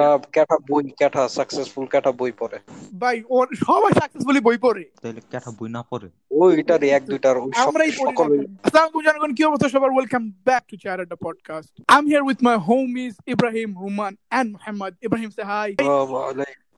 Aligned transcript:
না 0.00 0.06
ক্যাটা 0.34 0.56
বই 0.68 0.84
ক্যাটা 1.00 1.22
সাকসেসফুল 1.36 1.84
ক্যাটা 1.92 2.10
বই 2.20 2.32
পড়ে। 2.40 2.58
ভাই 3.02 3.16
ওর 3.36 3.46
সবাই 3.66 3.92
সাকসেসফুলি 4.00 4.40
বই 4.46 4.58
পড়ে। 4.64 4.82
তাইলে 5.02 5.20
ক্যাটা 5.32 5.50
বই 5.58 5.68
না 5.76 5.82
পড়ে? 5.90 6.08
ওইটারই 6.40 6.88
এক 6.96 7.02
দুইটার 7.10 7.36
সব 7.36 7.68
আমরাই 7.68 7.90
পড়ি 7.98 8.10
সকল 8.10 8.28
আসসালামু 8.64 8.98
আলাইকুম 8.98 9.02
জনগণ 9.06 9.32
কি 9.36 9.42
অবস্থা 9.48 9.68
সবার? 9.74 9.90
Welcome 9.94 10.22
back 10.46 10.62
to 10.70 10.76
চ্যারেটা 10.84 11.16
podcast 11.26 11.72
I 11.92 11.98
am 12.00 12.04
here 12.10 12.24
with 12.28 12.38
my 12.46 12.56
homies 12.68 13.14
Ibrahim 13.34 13.68
Ruman 13.82 14.12
and 14.38 14.48
Mohammad 14.54 14.92
Ibrahim 15.06 15.30
say 15.36 15.42
hi 15.52 15.70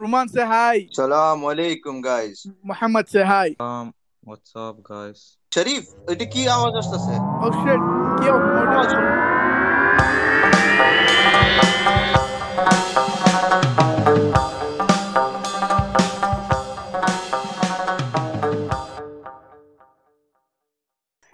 Ruman 0.02 0.26
say 0.34 0.42
hi 0.52 0.78
সালাম 0.98 1.38
আলাইকুম 1.50 1.96
guys 2.08 2.38
Mohammad 2.70 3.04
say 3.12 3.20
hi 3.32 3.48
what's 4.28 4.52
up 4.66 4.76
guys? 4.92 5.20
Sharif 5.54 5.84
এটা 6.12 6.26
কি 6.32 6.40
আওয়াজ 6.56 6.74
আসতেছে? 6.80 7.14
ও 7.44 7.46
শিট 7.60 7.82
কি 8.18 8.26
অবস্থা? 8.36 9.37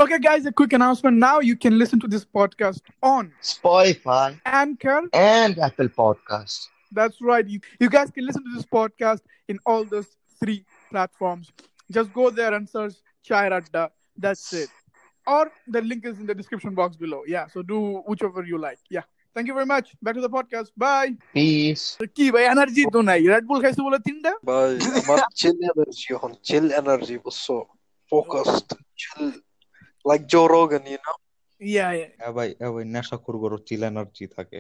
Okay, 0.04 0.18
guys, 0.18 0.46
a 0.46 0.52
quick 0.54 0.72
announcement. 0.72 1.18
Now 1.18 1.42
you 1.42 1.58
can 1.58 1.78
listen 1.78 2.00
to 2.00 2.08
this 2.08 2.24
podcast 2.24 2.80
on 3.04 3.34
Spotify 3.42 4.40
Anchor. 4.46 5.02
and 5.12 5.60
Apple 5.60 5.90
Podcast. 5.90 6.68
That's 6.94 7.22
right. 7.22 7.46
You, 7.46 7.60
you 7.82 7.90
guys 7.90 8.10
can 8.10 8.26
listen 8.26 8.44
to 8.46 8.52
this 8.56 8.66
podcast 8.66 9.20
in 9.50 9.60
all 9.66 9.84
those 9.84 10.08
three 10.40 10.64
platforms. 10.90 11.52
Just 11.92 12.14
go 12.14 12.30
there 12.30 12.54
and 12.54 12.68
search 12.68 12.94
Chai 13.24 13.50
Radda. 13.50 13.90
That's 14.18 14.54
it. 14.54 14.70
Or 15.28 15.52
the 15.68 15.82
link 15.82 16.06
is 16.06 16.18
in 16.18 16.26
the 16.26 16.34
description 16.34 16.76
box 16.76 16.96
below. 16.96 17.24
Yeah, 17.28 17.48
so 17.48 17.62
do 17.62 18.02
whichever 18.08 18.44
you 18.46 18.58
like. 18.58 18.80
Yeah. 18.90 19.04
Thank 19.36 19.48
you 19.48 19.54
very 19.54 19.66
much. 19.66 19.94
Back 20.02 20.16
to 20.16 20.22
the 20.22 20.30
podcast. 20.30 20.70
Bye. 20.78 21.12
Peace. 21.34 21.86
কি 22.16 22.26
ভাই 22.34 22.44
energy 22.54 22.84
তো 22.96 23.00
নাই 23.10 23.20
red 23.32 23.44
বুল 23.50 23.60
খাইছো 23.64 23.82
বলে 23.88 24.00
তিনটা 24.08 24.32
ভাই 24.50 24.72
আমার 25.02 25.20
chill 25.40 25.58
energy 25.70 26.08
এখন 26.18 26.32
চিল 26.48 26.66
এনার্জি 26.80 27.16
বুঝছো 27.26 27.56
focused 28.12 28.70
chill 29.02 29.28
Like 30.06 30.22
Joe 30.26 30.42
Rogan 30.48 30.84
you 30.88 31.00
know 31.06 31.14
yeah 31.62 31.88
yeah 31.94 32.08
এ 32.28 32.30
ভাই 32.32 32.50
এ 32.60 32.68
ভাই 32.70 32.84
নেশা 32.86 33.18
করবো 33.18 33.46
চিল 33.68 33.82
এনার্জি 33.84 34.26
থাকে 34.28 34.60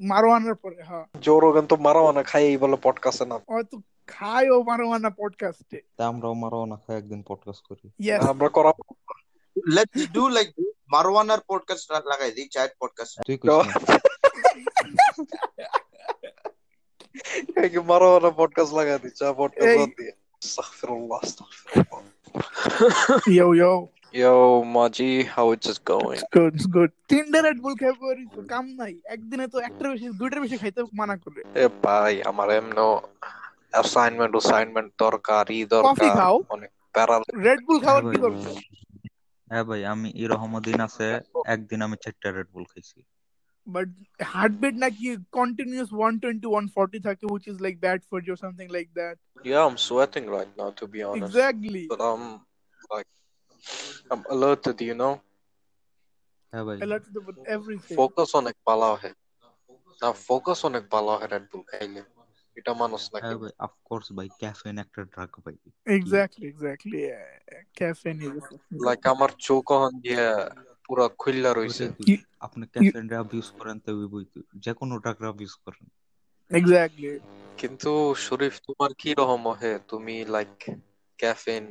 মারওয়ানের 0.00 0.54
পরে 0.54 0.78
হ্যাঁ 0.82 1.04
জো 1.20 1.34
রোগান 1.40 1.64
তো 1.66 1.74
মারামানা 1.76 2.22
খাই 2.22 2.44
এই 2.44 2.56
বলে 2.56 2.76
পডকাস্টে 2.82 3.24
না 3.24 3.36
হয়তো 3.48 3.76
খায় 4.08 4.48
ও 4.50 4.56
মারওয়ানা 4.62 5.10
পডকাস্টে 5.10 5.78
তা 5.96 6.02
আমরাও 6.06 6.34
মারাও 6.34 6.64
না 6.66 6.76
খাই 6.76 6.94
একদিন 6.96 7.20
পডকাস্ট 7.28 7.62
করি 7.66 7.86
ইয়েস 8.00 8.22
আমরা 8.26 8.48
করা 8.48 8.72
Let's 9.56 10.02
do 10.06 10.24
like 10.28 10.52
Marwanar 10.94 11.40
podcast 11.50 11.84
লাগাই 12.10 12.30
দিই 12.32 12.46
chat 12.54 12.70
podcast. 12.82 13.12
তুই 13.26 13.36
কইস 13.36 13.48
না। 13.60 13.74
এই 17.62 17.68
কি 17.70 17.80
মারামানা 17.90 18.30
পডকাস্ট 18.30 18.72
লাগা 18.74 18.94
দিচ্ছে 18.98 19.24
পডকাস্ট 19.36 19.68
এই- 19.68 19.78
বাদ 19.78 19.90
দিয়ে 19.98 20.12
আস্তাগফিরুল্লাহ 20.42 21.18
আস্তাগফিরুল্লাহ 21.22 22.00
ইয়ো 23.34 23.48
ইয়ো 23.54 23.74
Yo, 24.14 24.64
Maji, 24.66 25.24
how 25.26 25.52
it 25.52 25.64
is 25.66 25.78
going? 25.80 26.14
It's 26.14 26.24
good, 26.32 26.52
it's 26.54 26.66
good. 26.68 26.90
তিনটা 27.10 27.38
রেড 27.46 27.58
বুল 27.64 27.74
খাই 27.80 27.92
পরে 28.00 28.22
তো 28.34 28.40
কাম 28.52 28.64
নাই 28.80 28.92
একদিনে 29.14 29.46
তো 29.52 29.58
একটার 29.68 29.86
বেশি 29.92 30.06
দুইটার 30.20 30.40
বেশি 30.44 30.56
খাইতে 30.62 30.80
মানা 31.00 31.14
করে 31.24 31.40
এ 31.56 31.64
ভাই 31.84 32.12
আমার 32.30 32.48
এমনো 32.58 32.86
অ্যাসাইনমেন্ট 33.74 34.32
অ্যাসাইনমেন্ট 34.36 34.88
দরকার 35.04 35.44
ই 35.50 35.60
কফি 35.62 35.68
দরকার 35.74 36.10
খাও 36.18 36.36
অনেক 36.54 36.70
প্যারা 36.94 37.16
রেড 37.46 37.60
বুল 37.66 37.78
খাওয়ার 37.84 38.02
হ্যাঁ 38.02 38.12
কি 38.12 38.18
ভাই। 38.18 38.24
দরকার 38.26 38.54
হ্যাঁ 39.50 39.64
ভাই 39.68 39.80
আমি 39.94 40.08
এরকম 40.22 40.50
দিন 40.68 40.78
আছে 40.88 41.06
একদিন 41.54 41.78
আমি 41.86 41.96
চারটা 42.04 42.28
রেড 42.30 42.48
বুল 42.54 42.64
খাইছি 42.72 42.98
বাট 43.66 43.88
হার্টবিট 44.34 44.74
নাকি 44.84 45.06
কন্টিনিউয়াস 45.38 45.90
120 45.94 46.46
140 46.50 47.06
থাকে 47.08 47.24
which 47.34 47.46
is 47.52 47.58
like 47.66 47.76
bad 47.86 47.98
for 48.08 48.18
you 48.24 48.32
or 48.34 48.40
something 48.44 48.68
like 48.78 48.90
that 49.00 49.16
Yeah, 49.44 49.62
I'm 49.66 49.78
sweating 49.80 50.26
right 50.36 50.52
now 50.60 50.70
to 50.80 50.84
be 50.94 51.00
honest. 51.02 51.22
exactly 51.22 51.82
But 51.92 52.00
I'm 52.10 52.24
like 52.92 53.08
I'm 54.11 54.21
alerted, 54.29 54.77
you 54.81 54.95
know. 54.95 55.13
ভাই 56.53 56.77
alert 56.81 57.03
to 57.05 57.11
the- 57.17 57.45
everything. 57.47 57.97
Focus 57.99 58.29
অনেক 58.35 58.55
ভালো 58.67 58.87
হয় 58.93 59.15
না 60.01 60.09
focus 60.27 60.59
অনেক 60.65 60.83
ভালো 60.91 61.11
হয় 61.11 61.27
red 61.27 61.43
বুল 61.51 61.63
খাইলে 61.63 62.01
এটা 62.57 62.71
মানুষ 62.73 63.01
হ্যাঁ 63.23 63.37
ভাই 64.17 64.27
ক্যাফেইন 64.41 64.75
একটা 64.77 65.01
ড্রাগ 65.13 65.31
ভাই 65.45 65.55
exactly 65.97 66.45
exactly. 66.53 66.99
Yeah. 67.05 67.27
caffeine 67.79 68.21
is 68.21 68.45
like 68.85 69.01
আমার 69.07 69.31
চোখ 69.39 69.65
হন 69.81 69.93
দিয়ে 70.01 70.25
পুরা 70.85 71.05
খুললা 71.17 71.51
রইছে 71.53 71.83
আপনি 72.39 72.63
ক্যাফেইন 72.73 73.05
অ্যাবিউজ 73.09 73.47
করেন 73.59 73.77
তো 73.79 73.89
বই 74.13 74.23
যে 74.55 74.71
কোনো 74.73 74.93
ড্রাগ 74.99 75.17
করেন 75.65 75.85
exactly. 76.51 77.11
কিন্তু 77.57 77.91
শরীফ 78.25 78.55
তোমার 78.67 78.91
কি 78.93 79.09
রকম 79.13 79.43
হে 79.61 79.71
তুমি 79.87 80.15
লাইক 80.25 80.53
ক্যাফেন 81.19 81.63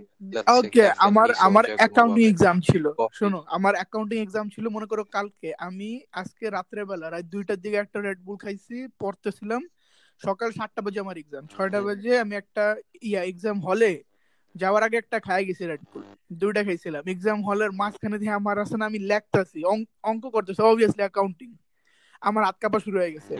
ওকে 0.59 0.85
আমার 0.99 1.29
আমার 1.39 1.65
অ্যাকাউন্টিং 1.79 2.25
এক্সাম 2.29 2.57
ছিল 2.61 2.85
শোনো 3.13 3.39
আমার 3.47 3.75
অ্যাকাউন্টিং 3.75 4.19
এক্সাম 4.21 4.47
ছিল 4.49 4.65
মনে 4.69 4.87
করো 4.87 5.05
কালকে 5.17 5.49
আমি 5.59 5.91
আজকে 6.13 6.45
রাত্রে 6.51 6.81
বেলা 6.85 7.07
রাত 7.11 7.25
দুইটার 7.25 7.57
দিকে 7.57 7.77
একটা 7.77 7.99
রেড 8.01 8.19
বুল 8.25 8.37
খাইছি 8.37 8.77
পড়তেছিলাম 8.99 9.63
সকাল 10.21 10.49
সাতটা 10.51 10.81
বাজে 10.83 11.01
আমার 11.01 11.17
এক্সাম 11.19 11.45
ছয়টা 11.47 11.81
বাজে 11.83 12.13
আমি 12.19 12.35
একটা 12.37 12.65
ইয়া 13.03 13.23
এক্সাম 13.25 13.57
হলে 13.61 13.91
যাওয়ার 14.55 14.83
আগে 14.83 14.97
একটা 14.99 15.19
খাই 15.21 15.45
গেছি 15.45 15.65
রেড 15.67 15.83
বুল 15.93 16.03
দুইটা 16.33 16.61
খাইছিলাম 16.65 17.03
এক্সাম 17.07 17.39
হলের 17.43 17.71
মাঝখানে 17.73 18.17
দিয়ে 18.19 18.33
আমার 18.33 18.57
না 18.79 18.85
আমি 18.87 18.99
লেখতেছি 18.99 19.59
অঙ্ক 20.05 20.25
করতেছি 20.31 20.61
অবভিয়াসলি 20.63 21.03
অ্যাকাউন্টিং 21.03 21.51
আমার 22.23 22.43
হাত 22.45 22.57
কাঁপা 22.61 22.79
শুরু 22.79 22.97
হয়ে 22.99 23.15
গেছে। 23.15 23.35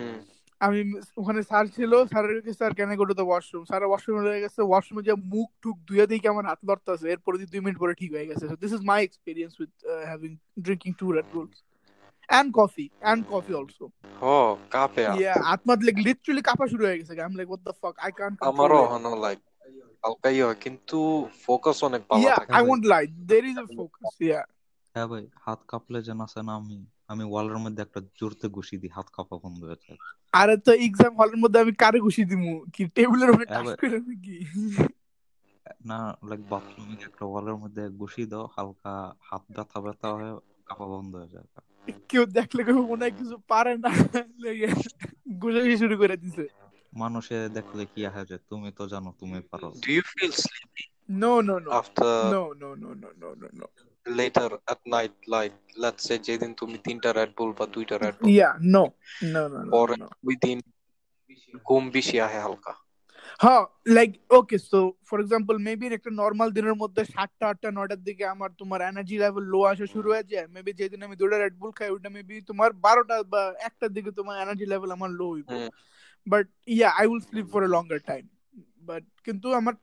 আমি 0.67 0.81
ওখানে 1.21 1.41
স্যার 1.51 1.65
ছিল 1.77 1.93
স্যারের 2.13 2.33
কাছে 2.37 2.53
স্যার 2.61 2.73
কেন 2.79 2.91
go 3.01 3.05
to 3.11 3.15
the 3.21 3.27
washroom 3.31 3.63
sir 3.71 3.83
ওয়াশরুমে 3.91 4.23
রয়ে 4.23 4.43
গেছে 4.45 4.61
ওয়াশরুমে 4.71 5.03
যে 5.09 5.15
মুখ 5.33 5.49
টুক 5.63 5.77
ধুয়ে 5.89 6.07
দিকে 6.11 6.27
আমার 6.33 6.45
হাত 6.51 6.61
লড়তেছে 6.69 7.07
এরপরে 7.15 7.37
দুই 7.53 7.61
মিনিট 7.65 7.77
পরে 7.83 7.95
ঠিক 8.01 8.11
হয়ে 8.17 8.29
গেছে। 8.31 8.45
This 8.63 8.73
is 8.77 8.83
my 8.91 9.01
experience 9.05 9.53
with 9.61 9.73
having 10.11 10.33
drinking 10.65 10.91
two 11.01 11.07
Red 11.17 11.29
Bulls 11.35 11.57
and 12.29 12.51
coffee 12.61 12.87
and 13.11 13.23
coffee 13.33 13.53
also 13.61 13.87
ও 14.33 14.35
কাপে 14.75 15.03
ইয়া 15.21 15.35
আত্মা 15.53 15.73
লাইক 15.87 15.97
লিটারালি 16.07 16.43
কাঁপা 16.49 16.65
শুরু 16.73 16.83
হয়ে 16.87 16.99
গেছে। 17.01 17.13
I 17.15 17.27
am 17.31 17.35
like 17.39 17.47
what 17.51 17.63
the 17.69 17.75
fuck 17.83 17.95
I 18.07 18.13
can't 18.21 18.37
আমারও 18.51 18.81
হনো 18.93 19.13
লাইক 19.25 19.39
হালকাই 20.05 20.37
হয় 20.45 20.59
কিন্তু 20.65 20.99
ফোকাস 21.45 21.79
অনেক 21.89 22.03
ইয়া 22.21 22.35
থাকে। 22.39 22.53
I 22.57 22.63
want 22.67 22.85
like 22.93 23.05
there 23.29 23.45
is 23.51 23.57
a 23.65 23.67
focus 23.79 24.15
yeah 24.27 24.41
হ্যাঁ 24.95 25.09
ভাই 25.13 25.25
হাত 25.45 25.61
কাঁপলে 25.71 25.99
যেন 26.09 26.19
আছে 26.27 26.41
না 26.49 26.53
আমি 26.61 26.77
আমি 27.13 27.25
ওয়ালের 27.31 27.59
মধ্যে 27.65 27.81
একটা 27.87 28.01
জোরতে 28.19 28.47
ঘুষি 28.57 28.75
দিই 28.83 28.93
হাত 28.97 29.09
কাঁপা 29.17 29.37
বন্ধ 29.45 29.61
হয়ে 29.69 29.79
যায়। 29.85 29.99
আরে 30.41 30.55
তো 30.67 30.73
এক্সাম 30.87 31.13
হলের 31.19 31.39
মধ্যে 31.43 31.59
আমি 31.65 31.73
কারে 31.83 31.99
ঘুষি 32.07 32.23
দিমু? 32.31 32.53
কি 32.75 32.83
টেবিলের 32.97 33.31
উপরে 33.33 33.47
টাচ 33.55 33.69
করে 33.81 33.99
নাকি? 34.09 34.37
না 35.89 35.99
লাইক 36.29 36.43
বাথরুমে 36.53 36.95
একটা 37.09 37.25
ওয়ালের 37.31 37.57
মধ্যে 37.63 37.83
ঘুষি 38.01 38.23
দাও 38.31 38.45
হালকা 38.55 38.95
হাত 39.29 39.43
ব্যথা 39.57 39.79
ব্যথা 39.85 40.09
হয়ে 40.17 40.33
কাঁপা 40.67 40.87
বন্ধ 40.93 41.13
হয়ে 41.21 41.31
যায়। 41.35 41.47
কেউ 42.11 42.25
দেখলে 42.39 42.61
কেউ 42.67 42.79
মনে 42.91 43.03
হয় 43.05 43.15
কিছু 43.21 43.37
পারে 43.51 43.73
না 43.85 43.91
ঘুষাঘুষি 45.41 45.77
শুরু 45.83 45.95
করে 46.01 46.17
দিছে। 46.23 46.45
মানুষে 47.03 47.37
দেখলে 47.57 47.83
কি 47.93 48.01
হয়ে 48.15 48.27
যায় 48.31 48.43
তুমি 48.51 48.69
তো 48.79 48.85
জানো 48.93 49.11
তুমি 49.21 49.39
পারো। 49.51 49.69
Do 49.87 49.91
you 49.99 50.05
feel 50.13 50.33
sleepy? 50.45 50.85
No 51.23 51.33
no 51.49 51.57
no 51.65 51.71
after 51.81 52.13
No, 52.35 52.43
no, 52.61 52.69
no, 52.83 52.91
no, 53.03 53.09
no, 53.23 53.29
no, 53.41 53.49
no. 53.61 53.67
later 54.06 54.50
at 54.68 54.82
night 54.88 55.16
like 55.28 55.56
let's 55.78 56.04
say 56.08 56.18
যেদিন 56.28 56.52
তুমি 56.62 56.78
তিনটা 56.88 57.10
রেড 57.12 57.32
বুল 57.38 57.52
বা 57.60 57.66
দুইটা 57.76 57.96
Red 57.98 58.16
Bull 58.18 58.28
Yeah, 58.34 58.54
no. 58.76 58.84
No, 59.34 59.42
no, 59.46 59.60
no, 59.60 59.70
পরে 59.74 59.96
no. 59.98 60.08
ওই 60.28 60.36
দিন 60.46 60.58
ঘুম 61.66 61.84
বেশি 61.96 62.16
আহে 62.26 62.40
হালকা 62.46 62.74
হ্যাঁ 63.40 63.64
like 63.96 64.10
okay 64.38 64.58
so 64.70 64.80
for 65.08 65.18
example 65.22 65.56
maybe 65.68 65.86
একটা 65.98 66.12
নর্মাল 66.22 66.50
দিনের 66.58 66.76
মধ্যে 66.82 67.02
সাতটা 67.14 67.46
আটটা 67.52 67.70
নয়টার 67.72 68.02
দিকে 68.08 68.24
আমার 68.34 68.50
তোমার 68.62 68.80
এনার্জি 68.82 69.16
লেভেল 69.24 69.46
লো 69.54 69.60
আসা 69.72 69.86
শুরু 69.94 70.08
হয়ে 70.14 70.30
যায় 70.32 70.48
মেবি 70.56 70.72
যেদিন 70.80 71.00
আমি 71.04 71.16
দুটা 71.22 71.38
রেড 71.38 71.56
বুল 71.62 71.72
খাই 71.78 71.90
ওটা 71.96 72.10
মেবি 72.18 72.36
তোমার 72.50 72.70
বারোটা 72.86 73.16
বা 73.34 73.42
একটার 73.68 73.92
দিকে 73.98 74.12
তোমার 74.20 74.36
এনার্জি 74.44 74.66
লেভেল 74.74 74.90
আমার 74.98 75.12
লো 75.20 75.28
হইব 75.34 75.48
hmm. 75.52 75.70
But 76.28 76.46
yeah 76.76 76.90
I 77.00 77.06
will 77.10 77.22
sleep 77.30 77.46
for 77.54 77.62
a 77.64 77.70
longer 77.76 78.02
time 78.10 78.26
but 78.88 79.04
কিন্তু 79.26 79.48
আমার 79.60 79.74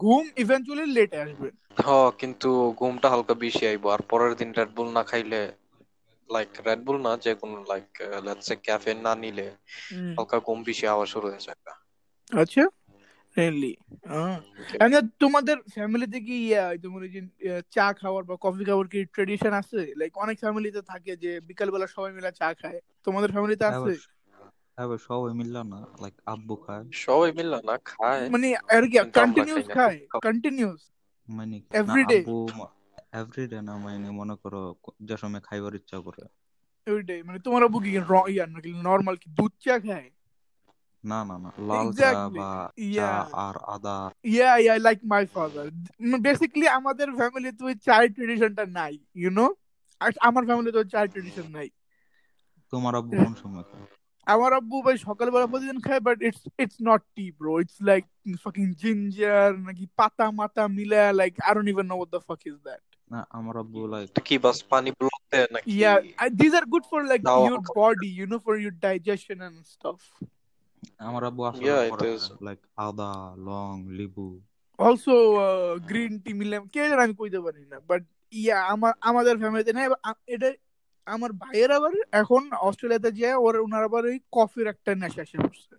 ঘুম 0.00 0.24
ইভেন্চুয়ালি 0.38 0.86
লেটে 0.94 1.18
আসবে। 1.20 1.48
হ 1.78 1.88
কিন্তু 2.20 2.48
ঘুমটা 2.78 3.08
হালকা 3.12 3.34
বেশি 3.44 3.62
আইবো 3.70 3.86
আর 3.90 4.00
পরের 4.10 4.32
দিন 4.36 4.50
রেড 4.52 4.70
বুল 4.76 4.88
না 4.96 5.02
খাইলে 5.06 5.40
লাইক 6.30 6.50
রেড 6.66 6.80
বুল 6.86 6.98
না 7.02 7.12
যে 7.24 7.32
কোনো 7.40 7.56
লাইক 7.70 7.88
লেটস 8.26 8.46
সে 8.46 8.54
ক্যাফেন 8.64 8.98
না 9.06 9.12
নিলে 9.22 9.46
হালকা 10.14 10.36
ঘুম 10.46 10.58
বেশি 10.68 10.84
আওয়া 10.88 11.06
শুরু 11.12 11.26
হয়ে 11.28 11.44
যায় 11.46 11.58
আচ্ছা? 12.32 12.62
রিয়েলি 13.36 13.72
এমনি 14.80 14.98
তোমাদের 15.22 15.56
ফ্যামিলিতে 15.74 16.18
কি 16.26 16.34
ইয়া 16.44 16.64
তোমার 16.84 17.02
যে 17.14 17.20
চা 17.72 17.86
খাওয়ার 18.00 18.22
বা 18.24 18.34
কফি 18.44 18.62
খাওয়ার 18.68 18.86
কি 18.88 18.98
ট্রেডিশন 19.14 19.52
আছে? 19.60 19.80
লাইক 19.98 20.12
অনেক 20.24 20.36
ফ্যামিলিতে 20.42 20.80
থাকে 20.90 21.12
যে 21.22 21.30
বিকাল 21.48 21.68
বেলা 21.70 21.86
সবাই 21.94 22.12
মিলে 22.16 22.30
চা 22.40 22.48
খায়। 22.54 22.76
তোমাদের 23.06 23.30
ফ্যামিলিতে 23.32 23.64
হ্যাঁ 23.64 23.72
আছে? 23.72 23.92
হ্যাঁ 24.76 24.96
সবাই 24.96 25.34
মিলল 25.34 25.62
না 25.62 25.86
লাইক 26.00 26.14
আব্বু 26.26 26.56
খায়। 26.56 26.84
সবাই 26.92 27.32
মিললা 27.32 27.60
না 27.64 27.78
খায়। 27.84 28.30
মানে 28.30 28.56
আর 28.56 28.90
কি 28.90 29.10
কন্টিনিউস 29.10 29.68
খায়? 29.68 30.06
কন্টিনিউস 30.12 30.90
মানে 31.28 31.62
Every 31.70 32.04
day? 32.04 32.18
আব্বু 32.18 32.48
এভরিডে 33.12 33.62
না 33.62 33.76
মানে 33.76 34.10
মনে 34.10 34.36
করো 34.42 34.74
যে 35.02 35.16
সময় 35.16 35.40
খাইবার 35.40 35.74
ইচ্ছা 35.74 35.98
করে। 36.00 36.26
ওইটাই 36.90 37.22
মানে 37.22 37.38
তোমার 37.38 37.64
আব্বু 37.64 37.80
কি 37.80 37.98
র- 37.98 38.28
ইয়া 38.28 38.46
নাকি 38.46 38.72
নর্মাল 38.72 39.16
কি 39.16 39.30
দুধ 39.30 39.52
চা 39.60 39.78
খায়? 39.78 40.10
না 41.04 41.24
না 41.24 41.38
না 41.38 41.52
লাল 41.58 41.92
চা 41.92 42.28
বা 42.28 42.70
চা 42.94 43.28
আর 43.32 43.54
আদা। 43.56 44.10
Yeah, 44.24 44.66
yeah, 44.66 44.84
like 44.84 45.06
my 45.08 45.26
father. 45.26 45.70
Basically, 46.20 46.66
আমাদের 46.66 47.12
ফ্যামিলিতে 47.16 47.64
ওই 47.64 47.74
চায়ের 47.74 48.12
ট্রেডিশনটা 48.12 48.66
নাই, 48.66 48.98
you 49.16 49.30
know? 49.30 49.54
আর 50.00 50.12
আমার 50.20 50.44
ফ্যামিলিতে 50.44 50.78
ওই 50.78 50.88
চায়ের 50.88 51.10
ট্রেডিশন 51.10 51.50
নাই। 51.50 51.68
তোমার 52.70 52.94
আব্বু 52.94 53.24
কোন 53.24 53.34
সময় 53.34 53.62
খায়? 53.62 53.86
আমার 54.26 54.50
আব্বু 54.58 54.76
ভাই 54.86 54.96
সকালবেলা 55.06 55.46
প্রতিদিন 55.52 55.78
খায় 55.86 56.02
but 56.06 56.18
it's 56.28 56.42
it's 56.62 56.78
not 56.88 57.02
tea 57.16 57.24
bro 57.40 57.52
it's 57.62 57.78
like 57.88 58.04
fucking 58.44 58.66
ginger 58.82 59.50
নাকি 59.66 59.84
পাতা 59.98 60.26
মাতা 60.40 60.62
মিলা 60.76 61.02
like 61.20 61.32
I 61.46 61.52
don't 61.54 61.68
even 61.72 61.86
know 61.90 61.94
what 61.98 62.10
the 62.14 62.20
fuck 62.28 62.40
is 62.50 62.56
that 62.66 62.82
না 63.10 63.20
আমার 63.38 63.54
আব্বু 63.62 63.80
লাইক 63.94 64.06
এটা 64.10 64.22
কি 64.28 64.36
বাস 64.44 64.58
পানি 64.72 64.90
ব্লক 65.00 65.20
দেয় 65.32 65.46
নাকি? 65.54 65.70
These 66.40 66.54
are 66.58 66.66
good 66.74 66.84
for 66.90 67.00
like 67.12 67.24
Now- 67.24 67.44
your 67.48 67.60
body, 67.76 68.10
you 68.20 68.26
know, 68.30 68.40
for 68.46 68.54
your 68.64 68.74
digestion 68.86 69.38
and 69.46 69.56
stuff. 69.74 70.00
আমার 71.00 71.22
আব্বু 71.30 71.42
আসলে 71.50 71.64
Yeah, 71.68 71.82
it 71.82 71.92
করে 71.92 72.08
is. 72.14 72.24
লাইক 72.46 72.60
আদা 72.86 73.10
লং 73.48 73.74
লেবু। 73.98 74.26
Also, 74.78 75.14
গ্রিন 75.88 76.12
green 76.12 76.12
tea 76.24 76.34
মিলে 76.40 76.56
কে 76.74 76.80
জানে 76.90 77.02
আমি 77.06 77.14
কইতে 77.20 77.38
পারি 77.46 77.62
না 77.72 77.78
বাট 77.90 78.02
ইয়া 78.32 78.56
আমার 78.74 78.92
আমাদের 79.10 79.34
ফ্যামিলিতে 79.40 79.72
না 79.76 79.82
এটা 80.34 80.48
আমার 81.06 81.30
ভাইয়ের 81.42 81.70
আবার 81.70 81.92
এখন 82.12 82.42
অস্ট্রেলিয়াতে 82.60 83.10
যায় 83.12 83.36
ওর 83.36 83.54
ওনার 83.56 83.82
আবার 83.84 84.02
ওই 84.04 84.20
কফির 84.32 84.66
একটা 84.66 84.90
নেশা 84.94 85.22
এসে 85.22 85.38
পড়ছে 85.38 85.74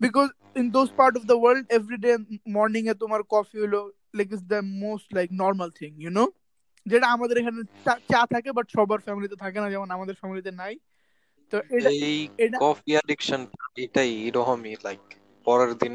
because 0.00 0.26
in 0.56 0.66
those 0.70 0.88
part 0.96 1.14
of 1.16 1.22
the 1.22 1.36
world 1.40 1.64
everyday 1.72 2.12
morning 2.48 2.82
এ 2.88 2.94
তোমার 2.94 3.20
কফি 3.30 3.56
হলো 3.58 3.80
like 4.14 4.28
is 4.32 4.42
the 4.44 4.60
most 4.80 5.08
like 5.14 5.28
normal 5.34 5.70
thing 5.70 5.90
you 5.98 6.10
know 6.10 6.24
যেটা 6.86 7.06
আমাদের 7.06 7.36
এখানে 7.38 7.60
চা- 7.84 8.30
থাকে 8.30 8.50
বাট 8.52 8.66
সবার 8.70 8.98
ফ্যামিলিতে 8.98 9.36
থাকে 9.36 9.58
না 9.60 9.70
যেমন 9.70 9.90
আমাদের 9.90 10.14
ফ্যামিলিতে 10.14 10.50
নাই। 10.52 10.74
তো 11.52 11.56
এটা 11.70 11.90
এই 12.06 12.18
কফি 12.60 12.90
অ্যাডিকশন 12.92 13.40
এটাই 13.76 14.10
এরকমই 14.26 14.74
লাইক 14.84 15.02
পরের 15.46 15.74
দিন 15.74 15.94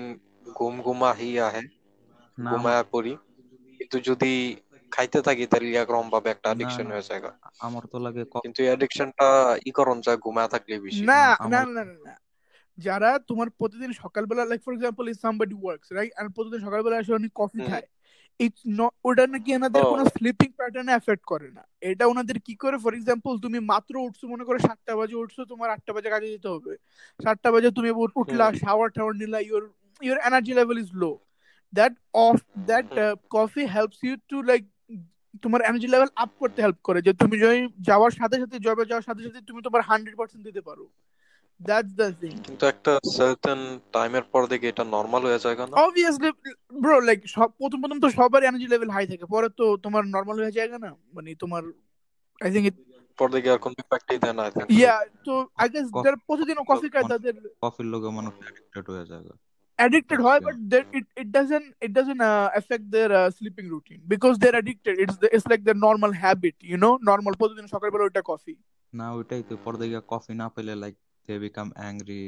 ঘুম 0.56 0.82
ঘুমা 0.82 1.14
হি 1.14 1.40
আহে 1.40 1.64
ঘুমায়া 2.38 2.84
পড়ি। 2.92 3.14
কিন্তু 3.80 3.98
যদি 4.00 4.32
খাইতে 4.96 5.22
থাকি 5.22 5.48
তাহলে 5.48 5.78
একরকম 5.78 6.10
ভাবে 6.10 6.30
একটা 6.30 6.48
অ্যাডিকশন। 6.50 6.86
হয়ে 6.92 7.02
যায় 7.02 7.22
আমার 7.60 7.84
তো 7.92 8.00
লাগে 8.00 8.26
কিন্তু 8.42 8.64
অ্যাডিকশনটা 8.64 9.28
ই 9.66 9.72
করণ 9.72 10.02
যায় 10.02 10.18
ঘুমায়া 10.18 10.48
থাকলে 10.48 10.80
বেশি। 10.80 11.02
না 11.06 11.20
না 11.50 11.62
না 11.66 11.84
না 11.86 11.94
না। 12.06 12.14
যারা 12.78 13.20
তোমার 13.20 13.50
প্রতিদিন 13.50 13.94
সকালবেলা 13.94 14.46
like 14.46 14.64
for 14.66 14.74
example 14.74 15.10
is 15.10 15.18
somebody 15.22 15.56
works 15.62 15.92
right 15.92 16.12
আর 16.18 16.30
প্রতিদিন 16.30 16.60
সকালবেলা 16.60 17.00
এসে 17.00 17.14
উনি 17.14 17.30
কফি 17.36 17.60
খায়। 17.66 17.88
ইটস 18.40 18.62
নট 18.68 18.94
ওটা 19.04 19.28
নাকি 19.28 19.54
এনাদের 19.54 19.84
ও। 19.84 19.90
কোনো 19.90 20.06
স্লিপিং 20.06 20.52
প্যাটার্নে 20.52 20.92
এফেক্ট 20.94 21.24
করে 21.24 21.52
না। 21.52 21.68
এটা 21.82 22.06
ওনাদের 22.08 22.40
কি 22.40 22.56
করে? 22.56 22.78
ফর 22.78 22.94
এক্সাম্পল 22.94 23.40
তুমি 23.40 23.60
মাত্র 23.60 23.98
উঠছো 23.98 24.28
মনে 24.28 24.44
করো 24.44 24.60
সাতটা 24.60 24.96
বাজে 24.96 25.16
উঠছো 25.16 25.46
তোমার 25.46 25.70
আটটা 25.70 25.94
বাজে 25.94 26.10
কাজে 26.10 26.28
যেতে 26.28 26.48
হবে। 26.48 26.76
সাতটা 27.24 27.52
বাজে 27.52 27.72
তুমি 27.72 27.90
উঠ- 27.92 28.16
উঠলা 28.16 28.54
শাওয়ার 28.54 28.90
টাওয়ার 28.90 29.16
নিলা 29.16 29.40
your 29.40 29.64
your 30.02 30.18
energy 30.18 30.54
level 30.54 30.78
is 30.78 30.90
low 30.94 31.20
that 31.74 31.94
of 32.14 32.36
that 32.58 32.86
coffee 33.30 33.64
helps 33.66 34.04
you 34.04 34.16
to 34.28 34.42
like 34.44 34.64
তোমার 35.44 35.62
এনার্জি 35.68 35.88
লেভেল 35.94 36.10
আপ 36.24 36.32
করতে 36.42 36.60
হেল্প 36.66 36.80
করে। 36.88 37.00
যে 37.08 37.12
তুমি 37.22 37.36
যদি 37.44 37.60
যাওয়ার 37.90 38.14
সাথে 38.20 38.36
সাথে 38.42 38.58
জবে 38.66 38.84
যাওয়ার 38.90 39.06
সাথে 39.08 39.22
সাথে 39.26 39.40
তুমি 39.50 39.60
তোমার 39.68 39.82
হান্ড্রেড 39.90 40.16
পার্সেন্ট 40.20 40.44
দিতে 40.48 40.62
পারো। 40.70 40.86
দ্যাটস 41.60 41.92
দ্য 42.00 42.08
থিং 42.22 42.34
কিন্তু 42.48 42.64
একটা 42.74 42.92
সার্টেন 43.16 43.62
টাইমের 43.96 44.26
পর 44.32 44.42
দেখে 44.52 44.68
এটা 44.72 44.84
নর্মাল 44.96 45.22
হয়ে 45.28 45.42
যায় 45.44 45.56
না 45.70 45.76
অবভিয়াসলি 45.84 46.30
ব্রো 46.84 46.96
লাইক 47.08 47.20
সব 47.36 47.50
প্রথম 47.60 47.80
প্রথম 47.84 47.98
তো 48.04 48.08
সবার 48.18 48.42
এনার্জি 48.48 48.68
লেভেল 48.74 48.90
হাই 48.96 49.06
থাকে। 49.12 49.26
পরে 49.34 49.48
তো 49.60 49.66
তোমার 49.86 50.04
নর্মাল 50.16 50.36
হয়ে 50.42 50.56
যায় 50.58 50.70
না 50.86 50.92
মানে 51.16 51.30
তোমার 51.44 51.64
আই 52.42 52.50
থিঙ্ক 52.54 52.68
ইট 52.70 52.78
পর 53.20 53.28
দেখে 53.36 53.50
আর 53.54 53.60
কোনো 53.64 53.76
ইম্প্যাক্টই 53.82 54.20
দেয় 54.24 54.36
না। 54.40 54.44
Think. 54.56 54.68
ইয়া 54.80 54.96
তো 55.28 55.34
আই 55.62 55.68
গেস 55.74 55.86
যারা 56.06 56.18
প্রতিদিন 56.28 56.58
কফি 56.72 56.88
খায় 56.94 57.06
তাদের 57.14 57.34
কফির 57.64 57.88
লোকে 57.94 58.10
মানুষ 58.18 58.34
অ্যাডিক্টেড 58.44 58.86
হয়ে 58.94 59.06
যায়। 59.12 59.24
addicted 59.79 60.21
হয় 60.27 60.41
Yeah. 60.41 60.47
but 60.49 60.57
that 60.73 60.87
it, 60.99 61.05
it 61.23 61.29
doesn't 61.37 61.69
it 61.87 61.93
doesn't 61.99 62.23
uh, 62.23 62.49
affect 62.61 62.85
their 62.95 63.11
uh, 63.13 63.29
sleeping 63.39 63.67
routine 63.75 64.01
because 64.13 64.35
they're 64.43 64.59
addicted 64.63 64.95
it's 65.05 65.17
the, 65.23 65.29
it's 65.37 65.47
like 65.53 65.63
their 65.69 65.81
normal 65.87 66.13
habit 66.25 66.57
you 66.73 66.79
know 66.83 66.95
normal 67.11 67.35
প্রতিদিন 67.41 67.67
সকালবেলা 67.75 68.05
ওইটা 68.09 68.23
কফি 68.31 68.55
না 68.93 69.07
ওইটাই 69.19 69.43
তো 69.51 69.55
পর 69.65 69.73
দেখে 69.83 70.01
কফি 70.13 70.33
না 70.43 70.47
পেলে 70.57 70.75
like 70.83 70.95
they 71.29 71.35
become 71.47 71.69
angry 71.81 72.23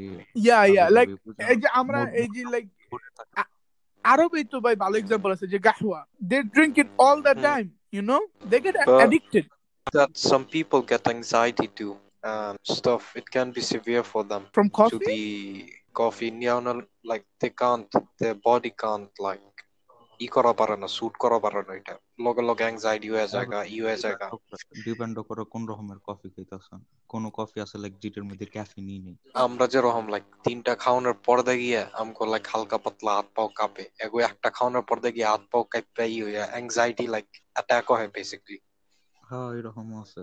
yeah 0.44 0.59
yeah 0.73 0.85
like 0.97 1.09
এই 1.50 1.56
যে 1.62 1.69
আমরা 1.81 1.99
এই 2.20 2.29
যে 2.35 2.43
লাইক 2.55 2.67
আরবেই 4.05 4.44
তো 4.53 4.56
ভাই 4.64 4.75
ভালো 4.85 4.94
এক্সাম্পল 5.00 5.31
আছে 5.37 5.47
যে 5.53 5.59
গাহওয়া 5.69 6.00
দে 6.31 6.38
drink 6.55 6.75
it 6.82 6.88
all 7.06 7.19
the 7.29 7.35
Hmm. 7.35 7.44
Time 7.49 7.64
you 7.94 8.03
know 8.12 8.19
they 8.53 8.59
get 8.64 8.76
But- 8.88 9.03
addicted 9.06 9.44
that 9.87 10.11
some 10.31 10.44
people 10.56 10.81
get 10.93 11.03
anxiety 11.17 11.69
too 11.79 11.94
and 12.25 12.56
stuff 12.76 13.03
it 13.20 13.26
can 13.37 13.49
be 13.56 13.62
severe 13.75 14.05
for 14.12 14.23
them 14.31 14.43
from 14.56 14.69
to 14.70 14.75
coffee 14.81 15.06
the 15.11 15.20
coffee 15.97 16.31
yeah, 16.41 16.61
no, 16.61 16.73
like 17.05 17.25
they 17.41 17.50
can't 17.53 17.91
their 18.19 18.37
body 18.47 18.73
can't 18.85 19.14
like 19.20 19.49
ই 20.20 20.26
করা 20.29 20.53
পারে 20.61 20.76
না 20.82 20.88
shoot 20.97 21.14
করা 21.23 21.38
পারে 21.44 21.61
না 21.69 21.73
এটা 21.81 21.94
লগে 22.26 22.43
লগে 22.49 22.64
anxiety 22.67 23.09
হয়ে 23.14 23.29
জায়গা 23.35 23.59
ই 23.75 23.79
হয়ে 23.85 23.99
জায়গা 24.05 24.26
ডিপেন্ড 24.87 25.17
করে 25.29 25.43
কোন 25.55 25.62
রকমের 25.70 25.99
কফি 26.09 26.29
খাইতেছেন 26.35 26.81
কোন 27.12 27.25
কফি 27.38 27.56
আছে 27.64 27.76
লাইক 27.82 27.94
যেটার 28.03 28.25
মধ্যে 28.31 28.47
ক্যাফিনই 28.55 28.99
নেই 29.06 29.17
আমরা 29.44 29.64
যেরকম 29.73 30.05
লাইক 30.12 30.25
তিনটা 30.47 30.73
খাওয়ানোর 30.82 31.17
পর 31.26 31.38
দেখিয়ে 31.50 31.81
আমগো 32.00 32.25
লাইক 32.32 32.44
হালকা 32.53 32.79
পাতলা 32.85 33.12
হাত 33.17 33.29
পাও 33.37 33.49
কাঁপে 33.59 33.85
এগো 34.05 34.19
একটা 34.31 34.49
খাওয়ানোর 34.56 34.85
পর 34.88 34.97
দেখিয়ে 35.06 35.29
হাত 35.32 35.43
পাও 35.53 35.62
কাঁপে 35.73 36.05
ই 36.14 36.19
হয়ে 36.25 36.43
অ্যাংজাইটি 36.53 37.05
লাইক 37.14 37.29
অ্যাটাক 37.55 37.87
হয় 37.93 38.09
বেসিক্যালি 38.17 38.59
হ্যাঁ 39.25 39.49
এরকম 39.59 39.87
আছে 40.03 40.23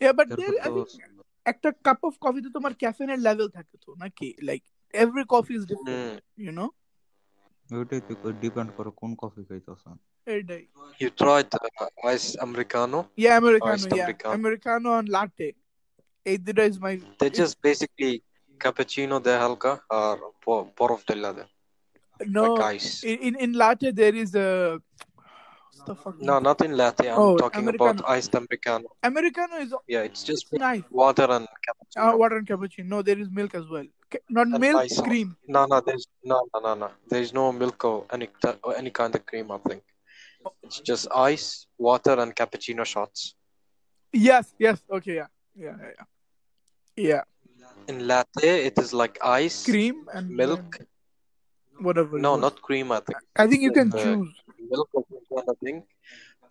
yeah 0.00 0.14
but 0.18 0.26
এরপর 0.26 0.38
there 0.40 0.56
I 0.58 0.68
তো 0.68 0.82
think 0.90 1.04
একটা 1.46 1.68
কাপ 1.86 2.00
অফ 2.08 2.14
কফিতে 2.24 2.48
তোমার 2.56 2.72
ক্যাফেনের 2.82 3.20
লেভেল 3.26 3.48
থাকে 3.56 3.74
তো 3.84 3.90
নাকি 4.02 4.28
like 4.48 4.62
every 5.02 5.24
coffee 5.34 5.52
is 5.58 5.64
different 5.72 6.22
you 6.44 6.52
know 6.60 6.66
ওইটাই 7.78 8.00
তো 8.08 8.28
ডিপেন্ড 8.44 8.70
করে 8.76 8.90
কোন 9.00 9.10
কফি 9.22 9.40
খাইতেছেন 9.48 9.96
এইটাই 10.34 10.62
You 11.02 11.08
tried 11.22 11.48
uh, 11.58 12.12
ice 12.14 12.28
americano? 12.46 12.98
Yeah, 13.24 13.34
Americano, 13.42 13.74
Iced 13.74 13.92
yeah. 13.92 14.04
Americano. 14.04 14.32
Americano 14.38 14.88
and 14.98 15.08
latte. 15.16 15.48
এই 16.30 16.36
দুটা 16.46 16.64
is 16.70 16.76
my 16.86 16.92
They 17.20 17.30
just 17.40 17.54
basically 17.68 18.12
cappuccino 18.62 19.16
de 19.26 19.32
halka 19.42 19.72
or 19.98 20.14
po- 20.44 20.66
borof 20.78 21.02
della 21.08 21.30
de 21.38 21.44
no 22.36 22.44
like 22.44 22.74
ice. 22.76 22.90
in, 23.10 23.16
in 23.28 23.34
in 23.44 23.50
latte 23.62 23.88
there 24.00 24.16
is 24.22 24.30
a 24.46 24.48
what's 25.66 25.82
the 25.88 25.94
fuck 26.02 26.14
No, 26.28 26.34
not 26.48 26.58
in 26.66 26.72
latte. 26.80 27.04
I'm 27.12 27.18
Oh, 27.22 27.34
talking 27.42 27.64
Americano. 27.64 28.00
about 28.00 28.16
iced 28.16 28.34
americano. 28.42 28.86
Americano 29.10 29.54
is 29.64 29.70
Yeah, 29.94 30.02
it's 30.08 30.22
just 30.30 30.44
nice. 30.68 30.84
water 31.02 31.28
and 31.36 31.46
cappuccino. 31.66 32.00
Uh, 32.04 32.12
water 32.22 32.36
and 32.40 32.46
cappuccino. 32.50 32.86
No, 32.94 32.98
there 33.08 33.20
is 33.24 33.28
milk 33.40 33.52
as 33.60 33.66
well. 33.74 33.88
Not 34.29 34.47
And 34.47 34.59
milk, 34.59 34.89
cream. 35.03 35.35
No, 35.47 35.65
no, 35.65 35.81
there's 35.81 36.07
no, 36.23 36.41
no, 36.53 36.59
no, 36.61 36.73
no. 36.75 36.89
There's 37.09 37.33
no 37.33 37.51
milk 37.51 37.83
or 37.83 38.05
any 38.11 38.29
or 38.63 38.75
any 38.77 38.91
kind 38.91 39.13
of 39.15 39.25
cream. 39.25 39.51
I 39.51 39.57
think 39.67 39.83
it's 40.63 40.79
just 40.79 41.07
ice, 41.13 41.67
water, 41.77 42.13
and 42.19 42.35
cappuccino 42.35 42.85
shots. 42.85 43.35
Yes, 44.13 44.53
yes. 44.59 44.81
Okay, 44.89 45.15
yeah, 45.15 45.27
yeah, 45.55 45.75
yeah, 45.81 45.91
yeah. 45.97 46.03
Yeah, 46.97 47.23
In 47.87 48.07
latte, 48.07 48.65
it 48.65 48.77
is 48.77 48.93
like 48.93 49.17
ice, 49.21 49.65
cream 49.65 50.05
and 50.13 50.29
milk. 50.29 50.79
whatever. 51.79 52.17
No, 52.19 52.35
not 52.37 52.61
cream. 52.61 52.91
I 52.91 52.99
think 53.01 53.19
I 53.35 53.47
think 53.47 53.61
you 53.61 53.71
can 53.71 53.91
choose. 53.91 54.29
milk 54.69 54.89
or 54.93 55.03
kind 55.35 55.49
of 55.49 55.57
thing, 55.59 55.83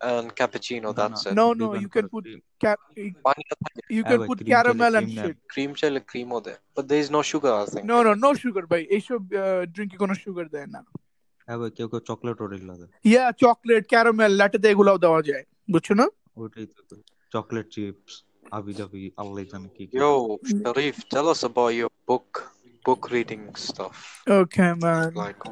and 0.00 0.26
cappuccino. 0.38 0.88
No, 0.88 0.92
That's 0.92 1.22
no. 1.24 1.30
it. 1.30 1.34
No, 1.40 1.46
no, 1.52 1.66
Depend 1.66 1.82
you 1.84 1.88
can 1.96 2.04
করে 2.04 2.08
put 2.14 2.24
cream। 2.24 2.40
ca- 2.62 2.80
পানি 3.26 3.42
থাকে। 3.50 3.80
you 3.96 4.02
হ্যাঁ 4.04 4.10
can 4.12 4.20
ভাই, 4.20 4.28
put 4.30 4.38
cream 4.38 4.48
চাইলে 4.48 4.54
caramel 4.54 4.92
and 4.98 5.06
cream 5.06 5.18
নেন। 5.18 5.26
shit. 5.26 5.36
cream 5.52 5.70
চাইলে 5.80 6.00
cream 6.10 6.28
ও 6.36 6.38
দেয় 6.46 6.58
but 6.76 6.84
there 6.90 7.02
is 7.04 7.10
no 7.16 7.22
sugar 7.30 7.52
I 7.62 7.64
think 7.72 7.84
No, 7.90 7.98
no, 8.06 8.12
no 8.24 8.30
sugar, 8.42 8.64
ভাই 8.72 8.82
এইসব 8.96 9.20
ড্রিঙ্কে 9.74 9.96
কোনো 10.02 10.14
সুগার 10.24 10.46
দেয় 10.54 10.68
না 10.74 10.80
হ্যাঁ 11.48 11.58
ভাই 11.60 11.70
কেউ 11.76 11.86
কেউ 11.92 12.00
চকলেটও 12.10 12.46
ঢিলা 12.52 12.74
দেয় 12.80 12.90
ইয়া 13.10 13.24
চকলেট 13.42 13.84
ক্যারামেল 13.92 14.32
লাটেতে 14.40 14.66
এগুলাও 14.72 14.98
দেওয়া 15.04 15.20
যায় 15.28 15.44
বুঝছো 15.68 15.92
না 16.00 16.06
ওইটাই 16.40 16.66
তো 16.90 16.94
চকলেট 17.32 17.66
চিপস 17.74 18.12
আবি 18.56 18.72
জাবি 18.80 19.02
আল্লাহ 19.22 19.42
জানে 19.52 19.68
কি 19.76 19.84
কি 19.88 19.94
yo 20.02 20.10
Sharif 20.50 20.96
tell 21.14 21.26
us 21.34 21.40
about 21.50 21.72
your 21.80 21.90
book 22.10 22.28
book 22.86 23.02
reading 23.14 23.44
stuff 23.68 23.96
Okay, 24.40 24.70
man. 24.84 25.10
like 25.24 25.42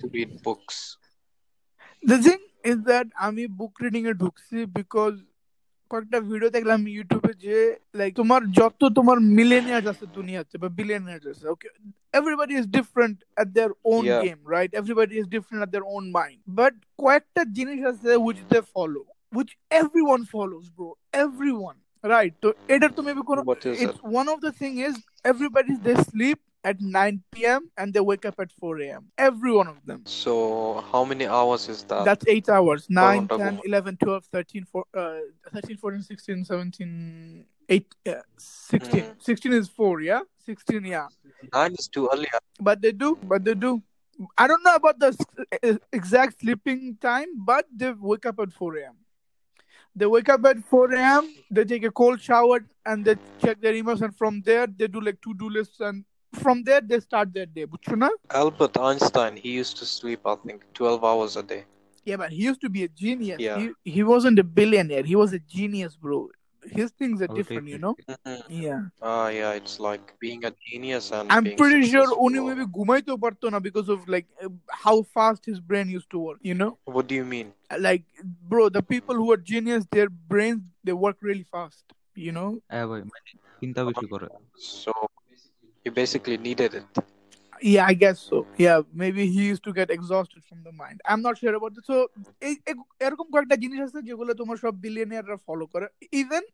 to 0.00 0.04
read 0.14 0.30
books 0.46 0.76
The 2.02 2.18
thing 2.24 2.42
is 2.64 2.78
that 2.90 3.06
আমি 3.26 3.42
বুক 3.58 3.74
রিডিং 3.84 4.02
এ 4.06 4.14
ঢুকছি 4.22 4.56
বিকজ 4.78 5.12
কয়েকটা 5.90 6.18
ভিডিও 6.30 6.50
দেখলাম 6.56 6.80
ইউটিউবে 6.94 7.32
যে 7.44 7.56
লাইক 7.98 8.10
তোমার 8.20 8.40
যত 8.58 8.80
তোমার 8.98 9.18
মিলেনিয়ার্স 9.38 9.86
আছে 9.92 10.06
দুনিয়াতে 10.18 10.54
বা 10.62 10.68
বিলিয়নিয়ার্স 10.78 11.24
আছে 11.32 11.44
okay 11.54 11.68
everybody 12.14 12.54
is 12.60 12.66
different 12.78 13.16
at 13.42 13.48
their 13.56 13.72
on 13.92 14.02
Yeah. 14.06 14.22
Game 14.24 14.38
right 14.54 14.70
everybody 14.80 15.14
is 15.18 15.26
different 15.36 15.60
at 15.64 15.70
their 15.72 15.86
own 15.96 16.04
mind 16.18 16.38
but 16.58 16.74
কয়েকটা 16.98 17.42
জিনিস 17.58 17.80
আছে 17.92 18.10
which 18.26 18.38
they 18.52 18.60
follow 18.74 19.02
which 19.32 19.50
everyone 19.80 20.20
follows 20.32 20.64
bro 20.76 20.88
everyone 21.24 21.76
right 22.04 22.34
তো 22.42 22.48
এটার 22.74 22.90
তো 22.96 23.00
মেবি 23.06 23.22
কোনো 23.30 23.40
what 23.50 23.62
is 23.62 23.74
it 23.74 23.82
it's 23.82 24.00
one 24.20 24.28
of 24.34 24.38
the 24.40 24.52
thing 24.60 24.74
is 24.88 24.94
everybody 25.24 25.72
they 25.86 25.96
sleep 26.10 26.38
at 26.63 26.79
9 26.79 27.23
p.m. 27.31 27.69
and 27.77 27.93
they 27.93 27.99
wake 27.99 28.25
up 28.25 28.35
at 28.39 28.51
4 28.51 28.81
a.m. 28.81 29.07
Every 29.17 29.51
one 29.51 29.67
of 29.67 29.83
them. 29.85 30.03
so 30.05 30.83
how 30.91 31.03
many 31.03 31.27
hours 31.27 31.67
is 31.69 31.83
that 31.85 32.05
That's 32.05 32.25
eight 32.27 32.49
hours. 32.49 32.87
9, 32.89 33.27
10, 33.27 33.61
11, 33.65 33.97
12, 33.97 34.25
13, 34.31 34.65
4, 34.65 34.85
uh, 34.95 35.19
13, 35.53 35.77
14, 35.77 36.01
16, 36.03 36.45
17, 36.45 37.45
8, 37.69 37.95
uh, 38.07 38.13
16. 38.37 39.01
Mm. 39.01 39.23
16 39.23 39.53
is 39.53 39.69
4, 39.69 40.01
yeah? 40.01 40.21
16, 40.45 40.85
yeah. 40.85 41.07
Nine 41.53 41.73
is 41.73 41.87
too 41.87 42.09
early. 42.13 42.27
But 42.59 42.81
they 42.81 42.91
do, 42.91 43.17
but 43.23 43.43
they 43.43 43.55
do. 43.55 43.81
I 44.37 44.45
don't 44.47 44.63
know 44.63 44.75
about 44.75 44.99
the 44.99 45.25
uh, 45.63 45.73
exact 45.91 46.41
sleeping 46.41 46.97
time, 47.01 47.27
but 47.37 47.65
they 47.75 47.91
wake 47.91 48.25
up 48.25 48.39
at 48.39 48.53
4 48.53 48.77
a.m. 48.77 48.95
They 49.95 50.05
wake 50.05 50.29
up 50.29 50.45
at 50.45 50.63
4 50.63 50.93
a.m., 50.93 51.33
they 51.49 51.65
take 51.65 51.83
a 51.83 51.91
cold 51.91 52.21
shower, 52.21 52.59
and 52.85 53.03
they 53.03 53.15
check 53.43 53.59
their 53.59 53.73
emails, 53.73 54.01
and 54.01 54.15
from 54.15 54.41
there, 54.41 54.67
they 54.67 54.87
do 54.87 55.01
like 55.01 55.19
to 55.21 55.33
do 55.33 55.49
lists, 55.49 55.81
and 55.81 56.05
from 56.32 56.62
there, 56.64 56.82
they 56.90 57.00
start 57.00 57.28
their 57.36 57.48
day. 57.56 57.64
বুঝছো 57.72 57.94
না? 58.02 58.08
Albert 58.42 58.74
Einstein, 58.88 59.32
he 59.44 59.50
used 59.62 59.76
to 59.80 59.86
sleep, 59.98 60.20
I 60.32 60.36
think, 60.46 60.58
12 60.78 61.02
hours 61.10 61.32
a 61.42 61.44
day. 61.52 61.62
Yeah, 62.08 62.18
but 62.22 62.30
he 62.36 62.42
used 62.50 62.60
to 62.66 62.70
be 62.76 62.82
a 62.88 62.90
genius. 63.02 63.40
Yeah. 63.40 63.58
He, 63.58 63.64
he 63.96 64.02
wasn't 64.12 64.38
a 64.38 64.46
billionaire, 64.58 65.04
he 65.12 65.16
was 65.22 65.32
a 65.32 65.42
genius, 65.56 65.94
bro. 66.04 66.18
His 66.78 66.88
things 67.00 67.16
are 67.22 67.28
Okay, 67.28 67.38
different, 67.40 67.66
you 67.68 67.78
okay. 67.78 67.84
know? 67.84 67.94
Mhm. 68.26 68.42
Yeah. 68.66 68.80
Ah, 69.10 69.28
yeah, 69.40 69.52
it's 69.60 69.74
like 69.88 70.04
being 70.24 70.42
a 70.50 70.52
genius 70.66 71.04
and 71.16 71.26
I'm 71.34 71.44
being 71.44 71.58
pretty 71.60 71.80
sure 71.92 72.06
successful. 72.06 72.24
উনি 72.26 72.38
maybe 72.48 72.64
ঘুমাইতেও 72.78 73.16
পারতো 73.24 73.46
না 73.54 73.58
because 73.68 73.88
of 73.94 73.98
like 74.14 74.26
uh, 74.44 74.52
how 74.84 74.96
fast 75.16 75.40
his 75.50 75.58
brain 75.68 75.86
used 75.98 76.10
to 76.14 76.18
work, 76.26 76.40
you 76.50 76.56
know? 76.60 76.72
What 76.94 77.04
do 77.10 77.14
you 77.20 77.26
mean? 77.34 77.48
Like, 77.86 78.04
bro, 78.50 78.62
the 78.78 78.84
people 78.94 79.14
who 79.20 79.28
are 79.34 79.40
genius, 79.52 79.82
their 79.96 80.10
brains 80.32 80.60
they 80.86 80.96
work 81.04 81.16
really 81.28 81.46
fast, 81.54 81.84
you 82.26 82.32
know? 82.38 82.50
হ্যাঁ 82.72 82.86
ভাই 82.90 83.00
মানে 83.12 83.28
চিন্তা 83.60 83.80
বেশি 83.88 84.06
করে 84.12 84.26
So 84.82 84.92
he 85.84 85.90
basically 85.90 86.38
needed 86.38 86.72
it. 86.80 86.84
Yeah, 87.62 87.86
I 87.86 87.94
guess 87.94 88.18
so. 88.20 88.38
Yeah, 88.58 88.78
maybe 88.92 89.22
he 89.34 89.42
used 89.52 89.64
to 89.64 89.72
get 89.72 89.88
exhausted 89.90 90.42
from 90.48 90.58
the 90.62 90.72
mind. 90.72 91.00
I'm 91.10 91.22
not 91.22 91.38
sure 91.38 91.54
about 91.58 91.72
this. 91.74 91.86
So, 91.92 91.96
এই 92.48 92.54
এই- 92.70 92.86
এরকম 93.06 93.26
কয়েকটা 93.34 93.56
জিনিস 93.62 93.80
আছে 93.86 94.00
যেগুলো 94.08 94.32
তোমার 94.40 94.56
সব 94.64 94.74
বিলিয়নিয়াররা 94.84 95.36
ফলো 95.46 95.64
করে 95.72 95.86
even 96.22 96.44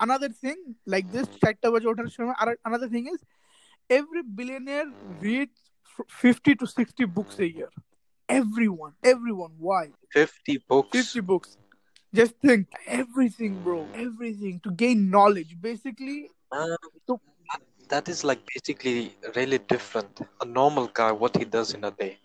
another 0.00 0.30
thing 0.42 0.58
like 0.94 1.06
this 1.14 1.26
চারটা 1.42 1.68
বাজে 1.72 1.86
ওঠার 1.92 2.08
সময় 2.16 2.36
আর 2.42 2.48
another 2.68 2.88
thing 2.94 3.04
is 3.14 3.20
every 3.90 4.22
billionaire 4.38 4.88
reads 5.26 5.60
f- 5.94 6.08
50 6.30 6.52
to 6.60 6.66
60 6.66 7.04
books 7.16 7.34
a 7.46 7.48
year 7.56 7.70
everyone 8.28 8.92
everyone 9.12 9.52
why 9.66 9.84
50 10.14 10.58
books. 10.70 10.92
50 10.92 11.20
books 11.30 11.50
just 12.18 12.34
think 12.46 12.62
everything 13.00 13.52
bro 13.64 13.78
everything 14.06 14.54
to 14.64 14.70
gain 14.82 14.98
knowledge 15.14 15.52
basically 15.68 16.18
Um, 16.52 16.76
So- 17.06 17.20
that, 17.86 17.88
that 17.92 18.08
is 18.12 18.24
like 18.30 18.40
basically 18.54 18.98
really 19.36 19.58
different. 19.74 20.12
A 20.40 20.44
normal 20.44 20.86
guy, 21.00 21.10
what 21.12 21.36
he 21.36 21.44
does 21.44 21.68
in 21.74 21.84
a 21.84 21.90
day. 21.90 22.18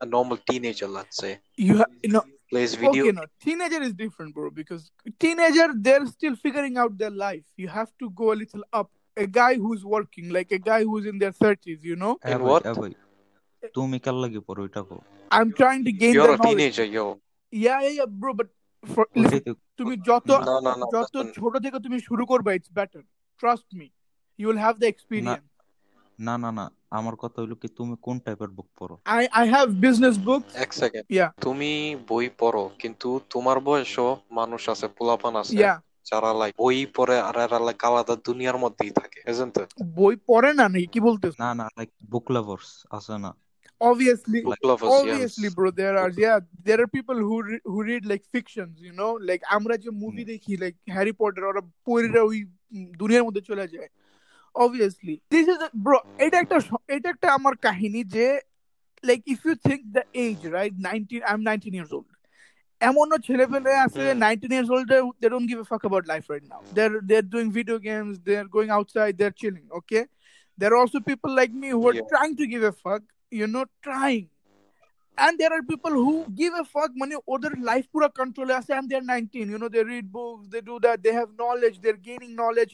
A 0.00 0.06
normal 0.06 0.38
teenager, 0.50 0.88
let's 0.88 1.16
say, 1.22 1.32
you 1.56 1.74
ha- 1.80 1.92
you 2.02 2.10
know 2.14 2.24
plays 2.50 2.72
video. 2.74 3.02
okay 3.04 3.12
no 3.18 3.24
teenager 3.44 3.80
is 3.88 3.92
different 3.94 4.30
bro 4.34 4.50
because 4.50 4.82
teenager 5.24 5.66
they're 5.86 6.06
still 6.06 6.34
figuring 6.44 6.74
out 6.82 6.92
their 7.02 7.14
life 7.26 7.46
you 7.62 7.68
have 7.68 7.90
to 8.00 8.06
go 8.20 8.26
a 8.34 8.36
little 8.42 8.64
up 8.80 8.88
a 9.24 9.26
guy 9.26 9.52
who's 9.62 9.82
working 9.96 10.26
like 10.36 10.50
a 10.58 10.58
guy 10.70 10.80
who's 10.88 11.06
in 11.12 11.16
their 11.22 11.34
30s 11.44 11.80
you 11.90 11.96
know 12.02 12.12
হ্যাঁ 12.24 12.36
In 12.36 12.42
ভাই 12.42 12.50
what? 12.52 12.62
হ্যাঁ 12.66 12.76
ভাই 12.82 12.92
তুমি 13.76 13.96
কার 14.04 14.16
লাগে 14.24 14.40
পড়ো 14.48 14.60
ওইটা 14.66 14.82
কো 14.88 14.96
i'm 15.36 15.50
trying 15.60 15.82
to 15.88 15.92
gain 16.02 16.12
You're 16.16 16.30
the 16.32 16.36
a 16.38 16.40
knowledge 16.42 16.58
teenager, 16.58 16.86
yo. 16.98 17.04
yeah 17.66 17.78
yeah 17.84 17.94
yeah 17.98 18.08
bro 18.22 18.30
but 18.40 18.48
for 18.92 19.04
ওইটাই 19.06 19.22
listen, 19.22 19.40
তো 19.48 19.52
তুমি 19.78 19.94
যত 20.08 20.28
No, 20.50 20.56
no, 20.66 20.72
no. 20.82 20.86
যত 20.94 21.14
listen. 21.16 21.28
ছোট 21.38 21.54
থেকে 21.64 21.78
তুমি 21.86 21.98
শুরু 22.08 22.24
করবে 22.32 22.50
it's 22.58 22.72
better 22.80 23.02
trust 23.42 23.68
me 23.80 23.86
you 24.39 24.45
will 24.49 24.61
have 24.67 24.77
the 24.79 24.87
experience 24.87 25.45
না 26.19 26.35
না 26.43 26.49
না 26.59 26.65
আমার 26.91 27.15
কথা 27.23 27.37
হইল 27.41 27.53
কি 27.61 27.67
তুমি 27.79 27.95
কোন 28.07 28.15
টাইপের 28.25 28.51
বুক 28.57 28.67
পড়ো 28.79 28.95
i 29.21 29.23
i 29.41 29.45
have 29.55 29.69
business 29.87 30.15
books 30.27 30.51
এক 30.65 30.71
সেকেন্ড 30.81 31.05
Yeah. 31.19 31.29
তুমি 31.45 31.71
বই 32.11 32.25
পড়ো 32.41 32.63
কিন্তু 32.81 33.07
তোমার 33.33 33.57
বয়সও 33.67 34.09
মানুষ 34.39 34.61
আছে 34.73 34.87
পোলাপান 34.97 35.33
আছে 35.41 35.53
yeah 35.63 35.77
যারা 36.05 36.29
লাইক 36.41 36.53
বই 36.63 36.77
পড়ে 36.97 37.17
আর 37.27 37.35
এরা 37.45 37.59
লাইক 37.67 37.79
আলাদা 37.89 38.13
দুনিয়ার 38.27 38.57
মধ্যেই 38.63 38.91
থাকে 38.99 39.19
isn't 39.31 39.55
it? 39.63 39.69
বই 39.99 40.13
পড়ে 40.29 40.49
না 40.59 40.65
নাকি 40.73 40.87
কি 40.93 40.99
বলতেছ 41.07 41.33
না 41.43 41.49
না 41.59 41.65
লাইক 41.77 41.89
বুক 42.11 42.25
লাভার্স 42.35 42.69
আছে 42.97 43.15
না 43.25 43.31
obviously 43.81 44.39
Book 44.41 44.63
lovers, 44.63 44.91
yes. 45.05 45.33
bro 45.55 45.69
there 45.71 45.95
are 45.97 46.11
yeah 46.17 46.37
there 46.67 46.79
are 46.83 46.87
people 46.87 47.17
who 47.27 47.35
re- 47.49 47.63
who 47.63 47.79
read 47.83 48.03
like 48.11 48.23
fictions 48.35 48.73
you 48.81 48.93
know 48.99 49.11
like 49.29 49.43
আমরা 49.57 49.75
যে 49.83 49.89
মুভি 50.03 50.23
দেখি 50.31 50.53
like 50.63 50.77
হ্যারি 50.95 51.13
পটার 51.21 51.43
ওরা 51.51 51.61
পড়িরা 51.87 52.21
ওই 52.29 52.37
দুনিয়ার 53.01 53.25
মধ্যে 53.27 53.43
চলে 53.49 53.65
যায় 53.73 53.89
obviously 54.56 55.14
this 55.30 55.46
is 55.48 55.58
a, 55.66 55.70
bro 55.84 55.98
এটা 56.24 56.36
একটা 56.44 56.56
স- 56.66 56.82
এটা 56.96 57.08
একটা 57.14 57.28
আমার 57.38 57.54
কাহিনী 57.66 58.00
যে 58.16 58.26
like 59.08 59.22
if 59.34 59.38
you 59.46 59.54
think 59.66 59.80
the 59.96 60.04
age 60.24 60.42
right 60.56 60.74
19 60.78 61.22
I'm 61.30 61.42
19 61.52 61.74
years 61.78 61.92
old 61.98 62.08
এমনও 62.80 63.18
ছেলেপেলে 63.28 63.72
আছে 63.86 64.04
Hmm. 64.12 64.20
19 64.26 64.52
years 64.56 64.70
old 64.74 64.86
they, 64.92 65.00
they 65.20 65.30
don't 65.34 65.48
give 65.52 65.60
a 65.64 65.68
fuck 65.72 65.84
about 65.90 66.04
life 66.12 66.26
right 66.34 66.46
now 66.52 66.60
they're 66.76 66.96
they're 67.08 67.28
doing 67.34 67.48
video 67.58 67.76
games 67.88 68.14
they're 68.26 68.48
going 68.56 68.70
outside 68.78 69.12
they're 69.18 69.36
chilling 69.42 69.66
okay 69.80 70.02
there 70.58 70.70
are 70.72 70.80
also 70.84 70.98
people 71.10 71.32
like 71.40 71.52
me 71.62 71.68
who 71.76 71.82
are 71.90 71.96
Yeah. 71.98 72.08
trying 72.14 72.34
to 72.40 72.46
give 72.52 72.62
a 72.72 72.74
fuck 72.84 73.02
you 73.40 73.46
know 73.52 73.64
trying 73.88 74.26
and 75.18 75.32
there 75.40 75.52
are 75.56 75.62
people 75.72 75.94
who 76.04 76.14
give 76.40 76.54
a 76.62 76.64
fuck 76.74 76.90
মানে 77.02 77.14
ওদের 77.34 77.52
life 77.70 77.84
পুরো 77.94 78.08
কন্ট্রোলে 78.20 78.54
আছে 78.60 78.72
and 78.78 78.86
they're 78.90 79.08
19 79.14 79.46
you 79.52 79.58
know 79.62 79.70
they 79.74 79.84
read 79.92 80.06
books 80.18 80.44
they 80.52 80.62
do 80.70 80.76
that 80.86 80.96
they 81.04 81.14
have 81.20 81.30
knowledge 81.40 81.76
they're 81.84 82.02
gaining 82.10 82.32
knowledge 82.40 82.72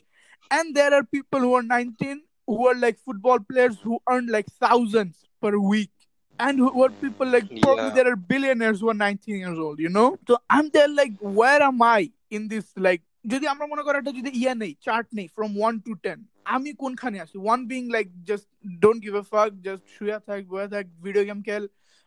and 0.51 0.75
there 0.75 0.93
are 0.95 1.05
people 1.17 1.41
who 1.41 1.55
are 1.55 1.63
19 1.63 2.23
who 2.49 2.67
are 2.69 2.75
like 2.77 2.99
football 2.99 3.39
players 3.41 3.77
who 3.81 3.99
earn 4.09 4.27
like 4.29 4.47
thousands 4.65 5.17
per 5.43 5.59
week 5.59 5.91
and 6.39 6.59
who 6.59 6.83
are 6.83 6.91
people 6.91 7.27
like 7.27 7.49
probably 7.63 7.85
Yeah. 7.85 7.95
there 7.95 8.09
are 8.13 8.17
billionaires 8.17 8.81
who 8.81 8.89
are 8.91 8.95
19 8.95 9.37
years 9.37 9.59
old 9.59 9.79
you 9.81 9.89
know 9.89 10.09
so 10.29 10.39
i'm 10.51 10.71
there 10.71 10.89
like 10.89 11.15
where 11.21 11.63
am 11.63 11.83
i 11.83 12.11
in 12.31 12.49
this 12.49 12.67
like 12.89 13.03
যদি 13.25 13.47
আমরা 13.53 13.67
মনে 13.73 13.83
করি 13.87 13.97
একটা 14.01 14.13
যদি 14.19 14.31
ইয়া 14.41 14.55
নেই 14.63 14.73
chart 14.87 15.07
নেই 15.19 15.27
from 15.37 15.51
one 15.61 15.75
two 15.87 15.93
ten 16.05 16.19
আমি 16.55 16.71
কোনখানে 16.83 17.17
আছি 17.25 17.37
one 17.47 17.61
being 17.73 17.83
like 17.95 18.07
just 18.29 18.47
don't 18.85 18.99
give 19.05 19.15
a 19.23 19.25
fuck 19.33 19.51
just 19.67 19.85
শুয়ে 19.95 20.17
থাক 20.29 20.41
বয়ে 20.53 20.69
থাক 20.75 20.85
ভিডিও 21.05 21.25
গেম 21.29 21.41
খেল 21.49 21.65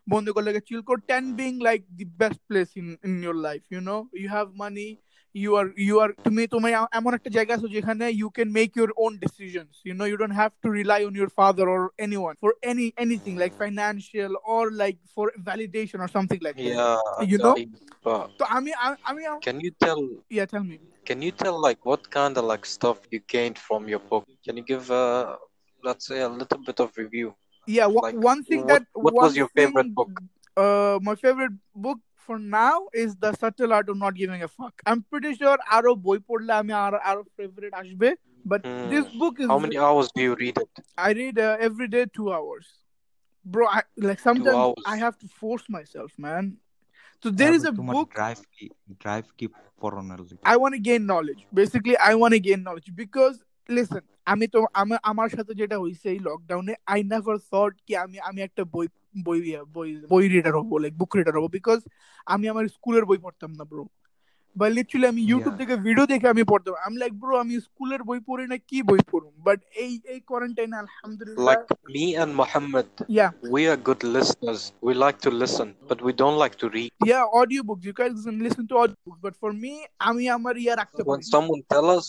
বন্ধু 0.07 0.31
করলে 0.35 0.61
চিল 0.69 0.81
কর 0.89 0.97
ten 1.11 1.23
being 1.41 1.51
like 1.67 1.81
the 1.97 2.05
best 2.21 2.41
place 2.49 2.67
in 2.81 2.87
in 3.07 3.13
your 3.25 3.37
life 3.47 3.61
you 3.73 3.81
know 3.89 3.97
you 4.21 4.27
have 4.35 4.47
money 4.63 4.87
you 5.35 5.51
are 5.59 5.69
you 5.89 5.95
are 6.03 6.11
তুমি 6.25 6.43
তুমি 6.53 6.69
এমন 6.99 7.11
একটা 7.17 7.29
জায়গা 7.37 7.53
আছো 7.57 7.67
যেখানে 7.75 8.05
you 8.21 8.29
can 8.37 8.49
make 8.59 8.71
your 8.81 8.91
own 9.03 9.13
decisions 9.25 9.73
you 9.87 9.93
know 9.97 10.07
you 10.11 10.17
don't 10.21 10.37
have 10.43 10.53
to 10.63 10.67
rely 10.79 10.99
on 11.09 11.13
your 11.21 11.31
father 11.39 11.65
or 11.75 11.81
anyone 12.05 12.35
for 12.43 12.51
any 12.71 12.87
anything 13.03 13.35
like 13.43 13.53
financial 13.65 14.31
or 14.53 14.63
like 14.83 14.97
for 15.15 15.25
validation 15.49 15.97
or 16.05 16.09
something 16.17 16.41
like 16.47 16.57
that 16.65 16.75
Yeah, 16.77 16.97
You 17.31 17.37
know? 17.45 17.55
I- 17.61 17.69
but 18.05 18.23
তো 18.39 18.43
আমি 18.57 18.71
আমি 18.83 18.95
আমি 19.09 19.21
can 19.47 19.57
you 19.65 19.71
tell 19.85 19.99
yeah 20.37 20.47
tell 20.53 20.63
me 20.71 20.75
can 21.07 21.19
you 21.25 21.31
tell 21.43 21.55
like 21.67 21.81
what 21.89 22.03
kind 22.17 22.33
of 22.39 22.43
like 22.51 22.63
stuff 22.77 22.97
you 23.13 23.19
gained 23.35 23.57
from 23.67 23.81
your 23.91 24.01
book? 24.11 24.23
Can 24.45 24.55
you 24.59 24.65
give 24.71 24.85
uh 25.03 25.23
let's 25.87 26.03
say 26.09 26.19
a 26.29 26.31
little 26.41 26.61
bit 26.69 26.77
of 26.83 26.89
review? 27.03 27.27
yeah 27.77 27.87
one, 27.99 28.03
Like, 28.07 28.17
one 28.31 28.41
thing 28.49 28.61
what- 28.61 28.69
that 28.71 28.83
what 29.05 29.13
one 29.19 29.23
was 29.23 29.33
your 29.41 29.49
favorite 29.59 29.89
thing, 29.89 29.97
book? 29.99 30.11
uh 30.63 30.95
my 31.07 31.15
favorite 31.23 31.55
book 31.85 31.99
for 32.25 32.37
now 32.39 32.75
is 32.93 33.11
the 33.23 33.31
subtle 33.33 33.71
art 33.73 33.87
of 33.89 33.97
not 33.97 34.13
giving 34.15 34.41
a 34.47 34.49
fuck 34.57 34.75
i'm 34.85 35.01
pretty 35.11 35.31
sure 35.39 35.57
আরো 35.77 35.91
বই 36.07 36.19
পড়লে 36.29 36.51
আমি 36.61 36.73
আর 36.85 36.93
আরো 37.11 37.21
favorite 37.37 37.75
আসবে 37.81 38.09
but 38.45 38.61
Hmm. 38.65 38.89
this 38.91 39.05
book 39.21 39.35
is 39.43 39.47
How 39.47 39.59
many 39.59 39.77
hours 39.77 40.07
do 40.15 40.21
you 40.27 40.33
read 40.43 40.55
it? 40.63 40.71
I 40.97 41.09
read 41.19 41.35
uh, 41.47 41.55
every 41.67 41.87
day 41.95 42.03
two 42.17 42.29
hours, 42.35 42.67
bro. 43.45 43.65
I 43.77 43.81
like 44.07 44.19
sometimes 44.19 44.55
hours. 44.61 44.83
I 44.93 44.95
have 44.97 45.15
to 45.23 45.27
force 45.41 45.65
myself, 45.77 46.11
man. 46.17 46.43
So 47.23 47.27
there 47.41 47.53
is 47.57 47.63
a 47.63 47.73
তোমার 47.79 47.95
book 47.95 48.09
drive 48.17 48.39
কি 48.55 48.65
drive 49.03 49.25
কি 49.37 49.45
পড়ানোর 49.81 50.19
লাগে 50.21 50.43
I 50.53 50.55
want 50.61 50.73
to 50.77 50.81
gain 50.89 51.01
knowledge. 51.11 51.41
Basically, 51.61 51.95
I 52.09 52.13
want 52.21 52.31
to 52.37 52.41
gain 52.47 52.59
knowledge 52.65 52.89
because 53.03 53.35
listen, 53.69 54.03
আমি 54.31 54.45
তো 54.55 54.59
আমি 54.81 54.95
আমার 55.11 55.29
সাথে 55.35 55.53
যেটা 55.61 55.77
হইছে 55.83 56.07
এই 56.13 56.19
লকডাউনে 56.27 56.73
আই 56.93 56.99
নেভার 57.11 57.37
থট 57.51 57.73
কি 57.85 57.93
আমি 58.03 58.17
আমি 58.29 58.39
একটা 58.47 58.63
বই 58.75 58.87
বই 59.15 59.39
বই 59.75 59.89
বই 60.11 60.25
রিডার 60.35 60.53
হবো 60.59 60.73
লাইক 60.83 60.93
বুক 61.01 61.11
রিডার 61.19 61.35
হবো 61.37 61.49
বিকজ 61.57 61.79
আমি 62.33 62.45
আমার 62.53 62.65
স্কুলের 62.75 63.03
বই 63.09 63.19
পড়তাম 63.25 63.51
না 63.59 63.65
ব্রো 63.71 63.83
বা 64.55 64.65
লিটারালি 64.77 65.07
আমি 65.13 65.21
ইউটিউব 65.31 65.53
Yeah. 65.53 65.59
থেকে 65.61 65.73
ভিডিও 65.87 66.05
দেখে 66.11 66.27
আমি 66.33 66.43
পড়তাম 66.51 66.73
আমি 66.87 66.95
লাইক 67.03 67.13
ব্রো 67.21 67.33
আমি 67.43 67.53
স্কুলের 67.67 68.01
বই 68.09 68.19
পড়ি 68.29 68.45
না 68.51 68.57
কি 68.69 68.77
বই 68.89 69.01
পড়ুম 69.11 69.33
বাট 69.47 69.59
এই 69.83 69.91
এই 70.13 70.19
কোয়ারেন্টাইন 70.29 70.71
আলহামদুলিল্লাহ 70.83 71.45
Like 71.51 71.67
me 71.95 72.05
and 72.21 72.31
Muhammad, 72.41 72.87
yeah 73.19 73.29
we 73.55 73.61
are 73.71 73.79
good 73.89 74.01
listeners. 74.17 74.61
We 74.87 74.91
like 75.05 75.17
to 75.27 75.31
listen, 75.43 75.67
but 75.89 75.99
we 76.07 76.11
don't 76.21 76.37
like 76.43 76.55
to 76.63 76.67
read. 76.77 76.91
Yeah, 77.11 77.23
audiobooks. 77.39 77.83
You 77.89 77.95
guys 78.01 78.13
can 78.27 78.39
listen 78.47 78.63
to 78.71 78.75
audiobooks. 78.83 79.19
But 79.27 79.35
for 79.41 79.51
me, 79.63 79.73
আমি 80.09 80.23
আমার 80.37 80.55
ইয়া 80.63 80.75
রাখতে 80.81 81.01
When 81.01 81.21
পারি 81.21 81.31
someone 81.35 81.61
tell 81.73 81.87
us 81.97 82.05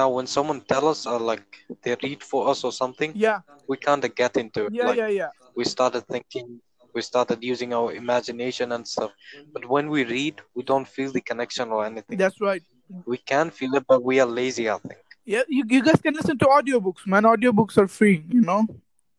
now 0.00 0.08
when 0.16 0.26
someone 0.36 0.60
tell 0.72 0.84
us 0.92 1.00
uh, 1.12 1.20
like 1.30 1.48
they 1.82 1.94
read 2.04 2.20
for 2.30 2.40
us 2.52 2.58
or 2.66 2.72
something, 2.82 3.10
Yeah, 3.26 3.38
we 3.70 3.74
kind 3.88 4.02
of 4.06 4.10
get 4.22 4.32
into 4.42 4.58
it. 4.66 4.70
yeah, 4.78 4.88
like 4.88 4.98
yeah, 5.02 5.12
yeah. 5.20 5.30
we 5.54 5.64
started 5.64 6.06
thinking, 6.06 6.60
we 6.94 7.02
started 7.02 7.38
using 7.42 7.72
our 7.74 7.92
imagination 7.92 8.72
and 8.72 8.86
stuff. 8.86 9.12
But 9.52 9.68
when 9.68 9.88
we 9.90 10.04
read, 10.04 10.40
we 10.54 10.62
don't 10.62 10.88
feel 10.88 11.12
the 11.12 11.20
connection 11.20 11.70
or 11.70 11.84
anything. 11.84 12.16
That's 12.18 12.40
right. 12.40 12.62
We 13.06 13.18
can 13.18 13.50
feel 13.50 13.74
it, 13.74 13.84
but 13.86 14.02
we 14.02 14.20
are 14.20 14.26
lazy. 14.26 14.68
I 14.68 14.78
think. 14.78 15.00
Yeah, 15.24 15.42
you, 15.48 15.64
you 15.68 15.82
guys 15.82 16.00
can 16.00 16.14
listen 16.14 16.38
to 16.38 16.46
audiobooks, 16.46 17.06
man. 17.06 17.22
Audiobooks 17.22 17.78
are 17.78 17.86
free, 17.86 18.24
you 18.28 18.40
know. 18.40 18.66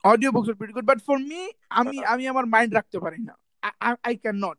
Audiobooks 0.03 0.49
are 0.49 0.55
pretty 0.55 0.73
good. 0.73 0.85
But 0.85 1.01
for 1.01 1.17
me, 1.17 1.41
আমি 1.79 1.97
আমি 2.13 2.23
আমার 2.31 2.45
mind 2.55 2.71
রাখতে 2.77 2.97
পারি 3.03 3.19
না 3.29 3.35
I, 3.67 3.71
I, 3.87 3.91
I 4.11 4.13
cannot. 4.23 4.57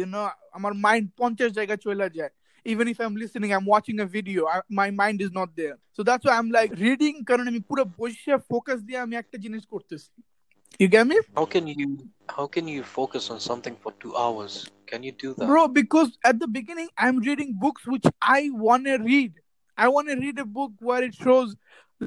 You 0.00 0.06
know, 0.12 0.26
আমার 0.56 0.72
mind 0.86 1.06
পঞ্চাশ 1.20 1.50
জায়গায় 1.58 1.80
চলে 1.86 2.08
যায় 2.18 2.32
even 2.64 2.88
if 2.88 3.00
I'm 3.00 3.16
listening, 3.16 3.52
I'm 3.52 3.64
watching 3.64 4.00
a 4.00 4.06
video, 4.06 4.46
I, 4.46 4.60
my 4.68 4.90
mind 4.90 5.20
is 5.20 5.32
not 5.32 5.50
there. 5.56 5.78
So 5.92 6.02
that's 6.02 6.24
why 6.24 6.36
I'm 6.38 6.50
like 6.50 6.72
reading 6.86 7.16
কারণ 7.28 7.44
আমি 7.50 7.60
পুরো 7.68 7.82
বসে 7.98 8.32
ফোকাস 8.50 8.78
দিয়ে 8.86 8.98
আমি 9.06 9.14
একটা 9.22 9.36
জিনিস 9.44 9.62
করতেছি 9.72 10.10
You 10.80 10.88
get 10.88 11.06
me? 11.06 11.16
How 11.36 11.44
can 11.46 11.66
you 11.66 11.88
how 12.36 12.46
can 12.46 12.66
you 12.68 12.82
focus 12.98 13.24
on 13.30 13.38
something 13.40 13.76
for 13.82 13.92
two 14.02 14.12
hours? 14.16 14.52
Can 14.86 15.02
you 15.02 15.12
do 15.12 15.34
that? 15.34 15.46
Bro, 15.46 15.68
because 15.80 16.10
at 16.24 16.36
the 16.38 16.48
beginning 16.48 16.88
I'm 16.96 17.18
reading 17.20 17.50
books 17.64 17.82
which 17.86 18.06
I 18.38 18.50
wanna 18.66 18.98
read. 19.10 19.32
I 19.78 19.88
wanna 19.88 20.16
read 20.16 20.38
a 20.38 20.48
book 20.58 20.72
where 20.80 21.02
it 21.08 21.14
shows 21.14 21.50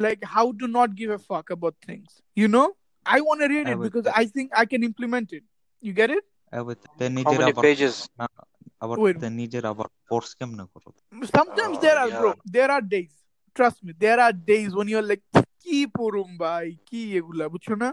like 0.05 0.21
how 0.35 0.45
to 0.53 0.67
not 0.67 0.95
give 0.95 1.11
a 1.11 1.19
fuck 1.19 1.49
about 1.49 1.75
things. 1.85 2.09
You 2.35 2.47
know? 2.47 2.67
I 3.05 3.19
wanna 3.21 3.47
read 3.47 3.67
I 3.67 3.71
it 3.71 3.77
would 3.77 3.85
because 3.87 4.05
say- 4.05 4.17
I 4.21 4.25
think 4.25 4.47
I 4.61 4.65
can 4.65 4.83
implement 4.83 5.33
it. 5.33 5.43
You 5.83 5.93
get 6.01 6.09
it? 6.17 6.23
এবার 6.59 6.75
তে 6.99 7.05
How 7.05 7.13
নিজের 7.17 7.39
many 7.39 7.51
আবার 7.53 7.63
pages? 7.67 7.93
না, 8.19 8.25
আবার 8.83 8.95
Wait. 9.03 9.15
তে 9.21 9.27
নিজের 9.41 9.63
আবার 9.71 9.87
force 10.07 10.29
কেমনে 10.39 10.65
করো 10.73 10.89
Sometimes 11.37 11.75
Oh, 11.77 11.83
there 11.85 11.97
are, 12.03 12.11
bro. 12.21 12.31
yeah. 12.31 12.51
There 12.57 12.69
are 12.75 12.83
days. 12.95 13.13
Trust 13.55 13.79
me, 13.85 13.91
there 14.05 14.19
are 14.25 14.33
days 14.51 14.69
when 14.77 14.87
you're 14.93 15.07
like, 15.11 15.23
কি 15.63 15.79
পড়ুম 15.97 16.29
ভাই 16.43 16.67
কি 16.89 16.99
এগুলা 17.19 17.45
বুঝছো 17.53 17.75
না 17.83 17.89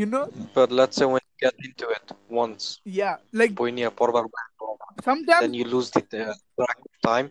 You 0.00 0.06
know? 0.12 0.24
But 0.56 0.68
let's 0.78 0.94
say 0.98 1.06
when 1.14 1.22
you 1.30 1.36
get 1.46 1.54
into 1.68 1.86
it 1.98 2.06
once, 2.42 2.62
Yeah. 3.00 3.14
Like 3.40 3.52
বই 3.60 3.70
নিয়ে 3.78 3.90
পড়বার 4.00 4.24
পর, 4.32 4.72
sometimes 5.08 5.42
then 5.44 5.54
you 5.60 5.66
lose 5.74 5.88
the 5.96 6.02
uh, 6.02 6.34
track 6.58 6.78
of 6.88 6.94
time. 7.10 7.26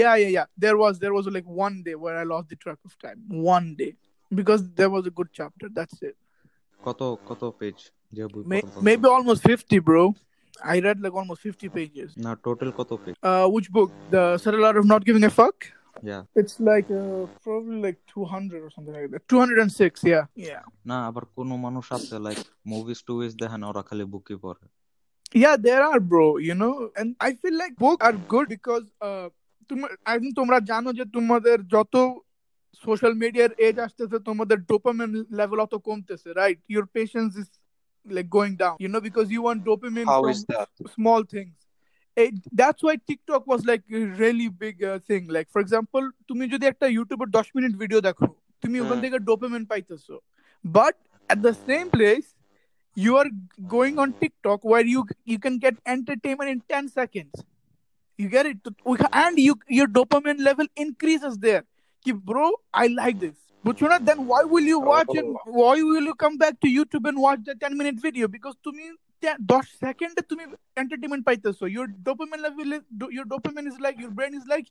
Yeah, 0.00 0.14
yeah, 0.22 0.30
yeah. 0.38 0.46
There 0.64 0.76
was 0.82 0.92
there 1.04 1.14
was 1.18 1.24
like 1.36 1.48
one 1.66 1.76
day 1.86 1.96
where 2.02 2.16
I 2.22 2.24
lost 2.34 2.46
the 2.52 2.58
track 2.64 2.80
of 2.88 2.92
time. 3.06 3.18
One 3.56 3.68
day. 3.82 3.92
Because 4.38 4.60
there 4.78 4.90
was 4.96 5.04
a 5.10 5.14
good 5.18 5.30
chapter. 5.38 5.66
That's 5.78 5.98
it. 6.08 6.16
কত 6.86 7.00
কত 7.28 7.42
page 7.60 7.76
যে 8.16 8.24
বই 8.32 8.42
May- 8.52 8.64
পড়বা? 8.64 8.80
maybe 8.88 9.06
almost 9.16 9.40
50, 9.52 9.78
bro. 9.88 10.02
I 10.74 10.76
read 10.86 10.98
like 11.04 11.14
almost 11.20 11.40
50 11.48 11.68
pages. 11.78 12.08
না 12.26 12.32
total 12.46 12.70
কত 12.78 12.90
page 13.02 13.14
Uh, 13.30 13.46
which 13.54 13.68
book? 13.76 13.90
The 14.14 14.22
Subtle 14.42 14.64
Art 14.68 14.76
of 14.80 14.86
Not 14.92 15.02
Giving 15.08 15.24
a 15.30 15.32
Fuck? 15.38 15.58
Yeah 16.08 16.18
It's 16.40 16.56
like 16.70 16.88
uh, 17.00 17.22
probably 17.46 17.78
like 17.86 17.98
200 18.12 18.60
or 18.66 18.70
something 18.74 18.94
like 18.98 19.10
that. 19.14 19.22
206, 19.32 20.04
yeah. 20.12 20.24
Yeah. 20.50 20.62
না 20.85 21.07
আবার 21.07 21.25
কোন 21.25 21.55
মানুষ 21.55 21.93
আছে 21.93 22.19
like 22.19 22.37
movies 22.65 23.03
টুভিজ 23.03 23.35
দেখে 23.35 23.57
না 23.57 23.67
ওরা 23.67 23.81
খালি 23.81 24.03
বুকই 24.03 24.35
পড়ে। 24.35 24.67
Yeah, 25.35 25.57
there 25.57 25.81
are, 25.83 25.99
bro, 25.99 26.25
you 26.49 26.55
know. 26.61 26.73
And 27.01 27.09
I 27.29 27.29
feel 27.33 27.55
like 27.61 27.73
books 27.77 28.07
are 28.07 28.17
good 28.29 28.47
because 28.47 28.83
uh, 28.83 29.29
তোম- 29.69 29.95
I 30.05 30.19
think 30.19 30.35
তোমরা 30.35 30.59
জানো 30.59 30.93
যে 30.93 31.05
তোমাদের 31.05 31.67
যত 31.67 31.95
সোশ্যাল 32.73 33.13
মিডিয়ার 33.13 33.51
এজ 33.57 33.79
আসতেছে 33.79 34.19
তোমাদের 34.19 34.61
ডোপামিন 34.61 35.25
লেভেল 35.31 35.59
অত 35.59 35.75
কমতেছে 35.75 36.33
right 36.33 36.59
your 36.69 36.85
patience 36.85 37.37
is 37.37 37.47
like 38.05 38.29
going 38.29 38.55
down 38.55 38.75
you 38.79 38.89
know 38.89 39.01
because 39.01 39.31
you 39.31 39.43
want 39.43 39.63
dopamine 39.63 40.07
How 40.07 40.21
from 40.23 40.35
small 40.87 41.21
things. 41.35 41.55
It, 42.17 42.33
that's 42.59 42.81
why 42.83 42.95
TikTok 43.09 43.43
was 43.47 43.61
like 43.65 43.83
a 43.93 44.01
really 44.21 44.47
big 44.63 44.75
uh, 44.83 44.99
thing. 45.09 45.23
Like 45.29 45.47
for 45.53 45.61
example, 45.65 46.11
তুমি 46.27 46.49
যদি 46.49 46.65
একটা 46.65 46.87
ইউটিউবের 46.87 47.27
10 47.27 47.45
minute 47.55 47.75
video 47.75 48.01
দেখো 48.01 48.27
তুমি 48.61 48.81
ওখান 48.81 49.01
থেকে 49.01 49.19
dopamine 49.19 49.65
পাইতেছো। 49.65 50.19
but 50.64 50.96
at 51.28 51.42
the 51.42 51.54
same 51.54 51.90
place 51.90 52.34
you 52.94 53.16
are 53.16 53.26
going 53.68 53.98
on 53.98 54.12
TikTok 54.20 54.64
where 54.64 54.84
you 54.84 55.06
you 55.24 55.38
can 55.38 55.58
get 55.58 55.76
entertainment 55.86 56.50
in 56.50 56.62
10 56.68 56.88
seconds. 56.88 57.44
You 58.16 58.28
get 58.28 58.46
it? 58.46 58.58
And 59.12 59.38
you 59.38 59.54
your 59.68 59.86
dopamine 59.86 60.40
level 60.40 60.66
increases 60.74 61.38
there. 61.38 61.64
Ki, 62.04 62.12
bro, 62.12 62.50
I 62.74 62.88
like 62.88 63.20
this. 63.20 63.36
But 63.62 63.80
you 63.80 63.88
know, 63.88 63.98
then 64.00 64.26
why 64.26 64.42
will 64.42 64.66
you 64.72 64.80
watch 64.80 65.06
it? 65.10 65.24
Why 65.44 65.74
will 65.82 66.02
you 66.10 66.14
come 66.14 66.38
back 66.38 66.58
to 66.60 66.68
YouTube 66.68 67.08
and 67.08 67.20
watch 67.20 67.40
the 67.44 67.54
10 67.54 67.76
minute 67.76 68.00
video? 68.00 68.26
Because 68.26 68.56
to 68.64 68.72
me, 68.72 68.90
10 69.22 69.36
second 69.84 70.14
তুমি 70.30 70.44
entertainment 70.82 71.24
পাইতেছো 71.28 71.64
your 71.76 71.86
dopamine 72.06 72.42
level 72.46 72.68
is, 72.76 72.82
do- 73.00 73.12
your 73.16 73.26
dopamine 73.32 73.68
is 73.70 73.78
like 73.86 73.96
your 74.04 74.12
brain 74.18 74.34
is 74.40 74.46
like 74.54 74.66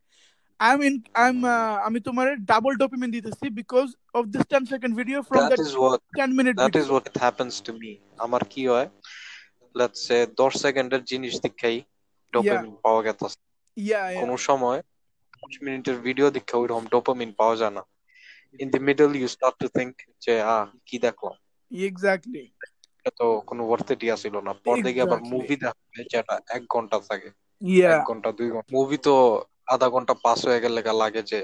I'm 0.60 0.80
in 0.88 0.94
I'm 1.22 1.38
uh, 1.44 1.74
আমি 1.86 1.98
তোমার 2.08 2.26
double 2.50 2.74
dopamine 2.82 3.12
দিতেছি 3.16 3.46
because 3.60 3.90
of 4.18 4.22
this 4.32 4.44
10 4.50 4.66
second 4.72 4.92
video 5.00 5.18
from 5.28 5.40
That 5.40 5.50
that 5.50 5.62
is 5.66 5.72
what 5.82 6.00
10 6.16 6.36
minute 6.38 6.56
that 6.56 6.72
video. 6.72 6.82
is 6.82 6.88
what 6.94 7.06
happens 7.24 7.54
to 7.66 7.72
me. 7.80 7.90
আমার 8.24 8.42
কি 8.52 8.62
হয়? 8.72 8.88
Let's 9.74 10.00
say 10.08 10.20
10 10.40 10.64
সেকেন্ডের 10.64 11.02
জিনিস 11.10 11.32
দেখেই 11.46 11.78
dopamine 12.32 12.74
পাওয়া 12.84 13.00
গেছে 13.06 13.26
yeah 13.76 14.06
yeah. 14.12 14.20
কোন 14.20 14.30
সময় 14.48 14.80
5 15.42 15.66
মিনিটের 15.66 15.96
ভিডিও 16.06 16.28
দেখে 16.36 16.54
ওইরকম 16.60 16.84
ডোপামিন 16.94 17.30
পাওয়া 17.40 17.54
যায় 17.60 17.74
না। 17.78 17.82
In 18.62 18.68
the 18.74 18.80
middle 18.88 19.10
you 19.20 19.26
start 19.34 19.56
to 19.62 19.66
think 19.76 19.92
যে 20.24 20.34
আহ 20.54 20.66
কি 20.88 20.96
দেখলাম 21.06 21.34
exactly. 21.90 22.44
তো 23.18 23.26
কোনো 23.48 23.62
ওয়ার্থেটি 23.68 24.06
ছিল 24.22 24.34
না। 24.46 24.52
পর 24.64 24.76
দেখে 24.86 25.00
আবার 25.06 25.20
মুভি 25.32 25.54
দেখবে 25.64 26.00
যেটা 26.12 26.34
এক 26.56 26.62
ঘণ্টা 26.74 26.96
থাকে। 27.10 27.28
Yeah. 27.60 27.94
এক 27.96 28.02
ঘণ্টা 28.10 28.28
দুই 28.38 28.48
ঘণ্টা। 28.54 28.70
মুভি 28.76 28.98
তো 29.06 29.14
আধা 29.68 29.88
ঘণ্টা 29.88 30.14
পাস 30.24 30.38
হয়ে 30.46 30.62
গেলে 30.64 30.80
লাগে 31.02 31.22
যে 31.30 31.40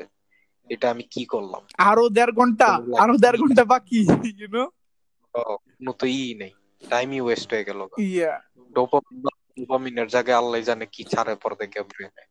এটা 0.70 0.86
আমি 0.90 1.04
কি 1.14 1.22
করলাম? 1.24 1.62
আরও 1.90 2.04
দেড় 2.08 2.32
ঘণ্টা 2.32 2.68
আরও 3.02 3.14
দেড় 3.24 3.36
ঘণ্টা 3.42 3.62
বাকি 3.64 3.98
know? 4.54 4.66
তো 5.34 5.40
কোনো 5.76 5.92
তো 6.00 6.04
ই 6.18 6.22
নেই 6.42 6.52
টাইমই 6.82 7.20
ওয়েস্ট 7.20 7.48
হয়ে 7.52 7.66
গেল 7.68 7.80
ডোপামিন 8.76 9.16
ডোপামিনের 9.58 10.08
জায়গায় 10.14 10.38
আল্লাহ 10.40 10.60
জানে 10.68 10.84
কি 10.94 11.02
ছাড়ে 11.12 11.34
পর 11.42 11.52
ব্রেনে 11.90 12.24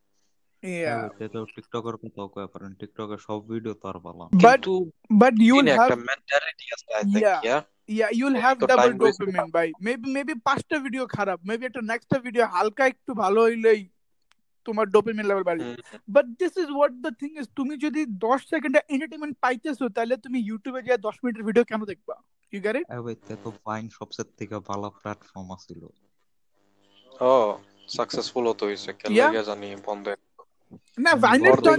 টিকটকের 1.56 1.96
কথাও 2.04 2.28
কয়ে 2.36 2.50
পারেন 2.54 2.72
টিকটকের 2.80 3.20
সব 3.28 3.40
ভিডিও 3.52 3.74
তো 3.74 3.86
আর 3.92 3.98
but 5.22 5.34
you'll 5.48 5.60
কিনে 5.60 5.74
have 5.74 5.88
একটা 5.88 5.98
মেন্টালিটি 6.10 6.66
আছে 6.76 6.90
আই 6.98 7.04
থিংক. 7.04 7.24
ইয়া 7.46 7.58
have 8.44 8.58
তো 8.62 8.66
double 8.66 8.92
time 8.92 9.00
waste. 9.04 9.22
ভাই 9.56 9.70
maybe 9.86 10.06
maybe 10.16 10.34
পাঁচটা 10.48 10.76
ভিডিও 10.86 11.04
খারাপ 11.16 11.40
maybe 11.50 11.64
একটা 11.66 11.82
নেক্সট 11.92 12.12
ভিডিও 12.26 12.46
হালকা 12.56 12.84
একটু 12.94 13.12
ভালো 13.24 13.40
হইলেই 13.48 13.82
তোমার 14.70 14.86
ডোপামিন 14.96 15.26
লেভেল 15.30 15.46
বাড়বে 15.50 15.72
but 16.16 16.26
this 16.42 16.54
is 16.64 16.70
what 16.78 16.94
the 17.06 17.12
thing 17.22 17.32
is 17.42 17.48
তুমি 17.60 17.74
যদি 17.86 18.02
10 18.26 18.40
সেকেন্ডে 18.54 18.80
এন্টারটেইনমেন্ট 18.94 19.36
পাইতেছো 19.44 19.86
তাহলে 19.96 20.16
তুমি 20.26 20.38
ইউটিউবে 20.50 20.82
গিয়ে 20.86 20.98
10 21.08 21.16
মিনিটের 21.24 21.48
ভিডিও 21.50 21.64
কেন 21.72 21.82
দেখবা? 21.92 22.16
ইউ 22.54 22.60
গেট 22.66 22.76
ইট 22.80 22.88
এবার 22.98 23.16
তে 23.28 23.34
তো 23.44 23.50
ফাইন 23.66 23.86
সবচেয়ে 24.00 24.32
থেকে 24.40 24.56
ভালো 24.70 24.88
প্ল্যাটফর্ম 25.00 25.48
আছিল। 25.58 25.82
ও 27.30 27.34
সাকসেসফুল 27.98 28.44
হতো 28.52 28.66
Yeah. 29.18 29.30
লাগে 29.30 29.44
জানি 29.50 29.68
বন্ধ 29.88 30.06
না 31.06 31.12
ভাইনের 31.26 31.58
তো 31.66 31.72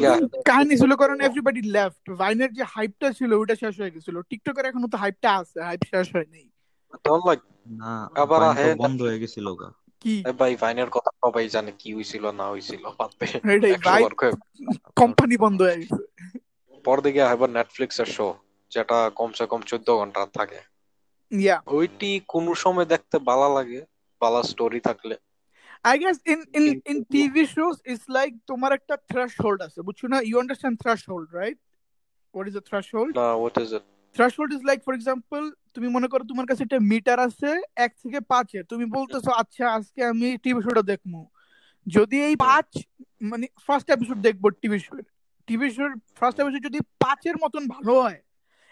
কাহিনী 0.49 0.75
ছিল 0.83 0.93
কারণ 1.03 1.19
এভরিবডি 1.29 1.63
লেফট 1.77 2.05
ভাইনের 2.21 2.51
যে 2.59 2.65
হাইপটা 2.75 3.09
ছিল 3.19 3.31
ওটা 3.41 3.55
শেষ 3.63 3.75
হয়ে 3.81 3.95
গেছিল। 3.95 4.17
টিকটকের 4.31 4.69
এখনও 4.71 4.89
তো 4.93 4.97
হাইপটা 5.03 5.31
আছে 5.41 5.59
হাইপ 5.69 5.83
শেষ 5.93 6.07
হয় 6.15 6.29
নাই 6.35 6.47
like 7.29 7.45
না 7.81 7.93
আবার 8.23 8.41
বন্ধ 8.83 8.99
হয়ে 9.09 9.21
গেছিল 9.23 9.47
গা। 9.61 9.69
কি? 10.01 10.25
ভাই 10.39 10.57
ভাইনের 10.57 10.91
কথা 10.91 11.11
সবাই 11.25 11.49
জানে 11.49 11.73
কি 11.79 11.95
হয়েছিল 11.95 12.31
না 12.31 12.45
এটাই, 13.53 13.73
ভাই- 13.73 14.37
কোম্পানি 14.97 15.37
বন্ধ 15.37 15.63
হয়ে 15.63 15.77
গেছে। 15.77 16.29
পর 16.85 17.01
দিকে 17.01 17.23
আবার 17.23 17.51
নেটফ্লিক্স 17.51 18.01
এর 18.01 18.07
শো 18.07 18.35
যেটা 18.71 19.11
কমসে 19.11 19.47
কম 19.47 19.61
চোদ্দ 19.61 19.97
ঘণ্টা 19.97 20.27
থাকে। 20.33 20.59
ইয়া 21.31 21.63
ওইটি 21.67 22.21
কোন 22.29 22.55
সময় 22.55 22.85
দেখতে 22.85 23.19
ভালো 23.19 23.55
লাগে 23.55 23.85
ভালো 24.21 24.43
স্টোরি 24.43 24.81
থাকলে। 24.81 25.17
I 25.85 25.99
guess 25.99 26.17
in 26.27 26.39
in 26.57 26.81
in 26.91 27.05
TV 27.13 27.35
shows 27.35 27.77
it's 27.93 28.11
like 28.11 28.37
তোমার 28.47 28.73
একটা 28.73 28.99
threshold 29.09 29.63
আছে 29.63 29.83
বুঝছ 29.83 30.05
না? 30.05 30.19
You 30.19 30.35
understand 30.35 30.77
threshold 30.77 31.27
right? 31.33 31.57
What 32.35 32.49
is 32.49 32.55
a 32.55 32.65
threshold? 32.65 33.17
না 33.17 33.35
what 33.35 33.59
is 33.59 33.73
it 33.73 33.83
threshold 34.17 34.51
is 34.53 34.63
like 34.71 34.83
for 34.87 34.95
example 34.95 35.45
তুমি 35.75 35.89
মনে 35.97 36.09
করো 36.13 36.25
তোমার 36.31 36.47
কাছে 36.51 36.63
একটা 36.65 36.79
মিটার 36.93 37.19
আছে 37.27 37.51
এক 37.85 37.93
থেকে 38.03 38.19
পাঁচের 38.33 38.65
তুমি 38.73 38.85
বলতেছো 38.97 39.31
আচ্ছা 39.43 39.65
আজকে 39.77 40.01
আমি 40.13 40.29
টিভি 40.45 40.61
শোটা 40.67 40.83
দেখব 40.93 41.13
যদি 41.87 42.17
এই 42.29 42.35
পাঁচ 42.47 42.69
মানে 43.31 43.47
ফার্স্ট 43.67 43.89
এপিসোড 43.97 44.19
দেখব 44.27 44.45
টিভি 44.63 44.79
শো 44.87 44.93
টিভি 45.49 45.69
শোর 45.77 45.91
ফার্স্ট 46.19 46.39
এপিসোড 46.41 46.63
যদি 46.69 46.79
পাঁচের 47.05 47.37
মতন 47.45 47.63
ভালো 47.77 47.95
হয় 48.03 48.21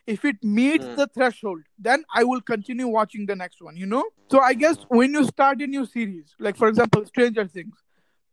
if 0.08 0.20
it 0.24 0.38
meets 0.56 0.84
Hmm. 0.84 0.96
the 0.96 1.06
threshold 1.08 1.62
then 1.78 2.00
i 2.18 2.22
will 2.24 2.42
continue 2.42 2.88
watching 2.88 3.22
the 3.26 3.36
next 3.36 3.58
one 3.60 3.74
you 3.76 3.88
know 3.92 4.04
so 4.32 4.36
i 4.50 4.52
guess 4.54 4.76
when 4.90 5.10
you 5.12 5.22
start 5.24 5.56
a 5.60 5.66
new 5.66 5.84
series 5.86 6.26
like 6.38 6.56
for 6.56 6.68
example 6.68 7.02
stranger 7.12 7.46
things 7.56 7.76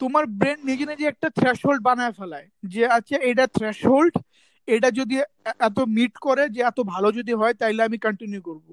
তোমার 0.01 0.25
brain 0.39 0.59
নিজে 0.69 0.85
নিজে 0.91 1.05
একটা 1.07 1.27
threshold 1.39 1.81
বানায় 1.87 2.13
ফেলায় 2.19 2.47
যে 2.73 2.81
আচ্ছা 2.97 3.17
এটা 3.29 3.45
threshold 3.57 4.13
এটা 4.68 4.88
যদি 4.90 5.14
এ- 5.18 5.56
এত 5.68 5.78
মিট 5.96 6.14
করে 6.26 6.44
যে 6.48 6.60
এত 6.70 6.78
ভালো 6.92 7.08
যদি 7.12 7.32
হয় 7.40 7.54
তাইলে 7.60 7.80
আমি 7.82 7.98
কন্টিনিউ 8.06 8.40
করব 8.42 8.66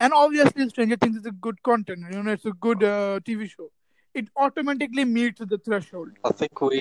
and 0.00 0.12
obviously 0.14 0.64
stranger 0.68 0.96
things 1.02 1.16
is 1.20 1.26
a 1.26 1.36
good 1.44 1.58
content 1.62 2.00
you 2.14 2.22
know 2.24 2.32
it's 2.36 2.48
a 2.50 2.56
good 2.66 2.80
uh, 2.86 3.14
tv 3.26 3.40
show 3.48 3.68
it 4.14 4.26
automatically 4.36 5.04
meets 5.16 5.40
the 5.52 5.58
threshold 5.66 6.10
I 6.24 6.32
think 6.40 6.54
we 6.64 6.80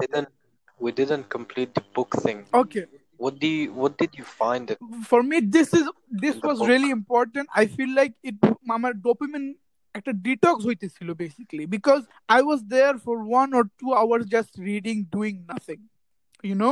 didn't 0.00 0.30
we 0.80 0.90
didn't 0.92 1.26
complete 1.28 1.70
the 1.74 1.84
book 1.96 2.10
thing. 2.24 2.38
okay 2.54 2.84
What 3.20 3.34
do 3.38 3.48
you, 3.48 3.66
what 3.72 3.92
did 3.98 4.12
you 4.14 4.26
find 4.34 4.64
it? 4.72 4.78
for 5.04 5.20
me 5.22 5.36
this 5.56 5.68
is 5.72 5.84
this 6.22 6.36
The 6.36 6.46
was 6.48 6.58
book. 6.58 6.68
really 6.68 6.90
important 6.92 7.46
i 7.62 7.66
feel 7.76 7.92
like 8.00 8.14
it 8.24 8.36
আমার 8.76 8.92
dopamine 9.06 9.48
একটা 9.94 10.12
detox 10.26 10.62
হইতেছিল 10.68 11.08
basically 11.14 11.64
because 11.74 12.00
I 12.28 12.40
was 12.46 12.60
there 12.72 12.94
for 13.04 13.16
one 13.30 13.48
or 13.58 13.64
two 13.80 13.86
hours 14.02 14.24
just 14.34 14.52
reading 14.68 14.96
doing 15.14 15.34
nothing 15.50 15.78
you 16.44 16.54
know 16.64 16.70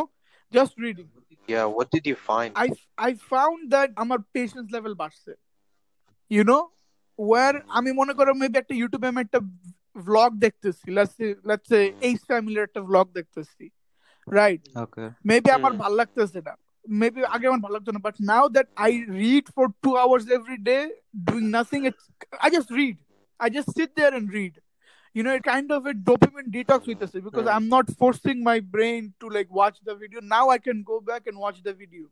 just 0.54 0.74
reading 0.86 1.06
Yeah, 1.48 1.66
what 1.76 1.88
did 1.94 2.04
you 2.10 2.16
find? 2.30 2.50
I 2.64 2.68
I 3.08 3.10
found 3.32 3.58
that 3.74 3.88
আমার 4.02 4.18
patience 4.34 4.66
level 4.74 4.92
বাড়ছে 5.02 5.32
you 6.30 6.42
know 6.52 6.58
war 7.18 7.52
আমি 7.78 7.90
মনে 8.00 8.12
করো 8.18 8.32
maybe 8.40 8.56
একটা 8.58 8.74
ইউটিউবে 8.80 9.06
আমি 9.12 9.20
একটা 9.26 9.40
vlog 10.06 10.30
দেখতেছি 10.44 10.86
let's 10.98 11.14
say 11.18 11.30
let's 11.50 11.66
say 11.72 11.84
Ace 12.08 12.24
Family 12.30 12.58
একটা 12.66 12.80
vlog 12.88 13.06
দেখতেছি 13.18 13.64
right 14.26 14.62
ওকে 14.84 15.04
maybe 15.30 15.48
আমার 15.58 15.72
হুম। 15.72 15.80
ভাল 15.82 15.92
লাগতেছে 16.00 16.40
না 16.48 16.54
maybe 17.00 17.20
আগে 17.34 17.44
আমার 17.50 17.62
ভালো 17.66 17.74
লাগতো 17.76 17.90
না 17.96 18.00
but 18.08 18.16
now 18.34 18.44
that 18.56 18.68
I 18.88 18.90
read 19.22 19.44
for 19.56 19.66
two 19.84 19.94
hours 20.00 20.24
every 20.38 20.58
day 20.70 20.82
doing 21.28 21.46
nothing 21.58 21.82
it's 21.90 22.04
I 22.46 22.48
just 22.56 22.70
read 22.80 22.96
I 23.40 23.46
just 23.58 23.68
sit 23.78 23.90
there 24.00 24.12
and 24.18 24.26
read 24.38 24.54
you 25.16 25.22
know 25.24 25.34
it 25.38 25.44
kind 25.52 25.68
of 25.76 25.80
a 25.92 25.94
dopamine 26.08 26.48
detox 26.56 26.80
with 26.90 27.00
us 27.04 27.12
because 27.28 27.46
Hmm. 27.46 27.54
I'm 27.56 27.68
not 27.76 27.86
forcing 28.00 28.38
my 28.50 28.58
brain 28.74 29.02
to 29.20 29.26
like 29.36 29.50
watch 29.60 29.76
the 29.88 29.94
video 30.02 30.20
now 30.36 30.44
I 30.56 30.58
can 30.66 30.78
go 30.92 30.96
back 31.10 31.22
and 31.28 31.36
watch 31.46 31.60
the 31.68 31.74
video 31.82 32.06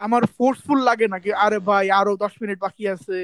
আমার 0.00 0.22
forceful 0.36 0.78
লাগে 0.88 1.06
না 1.12 1.18
কি 1.24 1.30
আরে 1.44 1.58
ভাই 1.68 1.84
আরো 2.00 2.12
দশ 2.24 2.32
minute 2.42 2.58
বাকি 2.66 2.84
আছে 2.94 3.18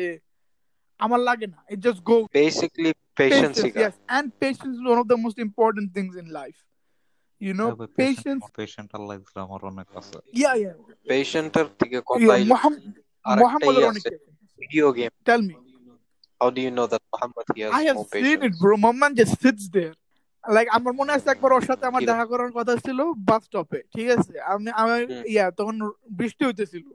আমার 1.01 1.21
লাগে 1.29 1.47
না 1.55 1.59
it 1.73 1.79
just 1.87 2.01
go 2.11 2.17
basically 2.43 2.93
patience 3.21 3.57
patience 3.63 3.81
yes 3.85 3.95
and 4.17 4.27
patience 4.45 4.75
is 4.79 4.85
one 4.93 5.01
of 5.03 5.09
the 5.13 5.19
most 5.25 5.39
important 5.47 5.87
things 5.97 6.13
in 6.23 6.27
life 6.41 6.61
you 7.41 7.55
know 7.59 7.69
patience 8.03 8.45
patient 8.61 8.91
আল্লাহ 8.99 9.15
দিছে 9.21 9.39
আমার 9.47 9.61
অনেক 9.73 9.89
আছে 10.01 10.17
yeah 10.43 10.55
yeah 10.65 10.75
patient 11.13 11.53
এর 11.61 11.69
থেকে 11.81 11.99
কথা 12.09 12.21
yeah 12.27 12.35
আইলে 12.37 12.51
Muhammad 12.55 12.83
আরেকটা 13.25 13.43
Muhammad's 13.45 13.77
ইয়ে 13.79 13.89
অনেক 13.93 14.03
আছে 14.05 14.17
patience. 14.17 14.53
video 14.63 14.87
game 14.99 15.13
tell 15.31 15.43
me 15.49 15.55
How 16.42 16.50
do 16.50 16.60
you 16.62 16.72
know 16.72 16.88
that 16.88 17.02
Muhammad 17.14 17.46
he 17.56 17.62
has 17.62 17.72
I 17.74 17.82
have 17.84 17.98
more 17.98 18.08
seen 18.08 18.24
patience 18.24 18.46
it, 18.48 18.60
bro. 18.62 18.78
Man 18.78 19.16
just 19.16 19.36
sits 19.42 19.66
there. 19.70 19.94
Like 20.44 20.70
আমার 20.78 20.94
মনে 21.00 21.12
আছে 21.16 21.28
একবার 21.34 21.52
ওর 21.58 21.66
সাথে 21.70 21.84
আমার? 21.90 22.02
দেখা 22.12 22.26
করার 22.32 22.52
কথা 22.58 22.74
ছিল 22.86 23.00
বাস 23.30 23.42
স্টপে 23.48 23.80
ঠিক 23.96 24.08
আছে 24.16 24.34
আমি 24.52 24.70
আমি। 24.82 24.96
ইয়া 25.34 25.46
তখন 25.60 25.76
বৃষ্টি 26.20 26.42
হইতেছিল 26.48 26.86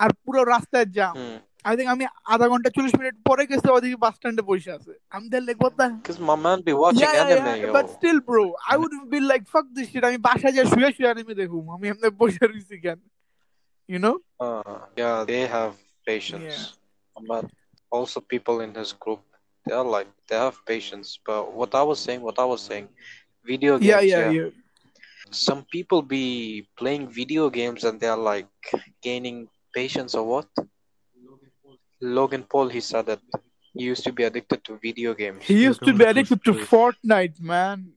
আর 0.00 0.10
পুরো 0.24 0.40
রাস্তায় 0.54 0.88
Hmm. 1.18 1.36
আই 1.64 1.74
থিঙ্ক 1.78 1.90
আমি 1.96 2.04
আধা 2.32 2.46
ঘণ্টা 2.52 2.68
চল্লিশ 2.76 2.94
মিনিট 3.00 3.14
পরে 3.28 3.44
গেছি 3.50 3.66
ওদিকে 3.76 3.98
বাস 4.04 4.14
স্ট্যান্ডে 4.18 4.42
বসে 4.50 4.70
আছে 4.78 4.92
আমি 5.14 5.26
দেখ 5.32 5.42
like 5.46 5.58
Because 5.98 6.20
my 6.30 6.36
man 6.44 6.58
be 6.68 6.72
watching 6.82 7.14
anime. 7.22 7.72
But 7.76 7.86
still, 7.96 8.18
bro, 8.28 8.44
I 8.72 8.74
would 8.80 8.94
be 9.14 9.20
like, 9.30 9.44
fuck 9.54 9.66
this 9.76 9.86
shit. 9.90 10.02
আমি 10.10 10.18
বাসায় 10.28 10.54
যা 10.58 10.64
শুয়ে 10.72 10.90
শুয়ে 10.96 11.10
anime 11.14 11.32
দেখুম 11.42 11.64
আমি 11.76 11.84
এমনি 11.92 12.08
বসে 12.22 12.44
রইছি 12.50 12.76
কেন 12.84 12.98
you 13.88 13.98
know 14.04 14.16
Uh, 14.46 14.78
yeah, 15.00 15.16
they 15.30 15.42
have 15.56 15.72
patience. 16.08 16.56
But 17.98 18.16
also 18.16 18.44
people 18.44 18.60
in 18.60 18.74
his 18.74 18.92
group, 18.92 19.20
they 19.66 19.74
are 19.74 19.84
like 19.84 20.08
they 20.28 20.36
have 20.36 20.64
patience. 20.66 21.18
But 21.26 21.52
what 21.52 21.74
I 21.74 21.82
was 21.82 21.98
saying, 22.00 22.20
what 22.22 22.38
I 22.38 22.44
was 22.44 22.62
saying, 22.62 22.88
video 23.44 23.78
games. 23.78 24.12
yeah 24.14 24.24
yeah 24.26 24.30
yeah 24.30 24.50
Some 25.30 25.64
people 25.72 26.02
be 26.02 26.68
playing 26.78 27.08
video 27.10 27.50
games 27.50 27.84
and 27.84 28.00
they 28.00 28.08
are 28.08 28.16
like 28.18 28.48
gaining 29.02 29.48
patience 29.74 30.14
or 30.14 30.24
what? 30.26 30.48
Logan 32.02 32.44
Paul, 32.44 32.68
he 32.68 32.80
said 32.80 33.06
that 33.06 33.20
he 33.72 33.84
used 33.84 34.04
to 34.04 34.12
be 34.12 34.24
addicted 34.24 34.64
to 34.64 34.78
video 34.82 35.14
games. 35.14 35.44
he 35.46 35.62
used 35.64 35.82
to 35.84 35.92
be 35.94 36.04
addicted 36.04 36.44
to. 36.44 36.52
Fortnite 36.52 37.40
man 37.40 37.92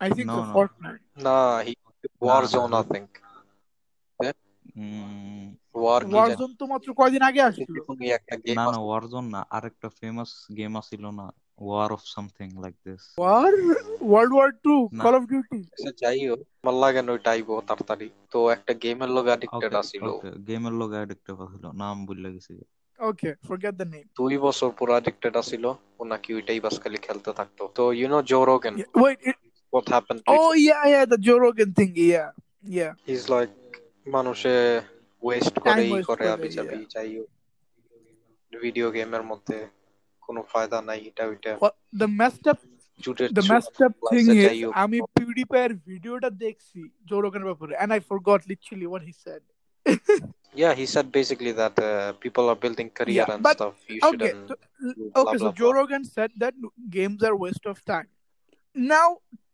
I 0.00 0.10
think 0.10 0.30
No, 0.30 0.34
so 0.34 0.42
no. 0.44 0.54
Fortnite 0.54 1.00
Nah, 1.16 1.62
he 1.62 1.76
Warzone, 2.20 2.74
I 2.74 2.82
no. 2.82 2.82
think. 2.82 3.20
Um, 4.76 5.46
War 5.67 5.67
কি 5.78 6.12
জানি। 6.12 6.16
Warzone 6.18 6.54
তো 6.60 6.64
মাত্র 6.72 6.88
কয়দিন 6.98 7.22
আগে 7.28 7.40
একটা 8.18 8.34
না 8.58 8.64
না 8.74 8.80
warzone 8.86 9.24
না 9.34 9.40
আরেকটা 9.56 9.88
ফেমাস 9.98 10.30
গেম 10.58 10.72
আছিল 10.82 11.04
না 11.18 11.26
war 11.66 11.90
of 11.96 12.02
something 12.14 12.48
like 12.62 12.74
this 12.86 13.02
War? 13.24 13.52
World 14.12 14.32
War 14.38 14.50
Two 14.64 14.80
না। 14.98 15.02
Call 15.04 15.14
of 15.18 15.24
Duty? 15.32 15.60
আচ্ছা, 15.74 15.90
যাই 16.02 16.20
হোক 16.28 16.40
আমার 16.62 16.76
লাগে 16.82 17.00
না 17.06 17.10
ওইটা 17.14 17.30
আইবো 17.34 17.54
তাড়াতাড়ি। 17.68 18.08
তো 18.32 18.38
একটা 18.56 18.72
গেমের 18.82 19.10
লগে 19.16 19.30
অ্যাডিক্টেড 19.32 19.74
আছিল 19.82 20.02
ওকে 20.14 20.30
গেমের 20.48 20.74
লগে 20.80 20.96
অ্যাডিক্টেড 21.00 21.38
আছিল 21.46 21.64
নাম 21.82 21.96
ভুলে 22.06 22.30
গেছি। 22.34 22.52
Okay 23.10 23.32
forget 23.48 23.74
the 23.80 23.88
name 23.94 24.06
দুই 24.20 24.34
বছর 24.46 24.68
পুরো 24.78 24.92
অ্যাডিক্টেড 24.96 25.34
আছিল 25.42 25.64
ও 25.98 26.02
নাকি 26.12 26.30
ওইটাই 26.36 26.60
বাস 26.64 26.76
খালি 26.82 26.98
খেলতে 27.06 27.30
থাকতো। 27.38 27.62
তো 27.76 27.82
you 27.98 28.06
know 28.14 28.18
Joe 28.30 28.38
Rogan 28.50 28.74
it, 29.30 29.38
what 29.74 29.86
happened 29.94 30.20
to 30.24 30.28
oh 30.38 30.52
yeah 30.68 30.84
yeah 30.92 31.04
the 31.12 31.18
Joe 31.26 31.38
Rogan 31.44 31.70
thing 31.78 31.92
yeah 32.12 32.28
yeah 32.78 32.92
he's 33.08 33.26
like 33.34 33.52
মানুষে 34.16 34.54
ওয়েস্ট 35.25 35.55
করে 35.63 35.71
Time 35.73 35.89
ই 35.89 35.91
waste 35.93 36.07
করে 36.09 36.23
করে, 36.23 36.33
আবি 36.35 36.49
যাবি 36.57 36.77
yeah. 36.79 36.91
যাই 36.93 37.09
হোক 37.17 37.29
ভিডিও 38.65 38.87
গেমের 38.95 39.23
মধ্যে 39.31 39.57
কোনো 40.23 40.41
ফায়দা 40.51 40.77
নাই 40.89 40.99
এটা 41.09 41.23
ওইটা 41.31 41.51
What, 41.63 41.75
the 42.01 42.09
messed 42.21 42.45
up 42.51 42.59
জুটের 42.99 43.29
the 43.39 43.45
messed 43.53 43.79
up 43.87 43.95
thing 44.13 44.27
আছে, 44.29 44.39
is 44.39 44.45
যাই 44.47 44.59
হোক। 44.63 44.71
আমি 44.83 44.97
PewDiePie 45.15 45.73
ভিডিওটা 45.89 46.29
দেখছি 46.43 46.79
Joe 47.09 47.19
Rogan 47.25 47.43
ব্যাপারে 47.49 47.73
and 47.81 47.89
I 47.97 47.99
forgot 48.11 48.39
literally 48.51 48.87
what 48.93 49.03
he 49.09 49.13
said 49.25 49.41
yeah 50.61 50.73
he 50.79 50.85
said 50.93 51.05
basically 51.19 51.53
that 51.61 51.75
uh, 51.89 51.89
people 52.23 52.45
are 52.51 52.59
building 52.63 52.89
career 52.99 53.17
Yeah, 53.21 53.33
and 53.35 53.41
but- 53.47 53.57
stuff 53.59 53.75
you 53.93 53.99
okay 54.09 54.31
shouldn't 54.31 54.47
so, 54.49 54.55
do 54.55 54.91
blah, 55.13 55.21
okay 55.21 55.37
so 55.41 55.45
blah, 55.45 55.57
Joe 55.59 55.71
blah. 55.71 55.77
Rogan 55.79 56.03
said 56.15 56.31
that 56.43 56.53
games 56.97 57.19
are 57.27 57.35
waste 57.45 57.65
of 57.71 57.77
time 57.93 58.09
now 58.75 59.07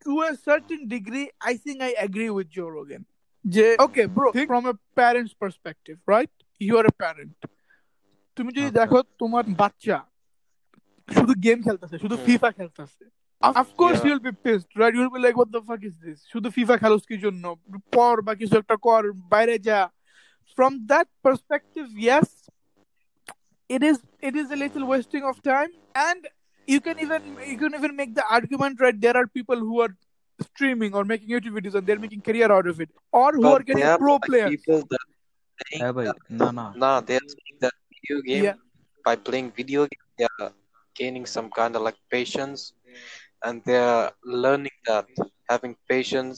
to 0.05 0.13
a 0.31 0.33
certain 0.49 0.81
degree 0.95 1.27
I 1.51 1.53
think 1.63 1.77
I 1.89 1.91
agree 2.07 2.31
with 2.37 2.47
Joe 2.55 2.69
Rogan 2.77 3.03
যে 3.45 3.65
okay 3.85 4.05
bro 4.15 4.27
think 4.37 4.49
from 4.53 4.65
a 4.73 4.75
parent's 4.99 5.33
perspective 5.43 5.97
right 6.13 6.33
you 6.67 6.73
are 6.79 6.87
a 6.93 6.95
parent 7.03 7.37
তুমি 8.37 8.49
যদি 8.57 8.69
Okay. 8.69 8.77
দেখো 8.79 8.99
তোমার 9.21 9.45
বাচ্চা 9.61 9.97
শুধু 11.09 11.33
game 11.45 11.57
খেলতেছে 11.65 11.95
শুধু 12.03 12.15
Hmm. 12.17 12.25
FIFA 12.27 12.49
খেলতেছে 12.57 13.03
of 13.41 13.67
course 13.79 13.97
Yeah. 13.97 14.07
you'll 14.07 14.25
be 14.29 14.33
pissed 14.45 14.71
right 14.81 14.93
you'll 14.97 15.15
be 15.17 15.21
like 15.25 15.37
what 15.41 15.49
the 15.55 15.61
fuck 15.69 15.81
is 15.89 15.95
this 16.05 16.19
শুধু 16.33 16.47
ফিফা 16.57 16.75
খেলোস 16.81 17.03
কি 17.09 17.15
জন্য 17.25 17.43
পর 17.95 18.15
বা 18.25 18.33
কিছু 18.41 18.55
একটা 18.61 18.75
কর 18.87 19.03
বাইরে 19.33 19.55
যা 19.69 19.79
from 20.57 20.71
that 20.91 21.07
perspective 21.25 21.87
yes 22.09 22.27
it 23.69 23.81
is 23.89 23.97
it 24.27 24.33
is 24.41 24.47
a 24.55 24.59
little 24.63 24.85
wasting 24.93 25.23
of 25.31 25.35
time 25.53 25.71
and 26.07 26.21
you 26.67 26.79
can 26.85 26.97
even 27.05 27.21
you 27.51 27.57
can 27.61 27.73
even 27.79 27.91
make 28.01 28.11
the 28.19 28.25
argument 28.37 28.75
right 28.83 28.97
there 29.05 29.17
are 29.19 29.27
people 29.37 29.59
who 29.67 29.75
are 29.85 29.93
streaming 30.39 30.91
or 30.97 31.03
making 31.11 31.29
youtube 31.33 31.55
videos 31.59 31.75
and 31.77 31.85
they're 31.87 32.03
making 32.05 32.21
career 32.27 32.49
out 32.57 32.67
of 32.71 32.77
it 32.83 32.89
or 33.13 33.29
who 33.37 33.43
But 33.45 33.53
are 33.55 33.63
getting 33.67 33.83
there 33.83 33.93
are 33.93 34.01
pro 34.03 34.13
like 34.15 34.27
players 34.29 34.51
people 34.55 34.81
that 34.93 35.05
think 35.59 35.81
হ্যাঁ 35.81 35.93
ভাই 35.97 36.05
that 36.07 36.17
না 36.41 36.47
না 36.59 36.65
Nah, 36.83 36.97
they're 37.07 37.27
saying 37.35 37.57
that 37.65 37.75
video 37.93 38.17
game 38.29 38.43
Yeah. 38.47 38.57
by 39.05 39.15
playing 39.27 39.47
video 39.59 39.81
game, 39.91 40.07
they're 40.19 40.49
gaining 40.95 41.25
some 41.35 41.47
kind 41.59 41.73
of 41.77 41.81
like 41.87 41.99
patience, 42.15 42.59
and 43.45 43.55
they're 43.67 44.03
learning 44.43 44.77
that 44.89 45.07
having 45.51 45.73
patience, 45.93 46.37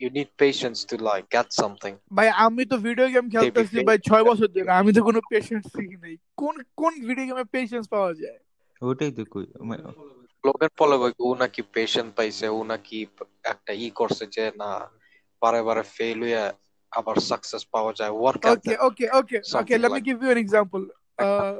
you 0.00 0.08
need 0.16 0.28
patience 0.44 0.78
to 0.90 0.96
like 1.08 1.26
get 1.36 1.48
something. 1.62 1.94
ভাই 2.18 2.28
আমি 2.46 2.62
তো 2.72 2.76
video 2.86 3.06
game 3.14 3.26
খেলতেছি 3.34 3.76
fake. 3.76 3.86
ভাই 3.88 3.98
ছয় 4.08 4.24
বছর 4.30 4.48
ধরে 4.54 4.70
আমি 4.80 4.90
তো 4.96 5.00
কোনো 5.08 5.20
পেশেন্স 5.32 5.64
শিখি 5.76 5.96
নাই 6.04 6.14
কোন 6.42 6.54
কোন 6.80 6.92
ভিডিও 7.08 7.26
গেমে 7.28 7.44
পেশেন্স 7.56 7.84
পাওয়া 7.94 8.12
যায় 8.22 8.38
ওইটাই 8.82 9.10
তো 9.18 9.22
কই 10.38 10.38
আমি- 10.38 10.42
লোকের 10.44 10.72
ফলে 10.78 10.96
কই 10.98 11.12
ও 11.20 11.28
নাকি 11.34 11.60
পেশেন্ট 11.74 12.10
পাইছে 12.16 12.46
ও 12.48 12.64
নাকি 12.64 12.98
একটা 13.44 13.72
ই 13.74 13.86
করছে 13.90 14.24
যে 14.26 14.44
না 14.56 14.70
বারে 15.42 15.60
বারে 15.62 15.82
ফেল 15.96 16.18
হয়ে 16.22 16.42
আবার 16.92 17.16
সাকসেস 17.30 17.62
পাওয়া 17.74 17.92
যায় 17.92 18.12
work 18.14 18.42
okay 18.46 18.76
okay 18.78 19.08
okay 19.10 19.38
okay 19.40 19.40
Something 19.44 19.80
let 19.80 19.90
me 19.90 19.94
like- 19.94 20.06
give 20.08 20.18
you 20.24 20.30
an 20.30 20.40
example 20.44 20.84
uh 21.18 21.54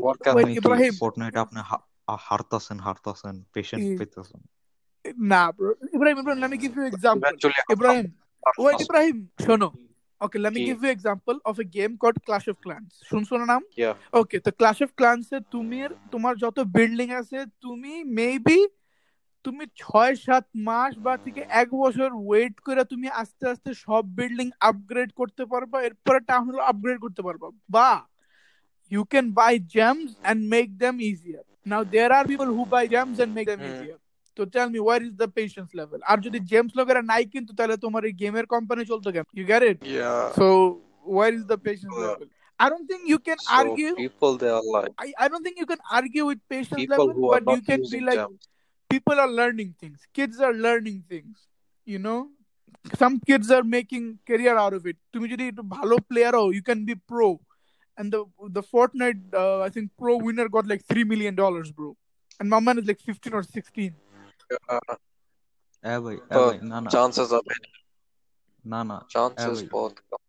work 0.00 0.20
Wait, 0.20 0.30
আপনি 0.32 0.52
কি 0.54 0.60
Ibrahim. 0.62 0.92
ফর্টনাইট 1.02 1.34
আপনি 1.36 1.60
হা- 1.70 1.84
আ- 2.08 2.22
হারতাছেন 2.28 2.78
হারতাছেন 2.78 3.34
patient 3.54 3.84
Mm. 3.84 3.98
পেতেছেন 4.00 4.40
nah 5.30 5.46
bro 5.50 5.68
Ibrahim 5.96 6.16
Ibrahim 6.22 6.40
let 6.40 6.50
me 6.50 6.58
give 6.58 6.74
you 6.76 6.82
an 6.82 6.90
example 6.94 7.22
eventually 7.24 7.60
Ibrahim 7.76 8.06
wait 8.58 8.78
Ibrahim 8.86 9.16
শোনো 9.46 9.68
okay 10.21 10.39
let 10.39 10.51
me 10.53 10.59
কি? 10.59 10.65
give 10.69 10.81
you 10.83 10.91
of 11.45 11.55
a 11.59 11.67
game 11.77 11.93
called 12.01 12.17
Clash 12.27 12.47
of 12.47 12.57
Clans. 12.65 12.91
শুনছো 13.09 13.33
না 13.39 13.45
নাম? 13.45 13.61
ওকে 14.13 14.37
তো 14.45 14.49
ক্লাশ 14.51 14.77
অফ 14.81 14.91
ক্লান্সে 14.95 15.37
তুমি 15.51 15.77
তোমার 16.11 16.33
যত 16.35 16.57
বিল্ডিং 16.77 17.07
আছে 17.11 17.39
তুমি 17.61 17.93
মেবি 18.17 18.59
তুমি 19.45 19.63
ছয় 19.75 20.13
সাত 20.15 20.45
মাস 20.67 20.91
বা 21.05 21.13
থেকে 21.17 21.41
এক 21.61 21.69
বছর 21.83 22.09
ওয়েট 22.27 22.55
করে 22.59 22.83
তুমি 22.83 23.07
আস্তে 23.21 23.43
আস্তে 23.49 23.71
সব 23.85 24.03
বিল্ডিং 24.19 24.47
আপগ্রেড 24.69 25.09
করতে 25.19 25.43
পারবা 25.45 25.77
এরপরে 25.81 26.19
টাউন 26.29 26.45
হল 26.49 26.59
আপগ্রেড 26.71 26.97
করতে 26.99 27.21
পারবা। 27.21 27.47
বা 27.69 27.89
you 28.91 29.01
can 29.03 29.27
buy 29.31 29.53
gems 29.75 30.09
and 30.31 30.41
make 30.53 30.67
them 30.77 30.95
easier 31.11 31.45
now 31.65 31.83
there 31.93 32.11
are 32.11 32.25
people 32.25 32.47
who 32.57 32.61
buy 32.65 32.83
gems 32.87 33.17
and 33.19 33.33
make 33.37 33.45
them 33.47 33.59
Hmm. 33.59 33.71
Easier 33.73 33.99
তো 34.38 34.42
tell 34.54 34.68
me 34.74 34.80
war 34.86 34.98
is 35.08 35.12
the 35.22 35.28
patience 35.38 35.68
level 35.80 36.00
আর 36.10 36.18
যদি 36.26 36.38
James 36.50 36.72
লোকেরা 36.80 37.02
নাই 37.12 37.24
কিন্তু 37.34 37.50
তাহলে 37.58 37.76
তোমার 37.84 38.02
এই 38.08 38.14
গেমের 38.22 38.46
কোম্পানি 38.54 38.82
চলতো 38.92 39.08
কেন 39.14 39.24
you 39.38 39.44
get 39.50 39.62
it 39.70 39.78
yeah 39.98 40.22
so 40.38 40.46
war 41.16 41.28
is 41.38 41.44
the 41.52 41.58
patience 41.66 41.92
Yeah. 41.94 42.06
Level 42.06 42.28
I 42.64 42.66
don't 42.72 42.88
think 42.90 43.02
you 43.12 43.18
can 43.28 43.40
so 43.44 43.54
argue 43.60 43.92
people 44.06 44.32
they 44.40 44.50
are 44.56 44.64
like 44.74 44.92
I, 45.04 45.08
I 45.24 45.26
don't 45.30 45.44
think 45.46 45.56
you 45.62 45.68
can 45.72 45.82
argue 45.98 46.24
with 46.30 46.40
patience 46.54 46.80
people 46.82 47.06
level, 47.06 47.14
who 47.16 47.24
are 47.30 47.32
but 47.34 47.42
you 47.52 47.60
not 47.60 47.66
can 47.70 47.80
be 47.80 47.86
using 47.86 48.04
like 48.08 48.20
gems. 48.20 48.42
people 48.90 49.16
are 49.24 49.32
learning 49.40 49.70
things. 49.82 49.98
Kids 50.18 50.36
are 50.46 50.54
learning 50.66 50.98
things. 51.12 51.36
You 51.86 52.00
know, 52.06 52.20
some 53.02 53.14
kids 53.28 53.50
are 53.56 53.64
making 53.78 54.04
career 54.30 54.54
out 54.64 54.74
of 54.78 54.82
it. 54.90 54.96
তুমি 55.12 55.26
যদি 55.32 55.44
একটু 55.50 55.62
ভালো 55.76 55.96
player 56.10 56.32
হও, 56.38 56.48
you 56.58 56.64
can 56.70 56.80
be 56.90 56.94
pro. 57.10 57.28
And 57.98 58.06
the 58.14 58.20
the 58.56 58.64
Fortnite, 58.72 59.22
uh, 59.42 59.58
I 59.66 59.70
think 59.74 59.86
pro 60.00 60.14
winner 60.26 60.48
got 60.56 60.64
like 60.72 60.82
three 60.90 61.06
million 61.12 61.34
dollars, 61.42 61.68
bro. 61.78 61.90
And 62.40 62.46
my 62.54 62.60
man 62.66 62.76
is 62.80 62.86
like 62.90 63.02
fifteen 63.10 63.34
or 63.38 63.44
sixteen. 63.56 63.92
Uh, 64.68 64.94
হ্যাঁ 65.84 66.00
ভাই 66.00 66.16
হ্যাঁ 66.20 66.38
But 66.38 66.46
ভাই 66.48 66.56
না 66.70 66.76
না 66.80 66.88
chances 66.90 67.28
are 67.36 67.44
very- 67.48 67.72
না 68.64 68.80
না 68.90 68.96
chances 69.14 69.56
ভাই। 69.56 69.68
বহুত 69.72 69.96
কম। 70.10 70.20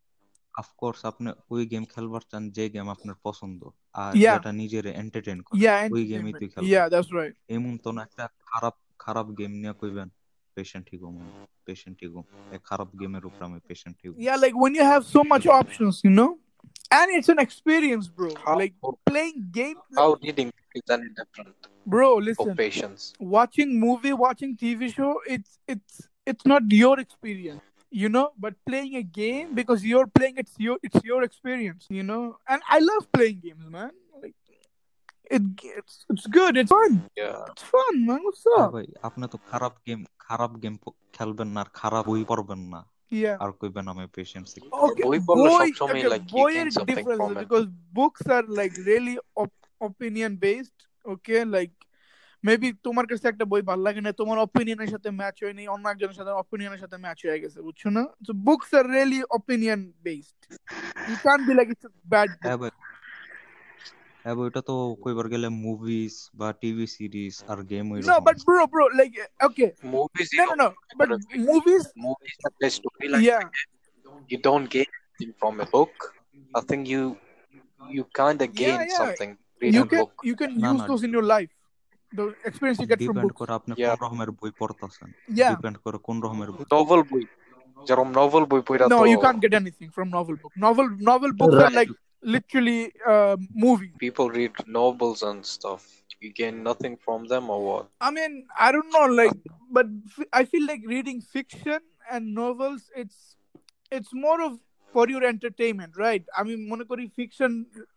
অফকোর্স 0.54 1.00
আপনি 1.06 1.30
ওই 1.50 1.63
গেম 1.65 1.84
খেলবার 1.86 2.24
চান 2.32 2.44
যে 2.52 2.65
গেম 2.70 2.88
আপনার 2.89 3.15
পছন্দ 3.24 3.62
আর 3.96 4.12
Yeah. 4.15 4.36
যেটা 4.36 4.52
নিজের 4.62 4.86
এন্টারটেইন 5.02 5.39
করে 5.41 5.56
Yeah, 5.60 5.80
ওই 5.96 6.04
গেমই 6.12 6.32
তুই 6.34 6.48
entertainment. 6.48 6.54
খেলবি 6.54 6.70
Yeah, 6.74 6.86
that's 6.94 7.12
right. 7.20 7.34
এমন 7.56 7.74
তো 7.78 7.89
না 7.91 8.02
একটা 8.04 8.26
খারাপ 8.52 8.76
খারাপ 9.00 9.28
গেম 9.39 9.52
নিয়ে 9.62 9.74
কইবেন 9.82 10.10
পেশেন্ট 10.58 10.84
ঠিক 10.89 11.00
হবো 11.06 11.20
পেশেন্ট 11.68 11.96
ঠিক 12.00 12.10
হবো 12.12 12.22
এই 12.52 12.60
খারাপ 12.70 12.89
গেমের 13.00 13.24
উপর 13.26 13.41
আমি 13.44 13.60
পেশেন্ট 13.70 13.94
ঠিক 14.00 14.08
হবো 14.10 14.18
Yeah, 14.28 14.38
like 14.44 14.56
when 14.63 14.72
you 14.78 14.86
have 14.94 15.04
so 15.15 15.22
much 15.24 15.46
options, 15.60 15.96
you 16.06 16.13
know, 16.20 16.32
and 16.91 17.08
it's 17.18 17.30
an 17.36 17.39
experience, 17.48 18.06
bro. 18.10 18.30
How 18.46 18.56
Like 18.62 18.74
playing 19.10 19.39
game, 19.60 19.78
how 20.00 20.10
reading 20.24 20.50
is 20.76 20.89
any 20.89 21.10
different 21.20 21.56
bro. 21.86 22.08
for 22.15 22.22
Listen, 22.22 22.56
patients? 22.56 23.13
watching 23.20 23.80
movie, 23.80 24.13
watching 24.13 24.52
TV 24.58 24.94
show, 24.98 25.13
it's 25.36 25.60
it's 25.68 26.08
it's 26.26 26.46
not 26.46 26.63
your 26.84 27.00
experience, 27.00 27.63
you 27.91 28.10
know. 28.10 28.28
But 28.38 28.54
playing 28.65 28.96
a 28.96 29.04
game 29.04 29.48
because 29.60 29.86
you're 29.86 30.08
playing, 30.08 30.36
it's 30.38 30.56
your 30.58 30.78
it's 30.84 31.02
your 31.04 31.24
experience, 31.24 31.84
you 31.89 32.04
know. 32.04 32.38
And 32.48 32.62
I 32.70 32.80
love 32.80 33.12
playing 33.12 33.39
games, 33.46 33.65
man. 33.70 33.91
Like 34.22 34.36
it, 35.36 35.41
it's 35.80 36.06
it's 36.10 36.28
good. 36.28 36.58
It's 36.58 36.72
fun. 36.72 36.94
Yeah. 37.18 37.46
It's 37.52 37.63
fun, 37.63 37.94
man. 38.08 38.20
What's 38.26 38.44
হ্যাঁ 38.48 38.68
up? 38.68 38.74
ভাই 38.76 38.88
আপনি 39.08 39.26
তো 39.34 39.38
খারাপ 39.52 39.74
game 39.88 40.00
খারাপ 40.26 40.52
game 40.63 40.76
খেলবেন 41.15 41.50
না 41.56 41.60
আর 41.62 41.70
খারাপ 41.80 42.04
বই 42.10 42.24
পড়বেন 42.32 42.62
না 42.74 42.82
Yeah. 43.24 43.36
আর 43.44 43.52
কইবেন 43.60 43.86
আমি 43.91 44.06
পেশেন্ট 44.18 44.46
Okay, 44.88 45.04
বই 45.08 45.20
পড়লে 45.28 45.50
boy, 45.50 45.68
সবসময় 45.70 46.02
okay, 46.02 46.13
like 46.13 46.26
you 46.32 46.38
boy 46.38 46.52
gain 46.54 46.68
is 46.70 46.74
something 46.78 46.98
different 46.98 47.22
from 49.80 49.88
it. 49.88 50.00
because 50.00 50.04
books 50.04 50.24
are 50.24 50.24
like 50.24 50.24
really 50.24 50.38
op- 50.38 50.38
opinion 50.38 50.38
based. 50.38 50.88
Okay, 51.06 51.44
like 51.44 51.72
maybe 52.44 52.74
তোমার 52.74 53.08
কাছে 53.08 53.28
একটা 53.28 53.46
বই 53.46 53.62
ভালো 53.62 53.84
লাগে 53.84 54.02
না 54.02 54.12
তোমার 54.12 54.39
অপিনিয়নের 54.39 54.88
সাথে 54.88 55.12
ম্যাচ 55.12 55.44
হয়নি 55.44 55.68
অন্য 55.68 55.89
একজনের 55.89 56.13
সাথে 56.13 56.32
অপিনিয়নের 56.32 56.80
সাথে 56.80 56.98
ম্যাচ 56.98 57.26
হয়ে 57.26 57.39
গেছে 57.39 57.62
বুঝছো 57.62 57.89
না 57.89 58.04
so 58.28 58.34
books 58.34 58.74
are 58.74 58.91
really 58.91 59.24
opinion 59.30 59.94
based 60.04 60.54
you 61.10 61.15
can 61.24 61.46
be 61.48 61.54
like 61.54 61.70
it's 61.70 61.86
bad 62.10 62.30
হ্যাঁ 62.41 62.58
ভাই 62.58 62.70
হ্যাঁ 64.26 64.36
ভাই 64.36 64.46
ওটা 64.46 64.62
তো 64.62 64.96
কইবার 65.04 65.28
গেলে 65.30 65.50
মুভিজ 65.50 66.30
বা 66.34 66.54
টিভি 66.54 66.88
সিরিজ 66.88 67.44
আর 67.48 67.63
গেম 67.63 67.91
ওই 67.91 68.00
no 68.00 68.22
but 68.22 68.36
bro 68.46 68.68
bro 68.68 68.89
like 68.89 69.12
okay 69.44 69.74
Movies, 69.84 70.34
you 70.34 70.39
no 70.39 70.46
no 70.46 70.50
don't 70.50 70.60
no 70.60 70.68
but 71.00 71.10
everything. 71.12 71.46
movies 71.46 71.84
movies 71.96 72.36
that 72.44 72.54
play 72.60 72.70
story 72.70 73.08
like 73.08 73.24
yeah 73.24 73.44
you 74.30 74.38
don't 74.38 74.70
gain 74.70 74.89
anything 74.98 75.34
from 75.39 75.60
a 75.60 75.65
book. 75.65 75.94
I 76.56 76.62
think 76.70 76.88
you 76.88 77.18
you 77.96 78.04
kind 78.22 78.41
of 78.41 78.50
gain 78.54 78.80
yeah 78.80 78.82
yeah 78.82 78.98
something 78.98 79.38
you 79.60 79.63
reading 79.63 79.88
can 79.94 80.02
book. 80.02 80.12
you 80.30 80.36
can 80.41 80.52
না 80.63 80.70
use 80.72 80.82
না 80.82 80.88
those 80.89 81.04
in 81.08 81.12
your 81.18 81.28
life 81.36 81.52
the 82.18 82.26
experience 82.50 82.80
you 82.84 82.88
get 82.94 83.00
from 83.00 83.15
depend 83.15 83.24
books 83.26 83.38
করে 83.41 83.52
আপনি 83.60 83.72
Yeah. 83.84 83.94
কোন 83.94 84.00
রকমের 84.06 84.30
বই 84.39 84.52
পড়তেছেন 84.62 85.10
yeah 85.41 85.52
depend 85.54 85.78
করে 85.84 85.98
কোন 86.08 86.18
রকমের 86.26 86.50
বই 86.58 86.65
Novel 86.78 87.02
boy. 87.12 87.24
যেরকম 87.88 88.10
novel 88.20 88.44
বই 88.52 88.62
পড়া 88.68 88.86
no 88.94 89.00
তো 89.02 89.06
you 89.13 89.20
can't 89.26 89.41
get 89.46 89.54
anything 89.63 89.89
from 89.98 90.08
novel 90.18 90.36
book 90.41 90.54
novel 90.68 90.88
novel 91.12 91.32
books 91.39 91.58
are 91.58 91.65
Right. 91.68 91.80
like 91.82 91.91
literally 92.36 92.82
uh 93.13 93.36
movie 93.65 93.91
people 94.06 94.28
read 94.39 94.54
novels 94.80 95.20
and 95.30 95.39
stuff. 95.56 95.82
You 96.24 96.30
gain 96.41 96.56
nothing 96.70 96.94
from 97.06 97.20
them 97.32 97.44
or 97.54 97.60
what? 97.70 97.86
I 98.08 98.10
mean, 98.18 98.34
I 98.65 98.68
don't 98.74 98.91
know, 98.96 99.08
like, 99.22 99.38
but 99.78 99.88
f- 100.13 100.30
I 100.39 100.41
feel 100.52 100.65
like 100.72 100.82
reading 100.94 101.18
fiction 101.36 101.82
and 102.12 102.24
novels. 102.44 102.82
It's 103.02 103.18
it's 103.98 104.12
more 104.26 104.39
of 104.48 104.54
for 104.92 105.05
your 105.09 105.24
entertainment, 105.24 105.92
right? 105.96 106.24
I 106.38 106.40
mean, 106.42 106.61
মনে 106.72 106.85
করি 106.90 107.05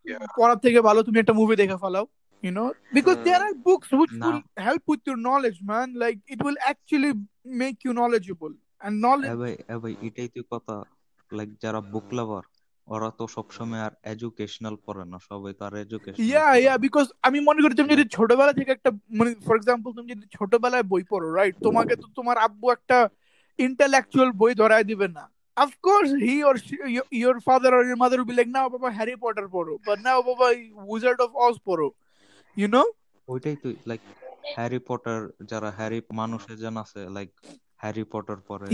Yeah. 0.05 0.25
পড়ার 0.37 0.59
থেকে 0.65 0.79
ভালো 0.81 0.99
তুমি 1.07 1.17
একটা 1.19 1.33
movie 1.39 1.55
দেখে 1.61 1.77
ফেলাও, 1.83 2.05
you 2.43 2.53
know, 2.57 2.69
because 2.97 3.17
mm. 3.17 3.25
there 3.27 3.41
Hmm. 3.41 3.47
are 3.47 3.55
books 3.67 3.89
which 3.99 4.13
Nah. 4.13 4.25
will 4.27 4.41
help 4.67 4.83
with 4.87 5.03
your 5.09 5.19
knowledge, 5.27 5.59
man. 5.71 5.87
Like 6.03 6.19
it 6.33 6.39
will 6.45 6.59
actually 6.71 7.13
make 7.63 7.77
you 7.85 7.91
knowledgeable 7.99 8.53
and 8.81 8.93
knowledge. 9.03 9.29
হ্যাঁ 9.29 9.39
ভাই 9.43 9.53
হ্যাঁ 9.67 9.79
ভাই 9.83 9.93
এটাই 10.07 10.29
তো 10.35 10.41
কথা 10.53 10.75
লাইক 11.31 11.49
যারা 11.63 11.79
বুক 11.93 12.07
লাভার 12.17 12.43
ওরা 12.87 13.09
তো 13.19 13.23
সবসময় 13.35 13.81
আর 13.87 13.93
এডুকেশনাল 14.13 14.75
পড়ে 14.85 15.03
না 15.11 15.17
সবাই 15.29 15.53
তো 15.57 15.61
আর 15.67 15.73
এডুকেশনাল 15.85 16.23
Yeah, 16.33 16.51
yeah, 16.65 16.77
because 16.85 17.09
আমি 17.27 17.39
মনে 17.49 17.59
করি 17.63 17.73
তুমি 17.79 17.89
যদি 17.95 18.05
ছোটবেলা 18.17 18.53
থেকে 18.59 18.71
একটা 18.77 18.89
মানে 19.19 19.29
ফর 19.45 19.55
এক্সাম্পল 19.59 19.89
তুমি 19.97 20.07
যদি 20.13 20.25
ছোটবেলায় 20.37 20.85
বই 20.91 21.03
পড়ো 21.11 21.27
রাইট 21.37 21.55
তোমাকে 21.67 21.93
তো 22.01 22.07
তোমার 22.17 22.37
আব্বু 22.47 22.65
একটা 22.77 22.97
ইন্টেলেকচুয়াল 23.59 24.29
বই 24.41 24.53
ধরায় 24.61 24.85
দিবে 24.91 25.07
না 25.17 25.23
of 25.57 25.71
course 25.81 26.11
he 26.27 26.35
or 26.43 26.55
she, 26.57 26.75
your, 26.87 27.05
your 27.11 27.39
father 27.47 27.71
or 27.77 27.83
your 27.85 27.95
mother 27.95 28.17
will 28.17 28.25
be 28.25 28.37
like 28.39 28.51
now 28.57 28.65
baba 28.69 28.89
harry 28.99 29.15
potter 29.23 29.47
পড়ো 29.55 29.73
but 29.87 29.97
now 30.09 30.17
baba 30.27 30.47
wizard 30.91 31.19
of 31.25 31.31
oz 31.45 31.55
পড়ো 31.67 31.87
you 32.57 32.69
know? 32.73 32.87
ওইটাই 33.27 33.55
তো 33.63 33.67
লাইক 33.89 34.01
হ্যারি 34.55 34.79
পটার 34.87 35.19
যারা 35.51 35.69
হ্যারি 35.77 35.99
মানুষের 36.21 36.57
যেন 36.63 36.75
আছে 36.83 36.99
লাইক 37.15 37.29
হ্যারি 37.81 38.03
পটার 38.13 38.39
পরে 38.49 38.67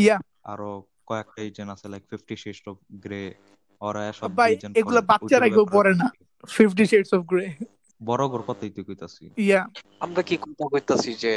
আরও 0.51 0.69
কয়েকটা 1.09 1.39
এজেন্ট 1.47 1.69
আছে 1.75 1.85
লাইক 1.93 2.03
50 2.11 2.43
শেডস 2.43 2.63
অফ 2.71 2.75
গ্রে 3.05 3.21
ওরা 3.81 4.01
সব 4.19 4.29
এজেন্ট 4.53 4.73
এগুলা 4.79 5.01
বাচ্চারা 5.11 5.47
কেউ 5.55 5.65
পড়ে 5.75 5.93
না। 6.01 6.07
50 6.57 6.91
শেডস 6.91 7.11
অফ 7.17 7.21
গ্রে 7.31 7.45
বরাবর 8.01 8.41
কথাই 8.47 8.71
তো 8.75 8.81
কইতাছি। 8.87 9.23
ইয়া 9.47 9.61
আমরা 10.05 10.21
কি 10.29 10.35
কথা 10.43 10.65
কইতাছি 10.73 11.11
যে 11.23 11.33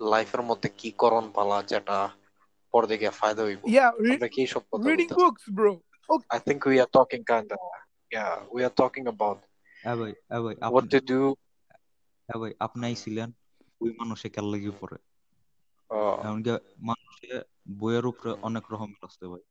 লাইফের 0.00 0.42
মধ্যে 0.48 0.68
কি 0.80 0.88
করণ 1.02 1.24
পালা 1.36 1.58
যেটা 1.72 1.98
পরে 2.73 2.87
দেখে 2.91 3.07
ফায়দা 3.21 3.41
হইব 3.47 3.61
ইয়া 3.73 3.87
আমরা 4.09 4.29
কি 4.35 4.41
সব 4.53 4.63
কথা 4.69 4.83
রিডিং 4.83 5.07
বলতাছি? 5.07 5.19
Books 5.21 5.45
bro 5.57 5.73
I 6.29 6.39
think 6.39 6.59
we 6.65 6.77
are 6.79 6.91
talking 6.97 7.23
kind 7.25 7.49
of 7.51 7.61
yeah 8.11 8.33
we 8.55 8.61
are 8.67 8.75
talking 8.81 9.05
about 9.07 9.37
হ্যাঁ 9.83 9.97
ভাই 10.01 10.13
হ্যাঁ 10.29 10.41
ভাই 10.45 10.55
what 10.67 10.83
আপনি 10.83 10.89
to 10.93 10.99
do 11.11 11.19
হ্যাঁ 12.29 12.39
ভাই 12.41 12.51
আপনি 12.65 12.81
আইছিলেন 12.89 13.29
ওই 13.81 13.91
মানুষে 13.99 14.27
কেন 14.35 14.45
লাগি 14.53 14.71
পড়ে 14.81 14.97
uh, 15.89 16.15
এমনকি 16.25 16.51
মানুষে 16.89 17.27
বইয়ের 17.79 18.05
উপরে 18.11 18.31
অনেক 18.47 18.63
রকমের 18.71 19.01
আছে 19.07 19.25
ভাই 19.31 19.43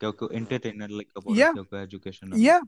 কেউ 0.00 0.12
কেউ 0.18 0.28
এন্টারটেইনার 0.38 0.90
লেখা 0.98 1.18
পড়ে 1.22 1.36
Yeah. 1.40 1.52
কেউ 1.56 1.64
কেউ 1.70 1.78
education 1.86 2.26
yeah 2.44 2.58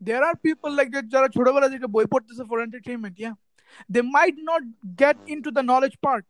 there 0.00 0.22
are 0.28 0.36
people 0.46 0.70
like 0.78 0.88
that 0.94 1.06
যারা 1.14 1.28
ছোটবেলা 1.36 1.68
থেকে 1.74 1.86
বই 1.94 2.06
পড়তেছে 2.12 2.42
for 2.50 2.58
entertainment 2.66 3.16
yeah 3.22 3.32
they 3.94 4.00
might 4.16 4.36
not 4.50 4.62
get 5.02 5.18
into 5.34 5.50
the 5.56 5.64
knowledge 5.72 5.92
part 6.04 6.24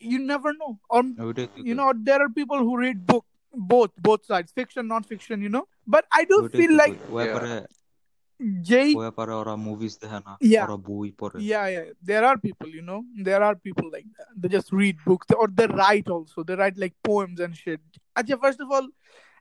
you 0.00 0.18
never 0.30 0.52
know 0.62 0.68
or 0.94 1.02
ওইটাই 1.28 1.46
তো 1.52 1.58
you 1.68 1.74
know 1.80 1.88
there 2.08 2.20
are 2.24 2.32
people 2.40 2.60
who 2.66 2.74
read 2.84 2.98
book 3.10 3.24
both 3.72 3.92
both 4.08 4.22
sides 4.30 4.50
fiction 4.58 4.84
non-fiction 4.92 5.36
you 5.46 5.50
know 5.56 5.64
but 5.94 6.04
i 6.18 6.22
do 6.30 6.36
ওইটাই 6.44 6.58
feel 6.60 6.72
তো 6.74 6.80
like 6.82 6.98
ওই 7.14 7.16
ব্যাপারে 7.20 7.50
jay 8.70 8.88
ওই 8.98 9.04
ব্যাপারে 9.06 9.32
ওরা 9.40 9.54
movies 9.68 9.92
দেখে 10.02 10.20
না 10.26 10.32
Yeah. 10.52 10.64
ওরা 10.66 10.76
বই 10.88 11.08
পড়ে 11.20 11.36
yeah 11.52 11.66
yeah 11.74 11.86
there 12.10 12.24
are 12.28 12.36
people 12.46 12.70
you 12.78 12.84
know 12.90 13.00
there 13.28 13.42
are 13.48 13.56
people 13.66 13.88
like 13.96 14.08
that 14.16 14.28
they 14.40 14.50
just 14.56 14.70
read 14.80 14.96
books 15.08 15.28
or 15.40 15.46
they 15.58 15.68
write 15.80 16.08
also 16.16 16.38
they 16.48 16.56
write 16.60 16.76
like 16.84 16.94
poems 17.10 17.38
and 17.44 17.52
shit 17.62 17.82
আচ্ছা 18.18 18.36
first 18.44 18.60
of 18.64 18.68
all 18.76 18.86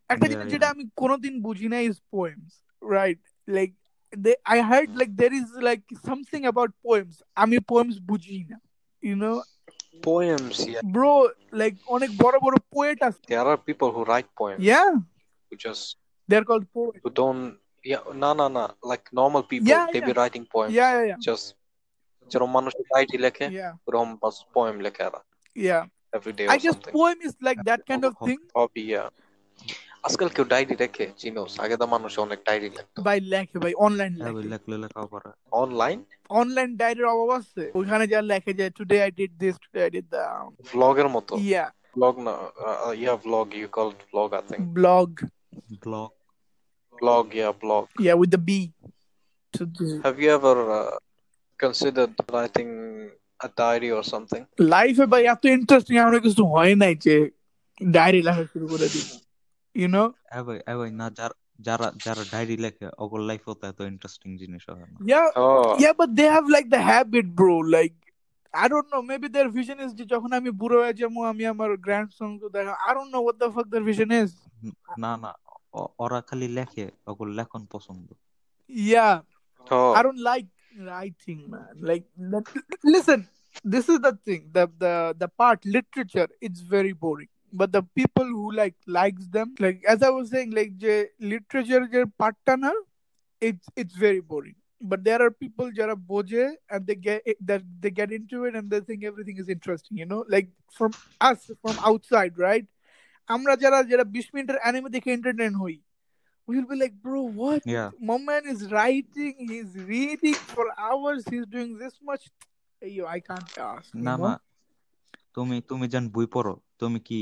একটা 0.10 0.26
Yeah, 0.26 0.32
জিনিস 0.32 0.46
yeah. 0.46 0.54
যেটা 0.54 0.68
আমি 0.74 0.84
কোনোদিন 1.02 1.34
বুঝি 1.48 1.68
না 1.74 1.78
is 1.90 1.98
poems 2.16 2.50
right 2.98 3.22
like 3.58 3.74
they 4.14 4.36
i 4.56 4.58
heard 4.72 4.90
like 5.02 5.12
there 5.22 5.36
is 5.42 5.48
like 5.70 5.86
something 6.10 6.44
about 6.52 6.72
poems 6.88 7.16
আমি 7.44 7.58
poems 7.72 7.96
বুঝি 8.10 8.38
না 8.52 8.58
you 9.04 9.16
know 9.24 9.36
poems 10.08 10.56
yeah 10.74 10.84
bro 10.96 11.12
like 11.62 11.78
অনেক 11.96 12.10
বড় 12.24 12.36
বড় 12.46 12.56
poet 12.74 12.98
আছে 13.08 13.22
there 13.34 13.48
are 13.52 13.60
people 13.70 13.90
who 13.96 14.02
write 14.10 14.30
poems 14.40 14.62
yeah 14.74 14.92
who 15.48 15.54
just 15.66 15.84
they're 16.30 16.48
called 16.50 16.66
poets 16.76 17.00
who 17.04 17.10
don't 17.22 17.44
yeah 17.92 18.02
no 18.24 18.30
no 18.40 18.46
no 18.56 18.64
like 18.92 19.06
normal 19.22 19.44
people 19.52 19.72
Yeah, 19.74 19.86
they 19.94 20.02
be 20.10 20.14
writing 20.20 20.46
poems 20.54 20.74
yeah 20.80 20.92
yeah 20.98 21.06
yeah 21.12 21.20
just 21.28 21.46
যেরকম 22.32 22.52
মানুষ 22.58 22.72
diary 22.92 23.18
লেখে 23.26 23.46
yeah 23.60 23.88
ওরকম 23.88 24.10
বাস 24.22 24.36
poem 24.56 24.76
লেখে 24.86 25.02
এরা 25.10 25.22
yeah 25.68 25.84
every 26.18 26.34
day 26.38 26.46
or 26.48 26.54
I 26.56 26.58
guess 26.64 26.76
something 26.76 26.96
poem 26.98 27.18
is 27.28 27.34
like 27.48 27.60
that 27.70 27.82
kind 27.90 28.04
of 28.10 28.14
thing 28.28 28.40
hobby 28.58 28.86
yeah 28.96 29.08
আজকাল 30.08 30.30
কেউ 30.36 30.46
diary 30.54 30.76
লেখে 30.82 31.06
চিনোস 31.22 31.52
আগে 31.64 31.76
তো 31.82 31.86
মানুষ 31.96 32.12
অনেক 32.26 32.40
ডায়েরি 32.48 32.70
লিখতো 32.76 33.00
by 33.08 33.18
লেখে 33.34 33.58
by 33.66 33.74
online 33.88 34.14
হ্যাঁ 34.22 34.34
ভাই 34.36 34.44
লেখে 34.44 34.52
লেখলে 34.54 34.76
লেখা 34.84 35.02
পারে 35.14 35.30
অনলাইন 35.62 36.00
online 36.42 36.72
ডায়েরির 36.82 37.08
অভাব 37.14 37.30
আছে 37.40 37.64
ওখানে 37.80 38.06
যা 38.14 38.20
লেখে 38.32 38.52
যে 38.60 38.66
today 38.80 39.02
I 39.10 39.12
did 39.20 39.32
this 39.44 39.56
today 39.66 39.84
I 39.90 39.92
did 39.98 40.08
that 40.14 40.28
ভ্লগের 40.72 41.08
মতো 41.16 41.34
yeah 41.54 41.70
vlog 41.98 42.16
না 42.26 42.34
uh, 42.66 42.94
yeah 43.04 43.16
vlog 43.26 43.48
you 43.62 43.70
call 43.76 43.90
it 43.96 44.02
vlog 44.12 44.30
I 44.40 44.44
think 44.50 44.62
blog 44.80 45.10
blog 45.86 46.10
vlog 46.96 47.26
yeah 47.42 47.52
blog 47.64 47.86
yeah 48.06 48.16
with 48.22 48.32
the 48.36 48.42
B 48.48 48.50
so 49.54 49.62
this 49.78 49.92
have 50.06 50.18
you 50.24 50.30
ever 50.40 50.56
uh, 50.80 50.94
considered 51.60 52.14
writing 52.34 52.70
a 53.40 53.50
diary 53.60 53.90
or 53.98 54.04
something 54.14 54.44
লাইফে 54.74 55.06
ভাই 55.14 55.22
এত 55.34 55.44
interesting 55.58 55.96
আমার 56.04 56.14
কিছু 56.28 56.44
হয় 56.54 56.74
নাই 56.84 56.94
যে 57.06 57.16
diary 57.96 58.22
লেখা 58.28 58.44
শুরু 58.54 58.66
করে 58.74 58.88
দিই 58.96 59.06
you 59.76 59.90
know 59.94 60.08
হ্যাঁ 60.32 60.44
ভাই 60.48 60.58
হ্যাঁ 60.66 60.78
ভাই 60.82 60.92
না 61.00 61.06
যারা 61.20 61.36
যারা 61.68 61.88
যারা 62.06 62.24
ডায়েরি 62.34 62.58
লেখে 62.66 62.86
ওগুলো 63.04 63.24
লাইফ 63.30 63.42
হতে 63.50 63.66
এত 63.72 63.80
ইন্টারেস্টিং 63.94 64.30
জিনিস 64.42 64.64
হয় 64.70 64.88
না 64.94 64.98
yeah 65.12 65.28
oh 65.44 65.70
yeah 65.84 65.94
but 66.02 66.10
they 66.20 66.28
have 66.36 66.48
like 66.56 66.68
the 66.76 66.82
habit 66.92 67.28
bro 67.40 67.56
like 67.78 67.98
I 68.54 68.66
don't 68.72 68.90
know 68.94 69.02
maybe 69.12 69.28
their 69.36 69.50
vision 69.60 69.78
is 69.86 69.92
যে 70.00 70.04
যখন 70.14 70.32
আমি 70.40 70.50
বুড়ো 70.62 70.78
হয়ে 70.84 70.96
যাবো 71.02 71.20
আমি 71.32 71.44
আমার 71.54 71.70
গ্র্যান্ডসন 71.86 72.30
কে 72.42 72.48
দেখা 72.58 72.74
I 72.90 72.92
don't 72.98 73.12
know 73.14 73.24
what 73.28 73.38
the 73.44 73.50
fuck 73.56 73.68
their 73.74 73.86
vision 73.92 74.10
is 74.24 74.32
না 75.04 75.12
না 75.24 75.32
ও- 75.80 75.92
ওরা 76.04 76.20
খালি 76.30 76.48
লেখে 76.58 76.86
ওগুলো 77.10 77.32
লেখন 77.40 77.62
পছন্দ 77.74 78.08
yeah 78.94 79.16
oh 79.66 79.92
I 79.98 80.00
don't 80.06 80.24
like 80.32 80.50
writing, 80.88 81.40
man. 81.54 81.74
Like, 81.90 82.06
that- 82.32 82.52
listen, 82.84 83.20
this 83.74 83.86
is 83.94 83.98
the 84.08 84.14
thing. 84.26 84.42
The 84.56 84.64
the 84.84 84.94
the 85.22 85.30
part 85.42 85.60
literature, 85.76 86.30
it's 86.46 86.62
very 86.76 86.94
boring. 87.04 87.32
But 87.62 87.72
the 87.72 87.84
people 88.00 88.26
who 88.26 88.52
like 88.52 88.76
likes 88.88 89.26
them, 89.28 89.48
like 89.60 89.80
as 89.94 90.02
I 90.02 90.10
was 90.10 90.30
saying, 90.34 90.52
like 90.60 90.72
the 90.80 90.96
literature, 91.20 91.88
the 91.94 92.02
part 92.18 92.36
na, 92.64 92.72
it's 93.42 93.68
it's 93.76 93.96
very 94.08 94.22
boring. 94.34 94.58
but 94.92 95.02
there 95.08 95.20
are 95.26 95.32
people 95.42 95.68
যারা 95.78 95.94
বোঝে 96.12 96.46
and 96.72 96.82
they 96.88 96.96
get 97.08 97.20
it, 97.32 97.38
that 97.50 97.62
they 97.82 97.92
get 98.00 98.10
into 98.18 98.38
it 98.48 98.54
and 98.60 98.66
they 98.72 98.80
think 98.88 99.02
everything 99.10 99.38
is 99.44 99.50
interesting 99.56 99.96
you 100.02 100.08
know 100.10 100.22
like 100.34 100.48
from 100.78 100.92
us 101.28 101.40
from 101.62 101.76
outside 101.90 102.34
right 102.48 102.66
আমরা 103.36 103.54
যারা 103.64 103.80
যারা 103.92 104.06
20 104.16 104.36
মিনিটের 104.36 104.58
anime 104.64 104.90
দেখে 104.96 105.10
entertain 105.18 105.54
হই 105.62 105.76
we'll 106.48 106.68
be 106.72 106.78
like 106.84 106.96
bro 107.06 107.22
what 107.42 107.62
Yeah. 107.76 107.90
my 108.10 108.18
man 108.30 108.44
is 108.54 108.62
writing 108.74 109.34
he's 109.52 109.74
reading 109.94 110.38
for 110.54 110.66
hours 110.88 111.22
he's 111.32 111.48
doing 111.56 111.72
this 111.84 111.96
much 112.10 112.24
Yo, 112.98 113.04
I 113.18 113.20
can't 113.30 113.52
ask 113.72 113.90
you 113.96 114.04
না 114.08 114.14
know? 114.18 114.26
না 114.28 114.34
তুমি 115.36 115.58
তুমি 115.70 115.86
যেন 115.94 116.06
বই 116.16 116.28
পড়ো 116.36 116.54
তুমি 116.82 117.00
কি 117.10 117.20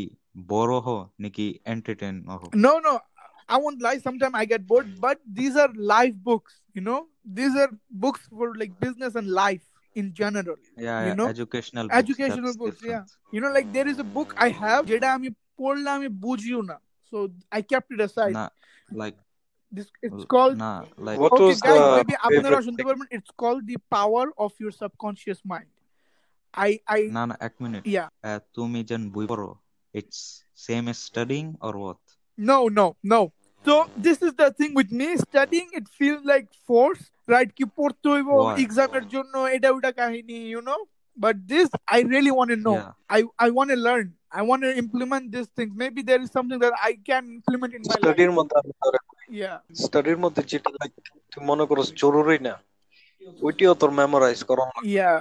বড় 0.54 0.76
হো 0.86 0.98
নাকি 1.24 1.46
এন্টারটেইন 1.74 2.16
হো 2.42 2.48
No, 2.66 2.74
no, 2.88 2.94
I 3.54 3.56
won't 3.64 3.80
lie. 3.86 4.00
Sometimes 4.08 4.36
I 4.42 4.46
get 4.54 4.62
bored, 4.72 4.90
but 5.06 5.18
these 5.40 5.56
are 5.64 5.72
life 5.96 6.16
books, 6.30 6.54
you 6.78 6.84
know. 6.88 7.00
These 7.40 7.54
are 7.64 7.72
books 8.04 8.22
for 8.38 8.48
like 8.62 8.72
business 8.86 9.14
and 9.20 9.28
life 9.44 9.66
in 10.00 10.06
general. 10.22 10.58
Yeah, 10.88 11.00
You 11.08 11.14
know? 11.20 11.28
educational 11.36 11.86
Educational 12.02 12.54
books, 12.62 12.80
yeah. 12.92 13.04
You 13.34 13.40
know, 13.42 13.52
like 13.58 13.68
there 13.78 13.88
is 13.94 13.98
a 14.06 14.08
book 14.18 14.30
I 14.48 14.50
have, 14.64 14.82
যেটা 14.92 15.08
আমি 15.18 15.30
পড়লে 15.60 15.90
আমি 15.98 16.08
বুঝিও 16.26 16.60
না. 16.72 16.78
So 17.12 17.18
I 17.58 17.60
kept 17.72 17.90
it 17.96 18.02
aside. 18.08 18.34
না 18.40 18.46
like 19.02 19.16
This 19.72 19.88
it's 20.08 20.26
called. 20.34 20.56
না 20.66 20.72
like 21.08 21.18
What 21.24 21.32
okay, 21.36 21.50
was 21.52 21.60
guys, 21.68 21.82
the 21.84 21.92
maybe 22.00 22.16
আপনারা 22.28 22.48
favorite 22.48 22.66
শুনতে 22.68 22.82
thing? 22.82 22.90
পারবেন. 22.90 23.08
It's 23.18 23.32
called 23.42 23.64
the 23.72 23.80
power 23.98 24.26
of 24.46 24.52
your 24.64 24.74
subconscious 24.82 25.40
mind. 25.54 25.70
I 26.56 26.72
I 26.90 27.02
না 27.18 27.24
না 27.26 27.36
এক 27.48 27.54
মিনিট 27.64 27.82
yeah. 27.88 28.08
আহ, 28.24 28.40
তুমি 28.56 28.80
যেন 28.90 29.02
বই 29.16 29.26
পড়ো 29.32 29.50
it's 29.94 30.20
same 30.66 30.84
studying 31.04 31.44
or 31.62 31.74
what 31.76 32.02
No, 32.38 32.58
no, 32.72 32.86
no. 33.14 33.22
So 33.66 33.74
this 34.06 34.18
is 34.22 34.34
the 34.34 34.50
thing 34.60 34.72
with 34.74 34.92
me 34.92 35.08
studying. 35.18 35.68
It 35.80 35.86
feels 35.98 36.22
like 36.24 36.48
force, 36.70 37.04
right? 37.28 37.50
কি 37.58 37.66
পড়তে 37.78 38.06
হইব 38.14 38.30
Why? 38.38 38.56
এক্সামের 38.64 39.06
জন্য 39.14 39.34
এটা 39.56 39.70
ওটা 39.78 39.92
কাহিনী, 40.00 40.38
you 40.56 40.62
know. 40.68 40.80
But 41.18 41.36
this 41.48 41.68
I 41.96 42.00
really 42.14 42.34
want 42.38 42.50
to 42.50 42.60
know. 42.66 42.78
Yeah. 42.80 42.92
I 43.10 43.20
I 43.46 43.48
want 43.58 43.70
to 43.70 43.80
learn. 43.88 44.08
I 44.32 44.42
want 44.50 44.62
to 44.68 44.72
implement 44.84 45.24
these 45.36 45.50
things. 45.58 45.72
Maybe 45.84 46.02
there 46.10 46.22
is 46.26 46.30
something 46.38 46.60
that 46.66 46.76
I 46.90 46.92
can 47.10 47.24
implement 47.38 47.72
in 47.78 47.82
my 47.82 47.96
স্টাডির 47.96 48.30
life. 48.30 48.38
মধ্যে 48.40 48.56
আমি 48.62 48.74
ধরে 48.84 49.00
Yeah. 49.42 49.58
স্টাডির 49.84 50.18
মধ্যে 50.24 50.42
যেটা 50.52 50.70
like 50.78 50.92
তুই 51.32 51.42
মনে 51.50 51.64
করো 51.70 51.82
জরুরি 52.02 52.40
না 52.48 52.54
ওইটিও 53.42 53.72
তোর 53.82 53.92
মেমোরাইজ 54.00 54.40
করো 54.50 54.64
Yeah. 55.00 55.18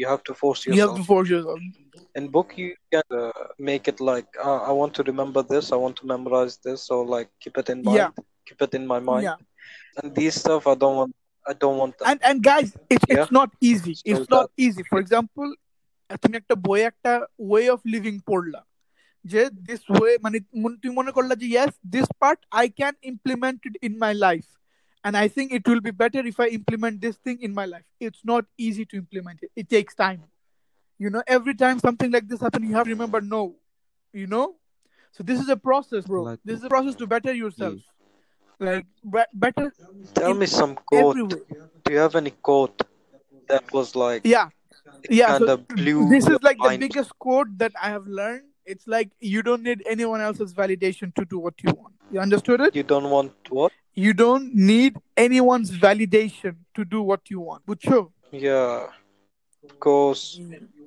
you 0.00 0.06
have 0.12 0.22
to 0.28 0.34
force 0.42 0.60
You 0.66 0.72
have 0.72 0.78
yourself 0.80 0.98
to 1.00 1.04
force 1.12 1.28
yourself. 1.34 1.60
in 2.18 2.24
book 2.36 2.48
you 2.62 2.70
can 2.94 3.06
uh, 3.22 3.42
make 3.70 3.84
it 3.92 3.98
like 4.10 4.28
uh, 4.48 4.60
i 4.70 4.72
want 4.80 4.92
to 4.98 5.02
remember 5.10 5.40
this 5.52 5.64
i 5.76 5.78
want 5.84 5.94
to 6.00 6.04
memorize 6.14 6.54
this 6.66 6.80
or 6.94 7.00
like 7.14 7.28
keep 7.42 7.56
it 7.62 7.68
in 7.74 7.78
mind 7.88 7.98
Yeah. 8.00 8.10
keep 8.48 8.60
it 8.66 8.72
in 8.78 8.84
my 8.92 9.00
mind 9.10 9.24
Yeah. 9.28 9.38
and 9.98 10.08
these 10.18 10.34
stuff 10.42 10.62
i 10.72 10.76
don't 10.82 10.96
want 11.00 11.12
i 11.46 11.54
don't 11.62 11.78
want 11.82 11.92
that 11.98 12.06
And 12.10 12.18
and 12.28 12.36
guys, 12.52 12.68
it, 12.94 13.00
Yeah. 13.02 13.14
it's 13.14 13.32
not 13.38 13.50
easy. 13.70 13.94
So 13.96 14.04
It's 14.10 14.28
not 14.36 14.46
easy. 14.66 14.82
For 14.92 14.98
example, 15.04 15.48
তুমি 16.22 16.34
একটা 16.40 16.54
বই 16.66 16.80
একটা 16.90 17.12
way 17.50 17.62
of 17.74 17.80
living 17.94 18.14
পড়লা 18.30 18.60
যে 19.24 19.42
this 19.68 19.82
way 19.96 20.10
মানে 20.24 20.38
মন- 20.62 20.78
তুমি 20.82 20.92
মনে 21.00 21.12
করলা 21.16 21.34
যে 21.42 21.46
yes 21.54 21.72
this 21.94 22.08
part 22.22 22.40
I 22.60 22.66
can 22.80 22.94
implement 23.10 23.58
it 23.68 23.74
in 23.88 23.94
my 24.04 24.12
life 24.26 24.44
and 25.03 25.17
i 25.17 25.27
think 25.27 25.51
it 25.51 25.67
will 25.67 25.81
be 25.81 25.91
better 25.91 26.19
if 26.19 26.39
i 26.39 26.47
implement 26.47 27.01
this 27.01 27.17
thing 27.17 27.41
in 27.41 27.53
my 27.53 27.65
life. 27.65 27.83
It's 27.99 28.21
not 28.23 28.45
easy 28.57 28.85
to 28.85 28.97
implement 28.97 29.39
it. 29.43 29.51
It 29.55 29.69
takes 29.69 29.95
time. 29.95 30.23
You 30.97 31.09
know 31.09 31.23
every 31.27 31.55
time 31.55 31.79
something 31.79 32.11
like 32.11 32.27
this 32.27 32.41
happens 32.41 32.67
you 32.67 32.75
have 32.75 32.85
to 32.85 32.91
remember 32.91 33.21
no 33.21 33.55
you 34.13 34.27
know? 34.27 34.55
So 35.11 35.23
this 35.23 35.39
is 35.39 35.49
a 35.49 35.57
process 35.57 36.05
bro. 36.05 36.23
Like- 36.23 36.39
this 36.43 36.59
is 36.59 36.63
a 36.63 36.69
process 36.69 36.95
to 36.95 37.07
better 37.07 37.33
yourself. 37.33 37.79
Like 38.59 38.85
be- 39.09 39.31
better 39.33 39.71
tell 40.13 40.33
me 40.33 40.45
some 40.45 40.75
quote. 40.75 41.17
everywhere. 41.17 41.69
Do 41.85 41.93
you 41.93 41.99
have 41.99 42.15
any 42.15 42.31
quote 42.31 42.81
that 43.47 43.71
was 43.73 43.95
like 43.95 44.21
yeah. 44.25 44.49
yeah 45.09 45.27
kind 45.27 45.45
so 45.45 45.53
of 45.53 45.67
blew 45.69 46.09
this 46.09 46.23
is 46.25 46.29
your 46.29 46.39
like 46.41 46.57
the 46.61 46.77
biggest 46.77 47.17
quote 47.17 47.57
that 47.57 47.71
i 47.81 47.89
have 47.89 48.07
learned. 48.07 48.43
It's 48.65 48.85
like 48.85 49.09
you 49.19 49.41
don't 49.41 49.63
need 49.63 49.81
anyone 49.89 50.21
else's 50.21 50.53
validation 50.53 51.13
to 51.15 51.25
do 51.25 51.39
what 51.39 51.55
you 51.63 51.73
want. 51.73 51.95
You 52.11 52.19
understood 52.19 52.61
it? 52.61 52.75
You 52.75 52.83
don't 52.83 53.09
want 53.09 53.31
what 53.49 53.71
you 53.93 54.13
don't 54.13 54.53
need 54.53 54.97
anyone's 55.17 55.71
validation 55.71 56.55
to 56.75 56.85
do 56.85 57.01
what 57.01 57.29
you 57.29 57.39
want. 57.39 57.63
But 57.65 57.81
sure, 57.81 58.09
Yeah, 58.31 58.87
because 59.61 60.39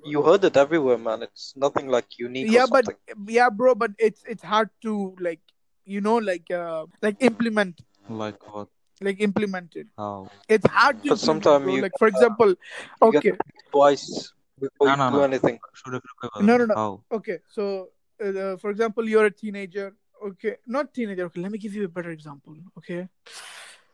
you 0.04 0.22
heard 0.22 0.44
it 0.44 0.56
everywhere, 0.56 0.98
man. 0.98 1.22
It's 1.22 1.54
nothing 1.56 1.88
like 1.88 2.06
unique. 2.18 2.50
Yeah, 2.50 2.66
but 2.70 2.86
yeah, 3.26 3.50
bro. 3.50 3.74
But 3.74 3.92
it's 3.98 4.22
it's 4.26 4.42
hard 4.42 4.70
to 4.82 5.14
like 5.20 5.40
you 5.84 6.00
know 6.00 6.16
like 6.16 6.50
uh 6.50 6.86
like 7.00 7.16
implement. 7.20 7.80
Like 8.08 8.40
what? 8.52 8.68
Like 9.00 9.20
implemented. 9.20 9.88
How? 9.96 10.30
It's 10.48 10.66
hard 10.66 11.02
to. 11.04 11.16
Sometimes 11.16 11.66
you 11.66 11.82
like 11.82 11.98
for 11.98 12.08
example, 12.08 12.54
uh, 13.00 13.06
okay. 13.06 13.32
Twice 13.70 14.32
before 14.60 14.86
no, 14.86 14.92
you 14.92 14.98
no, 14.98 15.10
do 15.10 15.16
no. 15.16 15.22
anything. 15.24 15.58
No, 16.40 16.56
no, 16.56 16.66
no. 16.66 16.74
How? 16.74 17.02
Okay, 17.10 17.38
so 17.48 17.88
uh, 18.22 18.56
for 18.56 18.70
example, 18.70 19.08
you're 19.08 19.26
a 19.26 19.30
teenager 19.30 19.94
okay 20.27 20.53
not 20.75 20.85
teenager 20.95 21.25
okay 21.27 21.41
let 21.45 21.51
me 21.51 21.59
give 21.65 21.73
you 21.77 21.83
a 21.89 21.93
better 21.97 22.11
example 22.17 22.55
okay 22.79 23.01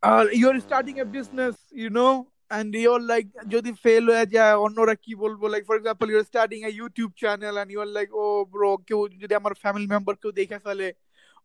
uh, 0.08 0.26
you're 0.41 0.60
starting 0.60 0.99
a 0.99 1.06
business 1.17 1.56
you 1.84 1.89
know 1.97 2.13
and 2.52 2.73
you're 2.86 3.04
like 3.13 3.28
যদি 3.54 3.71
fail 3.84 4.04
হয়ে 4.12 4.26
যায় 4.36 4.56
অন্যরা 4.65 4.95
কি 5.06 5.13
বলবো 5.23 5.45
like 5.54 5.65
for 5.69 5.76
example 5.80 6.08
you're 6.13 6.30
starting 6.34 6.62
a 6.69 6.71
YouTube 6.80 7.13
channel 7.21 7.54
and 7.62 7.69
you're 7.76 7.91
like 7.99 8.12
oh 8.23 8.39
bro 8.54 8.69
কেউ 8.88 8.99
যদি 9.23 9.34
আমার 9.41 9.54
family 9.63 9.88
member 9.93 10.13
কেউ 10.21 10.32
দেখে 10.39 10.60
ফেলে 10.65 10.88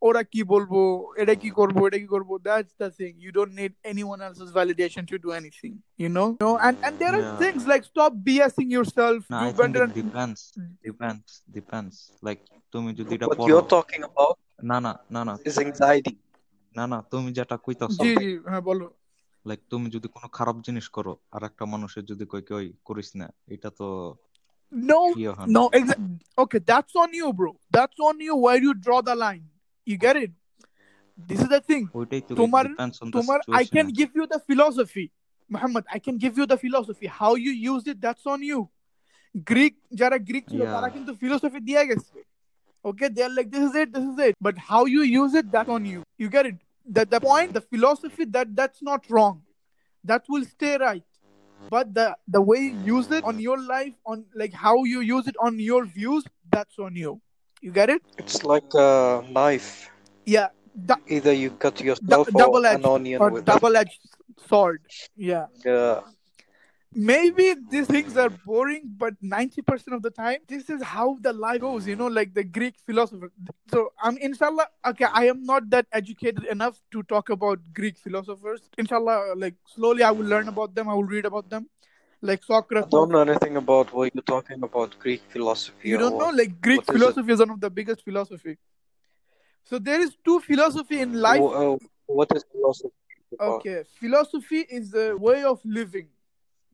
ওরা 0.07 0.23
কি 0.33 0.41
বলবো 0.53 0.81
এটা 1.23 1.35
কি 1.43 1.51
করবো 1.59 1.81
এটা 1.89 1.99
কি 2.03 2.09
করবো 2.15 2.35
that's 2.49 2.73
the 2.83 2.89
thing 2.99 3.13
you 3.27 3.33
don't 3.39 3.55
need 3.61 3.73
anyone 3.93 4.21
else's 4.27 4.51
validation 4.59 5.03
to 5.13 5.17
do 5.25 5.31
anything 5.41 5.75
you 6.03 6.11
know 6.17 6.29
no 6.45 6.51
and 6.67 6.75
and 6.87 6.95
there 7.03 7.15
are 7.19 7.25
Yeah. 7.27 7.41
things 7.43 7.63
like 7.73 7.85
stop 7.93 8.13
BSing 8.27 8.69
yourself 8.77 9.21
No, 9.33 9.39
do 9.41 9.47
I 9.49 9.51
think 9.51 9.61
better 9.61 9.85
it 9.89 9.95
depends. 10.03 10.41
Depends. 10.89 11.29
Depends. 11.59 11.95
Like 12.27 12.43
তুমি 12.75 12.91
যদি 13.01 13.13
এটা 13.17 13.27
what 13.31 13.39
পড়ো 13.39 13.49
you're 13.51 13.69
talking 13.77 14.03
about 14.11 14.37
না 14.60 14.78
না 14.80 14.92
না 15.12 15.22
না। 15.24 15.34
Is 15.46 15.58
না 16.76 16.86
না 16.88 16.98
তুমি 17.12 17.32
যেটা 17.34 17.58
কইতাছো 17.58 18.04
জি 18.04 18.16
জি 18.16 18.40
হ্যাঁ 18.52 18.62
বলো। 18.62 18.88
লাইক 19.46 19.62
তুমি 19.70 19.90
যদি 19.90 20.08
কোনো 20.08 20.28
খারাপ 20.28 20.58
জিনিস 20.62 20.88
করো 20.88 21.14
আর 21.32 21.44
একটা 21.44 21.66
মানুষের 21.66 22.04
যদি 22.06 22.26
কই 22.26 22.42
কই 22.42 22.74
করিস 22.84 23.10
না 23.16 23.28
এটা 23.48 23.70
তো 23.70 23.88
no? 24.74 25.02
No 25.48 25.64
okay 26.38 26.60
that's 26.60 26.94
on 26.96 27.10
you 27.14 27.28
bro 27.32 27.52
that's 27.72 27.98
on 28.00 28.22
you 28.22 28.34
where 28.36 28.58
you 28.64 28.74
draw 28.74 29.02
the 29.02 29.16
line 29.16 29.42
you 29.88 29.98
get 29.98 30.16
it 30.16 30.32
this 31.20 31.40
is 31.40 31.48
the 31.48 31.62
thing 31.70 31.82
তোমার 32.42 32.66
তোমার 33.12 33.40
I 33.58 33.64
can 33.66 33.88
give 34.00 34.10
you 34.16 34.26
the 34.26 34.40
philosophy 34.48 35.06
Mohammad 35.50 35.84
I 35.94 36.00
can 36.00 36.18
give 36.18 36.32
you 36.40 36.46
how 37.20 37.34
you 37.38 37.54
use 37.68 37.82
it 37.88 37.98
that's 37.98 38.28
on 38.28 38.44
you 38.44 38.60
Greek 39.36 39.74
যারা 39.94 40.18
Greek 40.18 40.46
ছিল 40.50 40.62
তারা 40.66 40.90
কিন্তু 40.90 41.12
philosophy 41.16 41.60
দিয়ে 41.60 41.84
গেছে। 41.86 42.33
Okay, 42.86 43.08
they're 43.08 43.30
like, 43.30 43.50
this 43.50 43.70
is 43.70 43.76
it, 43.76 43.94
this 43.94 44.04
is 44.04 44.20
it. 44.20 44.36
But 44.42 44.58
how 44.58 44.86
you 44.86 45.04
use 45.04 45.34
it, 45.34 45.52
that's 45.52 45.70
on 45.70 45.86
you. 45.86 46.04
You 46.18 46.30
get 46.30 46.46
it? 46.46 46.56
That 46.90 47.10
the 47.10 47.22
point, 47.22 47.54
the 47.54 47.62
philosophy, 47.62 48.26
that 48.26 48.56
that's 48.56 48.82
not 48.82 49.10
wrong. 49.10 49.42
That 50.04 50.26
will 50.28 50.44
stay 50.44 50.78
right. 50.78 51.04
But 51.70 51.94
the 51.94 52.16
the 52.28 52.42
way 52.42 52.60
you 52.60 52.98
use 52.98 53.10
it 53.10 53.24
on 53.24 53.40
your 53.40 53.58
life, 53.58 53.94
on 54.06 54.26
like 54.36 54.52
how 54.52 54.84
you 54.84 55.00
use 55.00 55.28
it 55.28 55.36
on 55.40 55.60
your 55.60 55.86
views, 55.86 56.26
that's 56.52 56.78
on 56.78 56.96
you. 56.96 57.22
You 57.62 57.72
get 57.72 57.90
it? 57.90 58.02
it's 58.18 58.44
like 58.44 58.70
a 58.76 59.24
knife 59.32 59.90
Yeah. 60.26 60.50
Du- 60.86 61.00
either 61.08 61.32
you 61.32 61.52
cut 61.52 61.80
yourself 61.80 62.28
or 62.28 62.32
double 62.32 62.66
an 62.66 62.84
onion 62.84 63.22
or 63.22 63.30
with 63.30 63.46
double 63.46 63.78
edged 63.78 64.02
sword. 64.50 64.82
Yeah. 65.16 65.46
yeah 65.64 66.02
maybe 66.96 67.56
these 67.70 67.88
things 67.88 68.18
are 68.18 68.30
boring 68.30 68.82
but 68.98 69.14
90% 69.22 69.96
of 69.96 70.02
the 70.02 70.10
time 70.10 70.38
this 70.48 70.70
is 70.70 70.82
how 70.84 71.18
the 71.22 71.34
life 71.34 71.62
goes 71.62 71.88
you 71.88 71.96
know 71.96 72.08
like 72.08 72.34
the 72.34 72.44
greek 72.44 72.76
philosopher 72.86 73.32
so 73.72 73.92
i'm 74.02 74.18
inshallah 74.18 74.68
okay 74.86 75.06
i 75.14 75.26
am 75.26 75.44
not 75.44 75.70
that 75.70 75.86
educated 75.92 76.44
enough 76.46 76.80
to 76.92 77.04
talk 77.04 77.30
about 77.30 77.60
greek 77.74 77.98
philosophers 77.98 78.70
inshallah 78.78 79.34
like 79.36 79.56
slowly 79.66 80.04
i 80.04 80.12
will 80.12 80.26
learn 80.26 80.48
about 80.48 80.76
them 80.76 80.88
i 80.88 80.94
will 80.94 81.04
read 81.04 81.26
about 81.26 81.50
them 81.50 81.68
like 82.22 82.40
I 82.40 82.46
socrates 82.48 82.90
don't 82.90 83.12
know 83.12 83.20
anything 83.20 83.58
about 83.58 83.94
what 83.94 84.14
you're 84.14 84.24
talking 84.24 84.64
about 84.64 84.98
Greek 84.98 85.22
philosophy. 85.30 85.90
you 85.90 85.98
don't 85.98 86.18
know 86.18 86.30
like 86.30 86.62
greek 86.62 86.78
What 86.78 86.90
is 86.90 86.96
philosophy 87.02 87.32
is 87.34 87.40
one 87.40 87.50
of 87.50 87.60
the 87.60 87.70
biggest 87.70 88.04
philosophy 88.04 88.58
so 89.64 89.80
there 89.80 90.00
is 90.00 90.16
two 90.24 90.40
philosophy 90.40 91.02
in 91.02 91.14
life 91.14 91.42
uh, 91.42 91.76
what 92.06 92.30
is 92.36 92.46
philosophy? 92.52 92.94
about? 93.40 93.56
okay 93.56 93.84
philosophy 94.00 94.66
is 94.70 94.94
a 94.94 95.16
way 95.18 95.44
of 95.44 95.60
living 95.66 96.08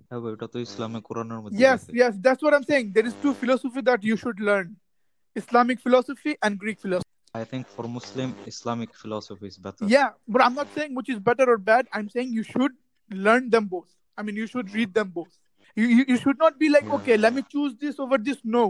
হ্যাঁ 0.09 0.20
ভাই, 0.22 0.32
ওটা 0.36 0.47
তো 0.53 0.59
ইসলামে 0.66 1.01
কোরআনের 1.09 1.40
মধ্যে 1.42 1.61
Yes, 1.66 1.78
আছে। 1.78 1.90
yes, 2.03 2.12
that's 2.24 2.42
what 2.45 2.53
I'm 2.57 2.66
saying. 2.70 2.86
There 2.97 3.07
is 3.11 3.14
two 3.24 3.34
philosophy 3.40 3.80
that 3.88 4.01
you 4.11 4.16
should 4.22 4.38
learn: 4.49 4.66
Islamic 5.40 5.78
philosophy 5.86 6.32
and 6.45 6.53
Greek 6.64 6.78
philosophy. 6.84 7.11
I 7.34 7.45
think 7.53 7.64
for 7.76 7.84
Muslim, 7.99 8.30
Islamic 8.53 8.90
philosophy 9.03 9.47
is 9.53 9.57
better. 9.66 9.84
Yeah, 9.95 10.11
but 10.32 10.40
I'm 10.45 10.57
not 10.61 10.68
saying 10.76 10.90
which 10.99 11.11
is 11.14 11.18
better 11.30 11.47
or 11.55 11.59
bad. 11.72 11.82
I'm 11.97 12.09
saying 12.14 12.28
you 12.38 12.45
should 12.53 12.74
learn 13.26 13.45
them 13.55 13.64
both. 13.74 13.90
I 14.18 14.20
mean, 14.26 14.36
you 14.42 14.47
should 14.53 14.68
read 14.78 14.90
them 14.99 15.09
both. 15.18 15.32
You 15.78 15.86
you, 15.97 16.03
you 16.12 16.18
should 16.24 16.38
not 16.45 16.55
be 16.62 16.68
like, 16.76 16.86
Yeah. 16.88 16.97
okay, 16.99 17.16
let 17.24 17.32
me 17.38 17.42
choose 17.55 17.72
this 17.84 17.97
over 18.05 18.18
this. 18.28 18.38
No, 18.59 18.64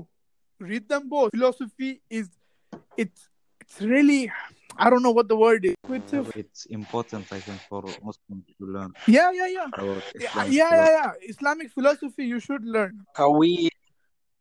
read 0.71 0.85
them 0.93 1.05
both. 1.15 1.31
Philosophy 1.37 1.91
is 2.21 2.27
it's 3.03 3.21
it's 3.63 3.77
really 3.95 4.23
I 4.80 4.90
don't 4.90 5.04
know 5.04 5.12
what 5.12 5.28
the 5.28 5.36
word 5.36 5.66
is. 5.66 5.76
It's 5.90 6.14
Yeah, 6.14 6.20
a- 6.20 6.24
but 6.24 6.36
it's 6.36 6.66
important, 6.68 7.26
I 7.32 7.40
think, 7.40 7.60
for 7.70 7.82
Muslims 8.08 8.46
to 8.58 8.66
learn 8.76 8.94
yeah, 9.08 9.32
yeah, 9.32 9.48
yeah. 9.58 9.68
Yeah, 9.78 10.00
Islamic 10.16 10.54
yeah, 10.54 10.70
philosophy. 10.70 10.76
yeah, 10.78 10.90
yeah. 10.98 11.12
Islamic 11.34 11.72
philosophy 11.72 12.26
you 12.26 12.40
should 12.40 12.64
learn. 12.66 12.94
Are 13.18 13.32
we 13.32 13.70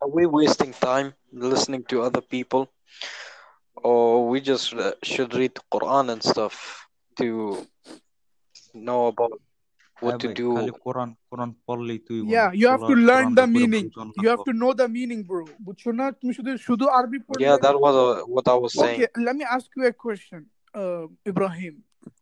are 0.02 0.08
we 0.18 0.26
wasting 0.26 0.72
time 0.72 1.14
listening 1.32 1.82
to 1.90 2.02
other 2.02 2.20
people, 2.20 2.68
or 3.74 4.28
we 4.28 4.40
just 4.40 4.74
uh, 4.74 4.92
should 5.02 5.34
read 5.34 5.54
Quran 5.72 6.10
and 6.12 6.22
stuff 6.22 6.86
to 7.18 7.66
know 8.74 9.06
about 9.08 9.40
what 10.03 10.11
হ্যাঁ 10.11 10.19
to 10.21 10.27
ভাই, 10.27 10.35
do? 10.41 10.47
খালি 10.55 10.71
কোরআন 10.85 11.09
কোরআন 11.29 11.49
পড়লেই 11.67 11.99
তুই 12.07 12.17
Yeah, 12.35 12.49
you 12.61 12.67
have 12.73 12.83
to 12.91 12.95
পুরা 12.95 13.07
learn 13.09 13.27
কোরআনটা 13.27 13.41
the 13.41 13.47
পুরো 13.47 13.57
meaning. 13.57 13.85
বুঝন 13.87 14.07
You 14.23 14.27
have 14.33 14.41
লাগবো। 14.41 14.47
to 14.49 14.53
know 14.61 14.71
the 14.81 14.87
meaning, 14.97 15.21
bro. 15.29 15.43
বুঝছো 15.65 15.89
না 15.99 16.05
তুমি 16.19 16.31
শুধু 16.37 16.51
শুধু 16.67 16.85
আরবি 16.97 17.19
পড়লে 17.27 17.43
Yeah, 17.47 17.57
that 17.65 17.75
was 17.85 17.95
uh, 18.03 18.07
what 18.35 18.45
I 18.53 18.55
was 18.63 18.71
saying. 18.81 18.99
Okay, 18.99 19.09
let 19.27 19.35
me 19.39 19.45
ask 19.57 19.67
you 19.77 19.83
a 19.93 19.95
question, 20.05 20.39
uh, 20.81 21.05
Ibrahim. 21.31 21.75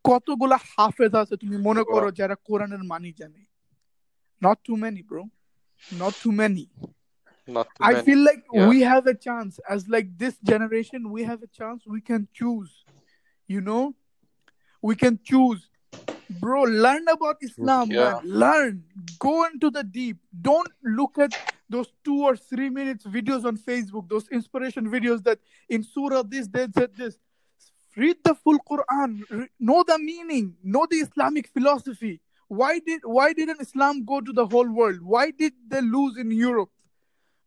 কতগুলা 0.09 0.57
হাফেজ 0.73 1.13
আছে 1.21 1.35
তুমি 1.43 1.57
মনে 1.67 1.83
করো 1.93 2.07
যারা 2.19 2.35
কোরআনের 2.47 2.83
মানি 2.91 3.11
জানে 3.21 3.41
not 4.41 4.57
too 4.67 4.77
many 4.85 5.01
bro 5.09 5.23
not 6.01 6.13
too 6.23 6.33
many 6.43 6.65
Not 7.47 7.67
too 7.73 7.81
i 7.89 7.91
many. 7.93 8.03
feel 8.07 8.21
like 8.29 8.41
Yeah. 8.45 8.67
we 8.69 8.77
have 8.91 9.05
a 9.13 9.17
chance 9.27 9.53
as 9.73 9.79
like 9.95 10.07
this 10.23 10.35
generation 10.51 10.99
we 11.15 11.21
have 11.31 11.41
a 11.49 11.51
chance 11.59 11.79
we 11.95 11.99
can 12.09 12.21
choose 12.39 12.71
you 13.49 13.61
know 13.69 13.83
we 14.83 14.93
can 15.03 15.15
choose 15.31 15.61
bro 16.40 16.62
learn 16.62 17.06
about 17.08 17.36
islam 17.42 17.90
Yeah. 17.90 18.20
man. 18.22 18.38
Learn. 18.44 18.84
Go 19.18 19.44
into 19.46 19.70
the 19.70 19.82
deep. 19.84 20.18
Don't 20.40 20.68
look 20.82 21.18
at 21.18 21.32
those 21.68 21.92
two 22.04 22.22
or 22.22 22.36
three 22.36 22.70
minutes 22.70 23.04
videos 23.04 23.44
on 23.44 23.56
facebook 23.56 24.08
those 24.08 24.28
inspiration 24.28 24.88
videos 24.90 25.22
that 25.24 25.38
in 25.68 25.82
surah 25.82 26.22
this 26.22 26.46
they 26.48 26.66
said 26.78 26.94
this. 26.96 27.18
Read 27.96 28.16
the 28.24 28.34
full 28.34 28.58
quran. 28.70 29.24
Know 29.58 29.82
the 29.86 29.98
meaning. 29.98 30.54
Know 30.62 30.86
the 30.90 30.96
islamic 30.96 31.48
philosophy. 31.48 32.20
Why 32.48 32.78
did 32.78 33.00
why 33.04 33.32
didn't 33.32 33.60
islam 33.60 34.04
go 34.04 34.20
to 34.20 34.32
the 34.32 34.46
whole 34.46 34.68
world? 34.68 35.00
Why 35.02 35.30
did 35.30 35.54
they 35.68 35.80
lose 35.80 36.16
in 36.16 36.30
europe? 36.30 36.70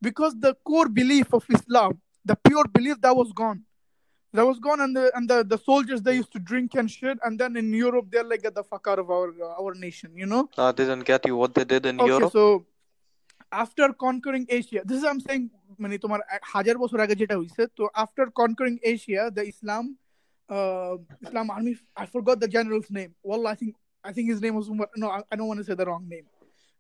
Because 0.02 0.34
the 0.40 0.56
core 0.66 0.90
belief 0.90 1.34
of 1.34 1.44
islam 1.50 2.02
the 2.26 2.36
pure 2.36 2.66
belief 2.66 3.00
that 3.02 3.16
was 3.16 3.32
gone 3.34 3.64
that 4.35 4.45
was 4.51 4.59
gone 4.59 4.81
and 4.81 4.97
the 4.97 5.05
and 5.17 5.31
the, 5.31 5.39
the 5.45 5.59
soldiers 5.59 6.03
they 6.03 6.17
used 6.21 6.33
to 6.33 6.41
drink 6.51 6.75
and 6.75 6.91
shit 6.91 7.19
and 7.25 7.39
then 7.41 7.57
in 7.57 7.73
europe 7.73 8.07
they're 8.11 8.29
like 8.33 8.43
get 8.43 8.55
the 8.55 8.65
fuck 8.65 8.87
out 8.91 8.99
of 8.99 9.11
our 9.11 9.29
uh, 9.47 9.61
our 9.61 9.75
nation 9.75 10.11
you 10.15 10.27
know 10.27 10.49
I 10.59 10.73
didn't 10.73 11.05
get 11.13 11.27
you 11.27 11.37
what 11.37 11.55
they 11.55 11.65
did 11.65 11.87
in 11.87 12.01
okay 12.01 12.09
Europe. 12.15 12.33
so 12.33 12.67
after 13.53 13.93
conquering 13.93 14.47
asia 14.49 14.83
this 14.85 14.99
is 14.99 15.05
i'm 15.05 15.23
saying 15.29 15.45
মানে 15.83 15.97
তোমার 16.05 16.21
এক 16.37 16.43
হাজার 16.55 16.77
বছর 16.83 16.99
আগে 17.05 17.15
যেটা 17.21 17.37
হইছে 17.41 17.63
তো 17.79 17.85
after 18.05 18.25
conquering 18.41 18.79
asia 18.93 19.23
the 19.37 19.45
islam 19.53 19.85
uh 20.55 20.95
islam 21.25 21.47
army 21.57 21.73
i 22.03 22.07
forgot 22.15 22.37
the 22.45 22.51
general's 22.57 22.91
name 22.99 23.13
well 23.31 23.43
i 23.53 23.55
think 23.61 23.73
i 24.09 24.11
think 24.15 24.27
his 24.33 24.41
name 24.45 24.55
was 24.61 24.67
Umar. 24.73 24.89
no 25.03 25.07
I, 25.17 25.19
I 25.31 25.35
don't 25.37 25.49
want 25.51 25.61
to 25.63 25.67
say 25.69 25.75
the 25.83 25.87
wrong 25.91 26.05
name 26.15 26.27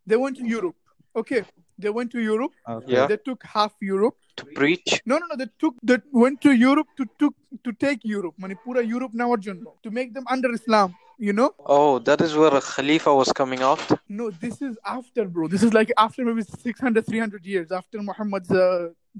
they 0.08 0.18
went 0.24 0.34
to 0.40 0.44
europe 0.56 0.78
okay 1.20 1.42
they 1.82 1.92
went 1.98 2.08
to 2.16 2.20
europe 2.32 2.54
Okay. 2.76 2.92
Yeah. 2.94 3.06
they 3.10 3.20
took 3.28 3.40
half 3.56 3.72
europe 3.94 4.16
To 4.40 4.44
preach. 4.58 4.90
no 5.10 5.14
no 5.20 5.24
no 5.30 5.36
they 5.42 5.50
took 5.62 5.74
they 5.88 5.98
went 6.24 6.36
to 6.46 6.50
europe 6.70 6.88
to 6.98 7.04
took 7.20 7.34
to 7.66 7.70
take 7.84 8.00
europe 8.16 8.36
মানে 8.42 8.54
পুরা 8.64 8.80
Europe 8.92 9.12
নেওয়ার 9.20 9.40
জন্য 9.46 9.64
to 9.84 9.88
make 9.98 10.10
them 10.16 10.26
under 10.34 10.50
islam 10.60 10.88
you 11.26 11.34
know 11.38 11.50
Oh, 11.76 11.92
that 12.08 12.20
is 12.26 12.32
where 12.40 12.54
a 12.62 12.64
Khalifa 12.74 13.10
was 13.20 13.28
coming 13.40 13.60
out. 13.70 13.82
No, 14.18 14.24
this 14.44 14.56
is 14.68 14.74
after, 14.98 15.22
bro. 15.34 15.44
This 15.54 15.62
is 15.66 15.72
like 15.78 15.90
after 16.06 16.20
maybe 16.28 16.42
600, 16.42 17.06
300 17.06 17.46
years 17.52 17.68
after 17.80 17.96
Muhammad's 18.10 18.50
uh, 18.50 18.66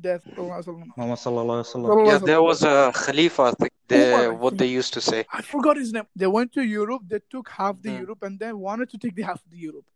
death. 0.06 0.24
Mohammad 0.38 1.18
সাল্লাল্লাহু 1.24 1.58
আলাইহি 1.58 1.70
সাল্লাম। 1.74 1.90
Sallallahu 1.90 2.08
Yeah, 2.10 2.18
alaihi 2.18 2.28
there 2.30 2.42
wasallam. 2.46 2.50
was 2.50 2.60
a 2.72 3.04
Khalifa. 3.04 3.42
I 3.50 3.54
think 3.60 3.72
they, 3.92 4.02
Umar, 4.08 4.24
I 4.24 4.36
what 4.42 4.50
think. 4.52 4.60
they 4.62 4.70
used 4.80 4.92
to 4.98 5.02
say. 5.10 5.20
I 5.38 5.42
forgot 5.54 5.74
his 5.82 5.90
name. 5.96 6.08
They 6.22 6.30
went 6.38 6.50
to 6.58 6.62
Europe. 6.80 7.02
They 7.12 7.22
took 7.34 7.46
half 7.60 7.74
the 7.86 7.92
Hmm. 7.92 8.02
Europe 8.02 8.20
and 8.26 8.34
they 8.42 8.52
wanted 8.68 8.88
to 8.94 8.98
take 9.04 9.14
the 9.20 9.24
half 9.30 9.40
of 9.46 9.50
the 9.54 9.60
Europe. 9.68 9.86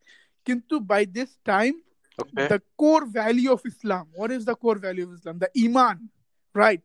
Kintu 0.46 0.74
by 0.94 1.02
this 1.18 1.30
time, 1.54 1.74
Okay. 2.19 2.47
the 2.47 2.61
core 2.77 3.05
value 3.05 3.51
of 3.51 3.61
Islam. 3.65 4.07
What 4.15 4.31
is 4.31 4.45
the 4.45 4.55
core 4.55 4.75
value 4.77 5.03
of 5.05 5.13
Islam? 5.13 5.39
The 5.39 5.49
Iman, 5.65 6.09
right? 6.53 6.81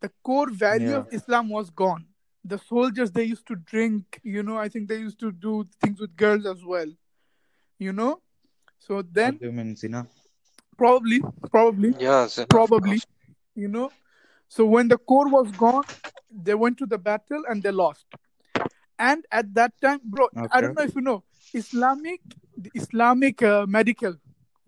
The 0.00 0.10
core 0.22 0.50
value 0.50 0.90
Yeah. 0.90 0.96
of 0.98 1.08
Islam 1.12 1.48
was 1.48 1.70
gone. 1.70 2.06
The 2.44 2.58
soldiers 2.58 3.10
they 3.12 3.24
used 3.24 3.46
to 3.48 3.56
drink. 3.56 4.20
You 4.22 4.42
know, 4.42 4.56
I 4.58 4.68
think 4.68 4.88
they 4.88 4.98
used 4.98 5.20
to 5.20 5.30
do 5.30 5.66
things 5.80 6.00
with 6.00 6.16
girls 6.16 6.46
as 6.46 6.64
well. 6.64 6.90
You 7.78 7.92
know, 7.92 8.20
so 8.78 9.02
then 9.02 9.34
What 9.34 9.42
you 9.42 9.52
mean, 9.52 9.76
zina? 9.76 10.06
probably, 10.76 11.20
probably. 11.50 11.94
Yeah, 11.98 12.26
Zin, 12.28 12.46
probably 12.48 13.00
you 13.54 13.68
know 13.68 13.90
so 14.48 14.64
when 14.64 14.88
the 14.88 14.96
core 14.98 15.28
was 15.28 15.50
gone 15.52 15.84
they 16.30 16.54
went 16.54 16.76
to 16.78 16.86
the 16.86 16.98
battle 16.98 17.42
and 17.48 17.62
they 17.62 17.70
lost 17.70 18.06
and 18.98 19.24
at 19.30 19.52
that 19.54 19.72
time 19.80 20.00
bro 20.04 20.26
i 20.50 20.60
don't 20.60 20.74
know 20.76 20.82
if 20.82 20.94
you 20.94 21.00
know 21.02 21.22
islamic 21.52 22.20
the 22.56 22.70
islamic 22.74 23.42
uh, 23.42 23.66
medical 23.68 24.14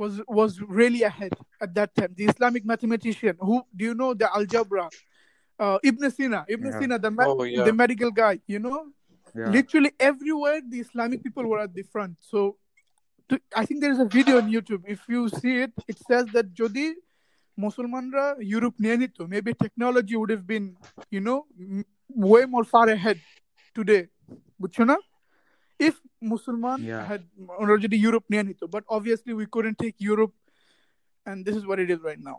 was 0.01 0.13
was 0.39 0.51
really 0.79 1.01
ahead 1.11 1.33
at 1.63 1.71
that 1.77 1.89
time 1.97 2.11
the 2.19 2.25
islamic 2.31 2.63
mathematician 2.71 3.33
who 3.47 3.55
do 3.77 3.81
you 3.89 3.95
know 4.01 4.11
the 4.21 4.27
algebra 4.37 4.85
uh, 5.63 5.77
ibn 5.89 6.03
sina 6.17 6.39
ibn 6.55 6.67
Yeah. 6.71 6.79
sina 6.79 6.95
the, 7.05 7.11
me- 7.17 7.25
Oh, 7.31 7.43
yeah. 7.43 7.65
the 7.67 7.73
medical 7.83 8.11
guy 8.23 8.35
you 8.53 8.59
know 8.65 8.79
Yeah. 9.39 9.49
literally 9.55 9.91
everywhere 10.11 10.57
the 10.71 10.79
islamic 10.85 11.19
people 11.25 11.45
were 11.51 11.61
at 11.67 11.73
the 11.79 11.83
front 11.93 12.13
so 12.31 12.39
to, 13.29 13.33
i 13.61 13.63
think 13.65 13.77
there 13.83 13.93
is 13.95 14.01
a 14.07 14.09
video 14.17 14.35
on 14.41 14.45
youtube 14.55 14.83
if 14.95 15.01
you 15.13 15.21
see 15.41 15.55
it 15.65 15.73
it 15.91 15.97
says 16.09 16.25
that 16.37 16.47
jodi 16.59 16.87
মুসলমানরা 17.57 18.25
Europe 18.51 18.75
নিয়ে 18.83 18.95
নিত 19.01 19.17
maybe 19.33 19.51
technology 19.63 20.15
would 20.21 20.29
have 20.33 20.43
been 20.51 20.65
you 21.13 21.21
know 21.29 21.35
way 22.29 22.41
more 22.53 22.63
fur 22.73 22.85
ahead 22.95 23.17
today 23.75 23.97
বুঝছো 24.61 24.83
না 24.89 24.95
if 25.79 25.95
মুসলমান 26.31 26.77
Yeah. 26.91 27.03
had 27.09 27.21
ওরা 27.61 27.75
যদি 27.85 27.97
Europe 28.05 28.25
নিয়ে 28.31 28.43
নিত 28.47 28.61
but 28.75 28.83
obviously 28.95 29.33
we 29.41 29.45
couldn't 29.53 29.77
take 29.83 29.97
Europe 30.11 30.35
and 31.25 31.37
this 31.45 31.55
is 31.59 31.63
what 31.69 31.79
it 31.85 31.89
is 31.95 32.01
right 32.09 32.23
now 32.29 32.37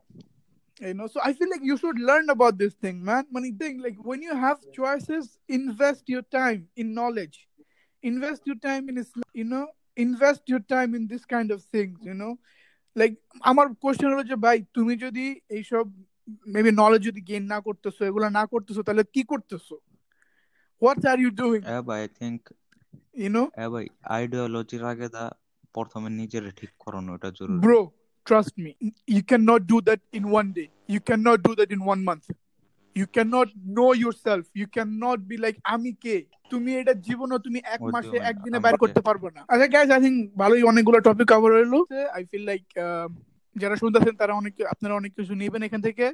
you 0.80 0.94
know 0.98 1.08
so 1.14 1.18
i 1.28 1.30
feel 1.38 1.50
like 1.52 1.64
you 1.70 1.76
should 1.82 1.98
learn 2.10 2.26
about 2.36 2.54
this 2.62 2.74
thing 2.84 2.96
man 3.08 3.24
money 3.36 3.52
thing 3.62 3.74
like 3.86 3.96
when 4.10 4.20
you 4.26 4.34
have 4.44 4.58
choices 4.78 5.24
invest 5.58 6.02
your 6.14 6.24
time 6.38 6.60
in 6.82 6.86
knowledge 6.98 7.36
invest 8.04 8.40
your 8.50 8.58
time 8.68 8.84
in 8.90 8.94
islam 9.04 9.26
you 9.40 9.46
know 9.52 9.66
invest 9.96 10.42
your 10.52 10.62
time 10.74 10.90
in 10.98 11.02
this 11.12 11.24
kind 11.34 11.48
of 11.56 11.60
things 11.74 11.96
you 12.10 12.16
know 12.22 12.32
like 12.96 13.12
আমার 13.50 13.66
question 13.82 14.08
হলো 14.12 14.24
যে 14.30 14.36
ভাই 14.44 14.58
তুমি 14.76 14.94
যদি 15.04 15.24
এইসব 15.56 15.84
maybe 16.54 16.70
knowledge 16.80 17.02
যদি 17.08 17.20
gain 17.28 17.44
না 17.52 17.58
করতেছো 17.66 18.00
এগুলো 18.10 18.26
না 18.38 18.42
করতেছো 18.52 18.80
তাহলে 18.86 19.04
কি 19.14 19.22
করতেছো 19.32 19.74
হোয়াট 20.82 21.00
আর 21.12 21.18
ইউ 21.24 21.30
ডুইং 21.42 21.60
হ্যাঁ 21.70 21.82
ভাই 21.90 22.00
আই 22.06 22.10
থিঙ্ক 22.20 22.40
ইউ 23.23 23.43
হ্যাঁ 23.57 23.69
ভাই 23.73 23.85
আইডিওলজির 24.15 24.83
আগে 24.91 25.07
দা 25.15 25.23
প্রথমে 25.75 26.09
নিজের 26.19 26.43
ঠিক 26.59 26.71
করানো 26.83 27.11
এটা 27.17 27.29
জরুরি। 27.37 27.59
Bro 27.65 27.79
trust 28.27 28.53
me 28.63 28.71
you 29.13 29.21
can 29.31 29.43
not 29.51 29.61
do 29.71 29.77
that 29.87 30.01
in 30.19 30.25
one 30.33 30.45
day 30.57 30.63
you 30.93 30.99
can 31.07 31.21
not 31.27 31.39
do 31.47 31.51
that 31.59 31.69
in 31.75 31.81
one 31.87 31.99
month 32.09 32.23
you 32.95 33.05
can 33.15 33.29
not 33.37 33.49
know 33.79 33.87
yourself 34.25 34.45
you 34.59 34.67
can 34.75 34.89
not 35.05 35.19
be 35.29 35.35
like 35.43 35.55
আমি 35.73 35.91
কে? 36.03 36.15
তুমি 36.51 36.71
এটা 36.81 36.93
জীবনও 37.07 37.37
তুমি 37.45 37.59
এক 37.75 37.81
মাসে 37.95 38.17
একদিনে 38.29 38.59
বাইর 38.63 38.75
করতে 38.83 39.01
পারবে 39.07 39.29
না। 39.35 39.41
আচ্ছা 39.51 39.65
আই 39.95 40.01
থিঙ্ক 40.05 40.17
ভালোই 40.41 40.63
অনেকগুলো 40.71 40.97
টপিক 41.07 41.27
কভার 41.31 41.51
হলো 41.59 41.79
আই 42.15 42.21
ফিল 42.29 42.43
লাইক 42.49 42.63
যারা 43.55 43.75
শুনতেছেন 43.81 44.13
তারা 44.21 44.33
অনেক 44.41 44.53
আপনারা 44.73 44.93
অনেক 44.99 45.11
কিছু 45.17 45.33
নেবেন 45.41 45.61
এখান 45.67 45.81
থেকে। 45.87 46.05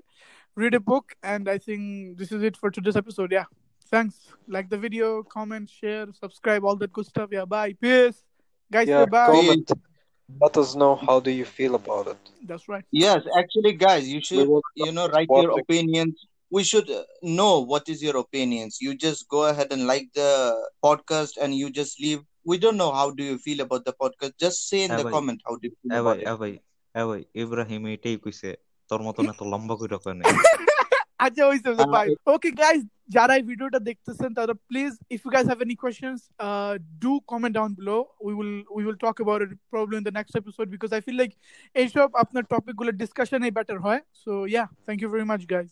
Read 0.58 0.74
a 0.80 0.82
book 0.90 1.06
and 1.24 1.44
I 1.54 1.58
think 1.68 1.84
this 2.20 2.30
is 2.36 2.42
it 2.50 2.56
for 2.62 2.70
today's 2.76 2.96
episode 3.02 3.30
yeah 3.36 3.44
thanks 3.93 4.17
like 4.55 4.67
the 4.75 4.79
video 4.87 5.23
comment 5.37 5.67
share 5.79 6.07
subscribe 6.23 6.63
all 6.65 6.77
that 6.83 6.93
good 6.97 7.07
stuff 7.13 7.29
yeah 7.37 7.47
bye 7.55 7.73
peace 7.85 8.19
guys 8.75 8.89
Yeah, 8.89 9.05
say 9.05 9.11
bye 9.17 9.27
comment. 9.33 9.69
Let 10.45 10.55
us 10.57 10.71
know 10.75 10.93
how 11.07 11.17
do 11.27 11.31
you 11.31 11.45
feel 11.59 11.75
about 11.77 12.07
it. 12.13 12.23
that's 12.49 12.67
right 12.73 12.85
Yes, 13.05 13.21
actually, 13.41 13.73
guys, 13.87 14.05
you 14.15 14.21
should, 14.29 14.49
will 14.53 14.63
you 14.75 14.91
know, 14.97 15.07
write 15.15 15.31
your 15.31 15.51
topics. 15.51 15.65
opinions. 15.65 16.15
We 16.51 16.63
should 16.71 16.89
uh, 16.91 17.03
know 17.39 17.53
what 17.73 17.85
is 17.93 17.99
your 18.07 18.17
opinions. 18.25 18.73
You 18.85 18.91
just 19.07 19.21
go 19.35 19.41
ahead 19.51 19.69
and 19.75 19.83
like 19.93 20.07
the 20.21 20.31
podcast, 20.87 21.33
and 21.43 21.51
you 21.61 21.67
just 21.81 21.93
leave. 22.05 22.21
We 22.51 22.57
don't 22.65 22.79
know 22.83 22.91
how 22.99 23.09
do 23.19 23.23
you 23.31 23.37
feel 23.47 23.61
about 23.67 23.83
the 23.89 23.95
podcast. 24.03 24.33
Just 24.47 24.59
say 24.71 24.81
in 24.87 24.91
হ্যাঁ 24.91 24.99
the 25.01 25.07
ভাই 25.07 25.13
comment 25.17 25.41
how 25.47 25.55
do 25.61 25.65
you 25.69 25.75
feel 25.81 25.91
হ্যাঁ 25.93 26.03
about 26.03 26.17
ভাই 26.17 26.19
it. 26.23 26.27
হ্যাঁ 26.29 26.39
ভাই 26.43 26.53
হ্যাঁ 26.95 27.07
ভাই 27.11 27.21
ইব্রাহিম 27.45 27.83
এটাই 27.95 28.17
কইছে 28.25 28.49
তোর 28.91 29.01
মতন 29.07 29.25
এত 29.33 29.41
লম্বা 29.53 29.75
করে 29.81 29.97
কেন 30.05 30.19
আচ্ছা 31.27 31.43
হইছে 31.49 31.69
হইছে 31.71 31.85
Uh, 31.85 31.95
বাই 31.95 32.07
ওকে 32.35 32.51
গাইস 32.61 32.83
যারা 33.09 33.33
এই 33.39 33.45
ভিডিওটা 33.51 33.81
দেখতেছেন 33.89 34.31
তারা 34.39 34.55
please 34.69 34.93
if 35.15 35.21
you 35.25 35.31
guys 35.35 35.47
have 35.51 35.61
any 35.67 35.77
questions 35.83 36.21
do 37.05 37.13
comment 37.33 37.55
down 37.59 37.71
below 37.79 37.97
we 38.27 38.33
will 38.39 38.53
we 38.75 38.83
will 38.87 38.99
talk 39.05 39.17
about 39.21 39.41
it 39.47 39.53
probably 39.73 39.95
in 39.99 40.05
the 40.09 40.15
next 40.19 40.35
episode 40.41 40.67
because 40.75 40.91
I 40.97 41.01
feel 41.07 41.19
like 41.23 41.31
এইসব 41.77 42.09
আপনার 42.23 42.43
টপিকগুলো 42.53 42.91
ডিসকাশনে 43.03 43.49
better 43.59 43.79
হয় 43.87 44.01
so 44.23 44.33
yeah 44.53 44.65
thank 44.85 44.99
you 45.03 45.09
very 45.13 45.27
much 45.33 45.43
guys 45.53 45.71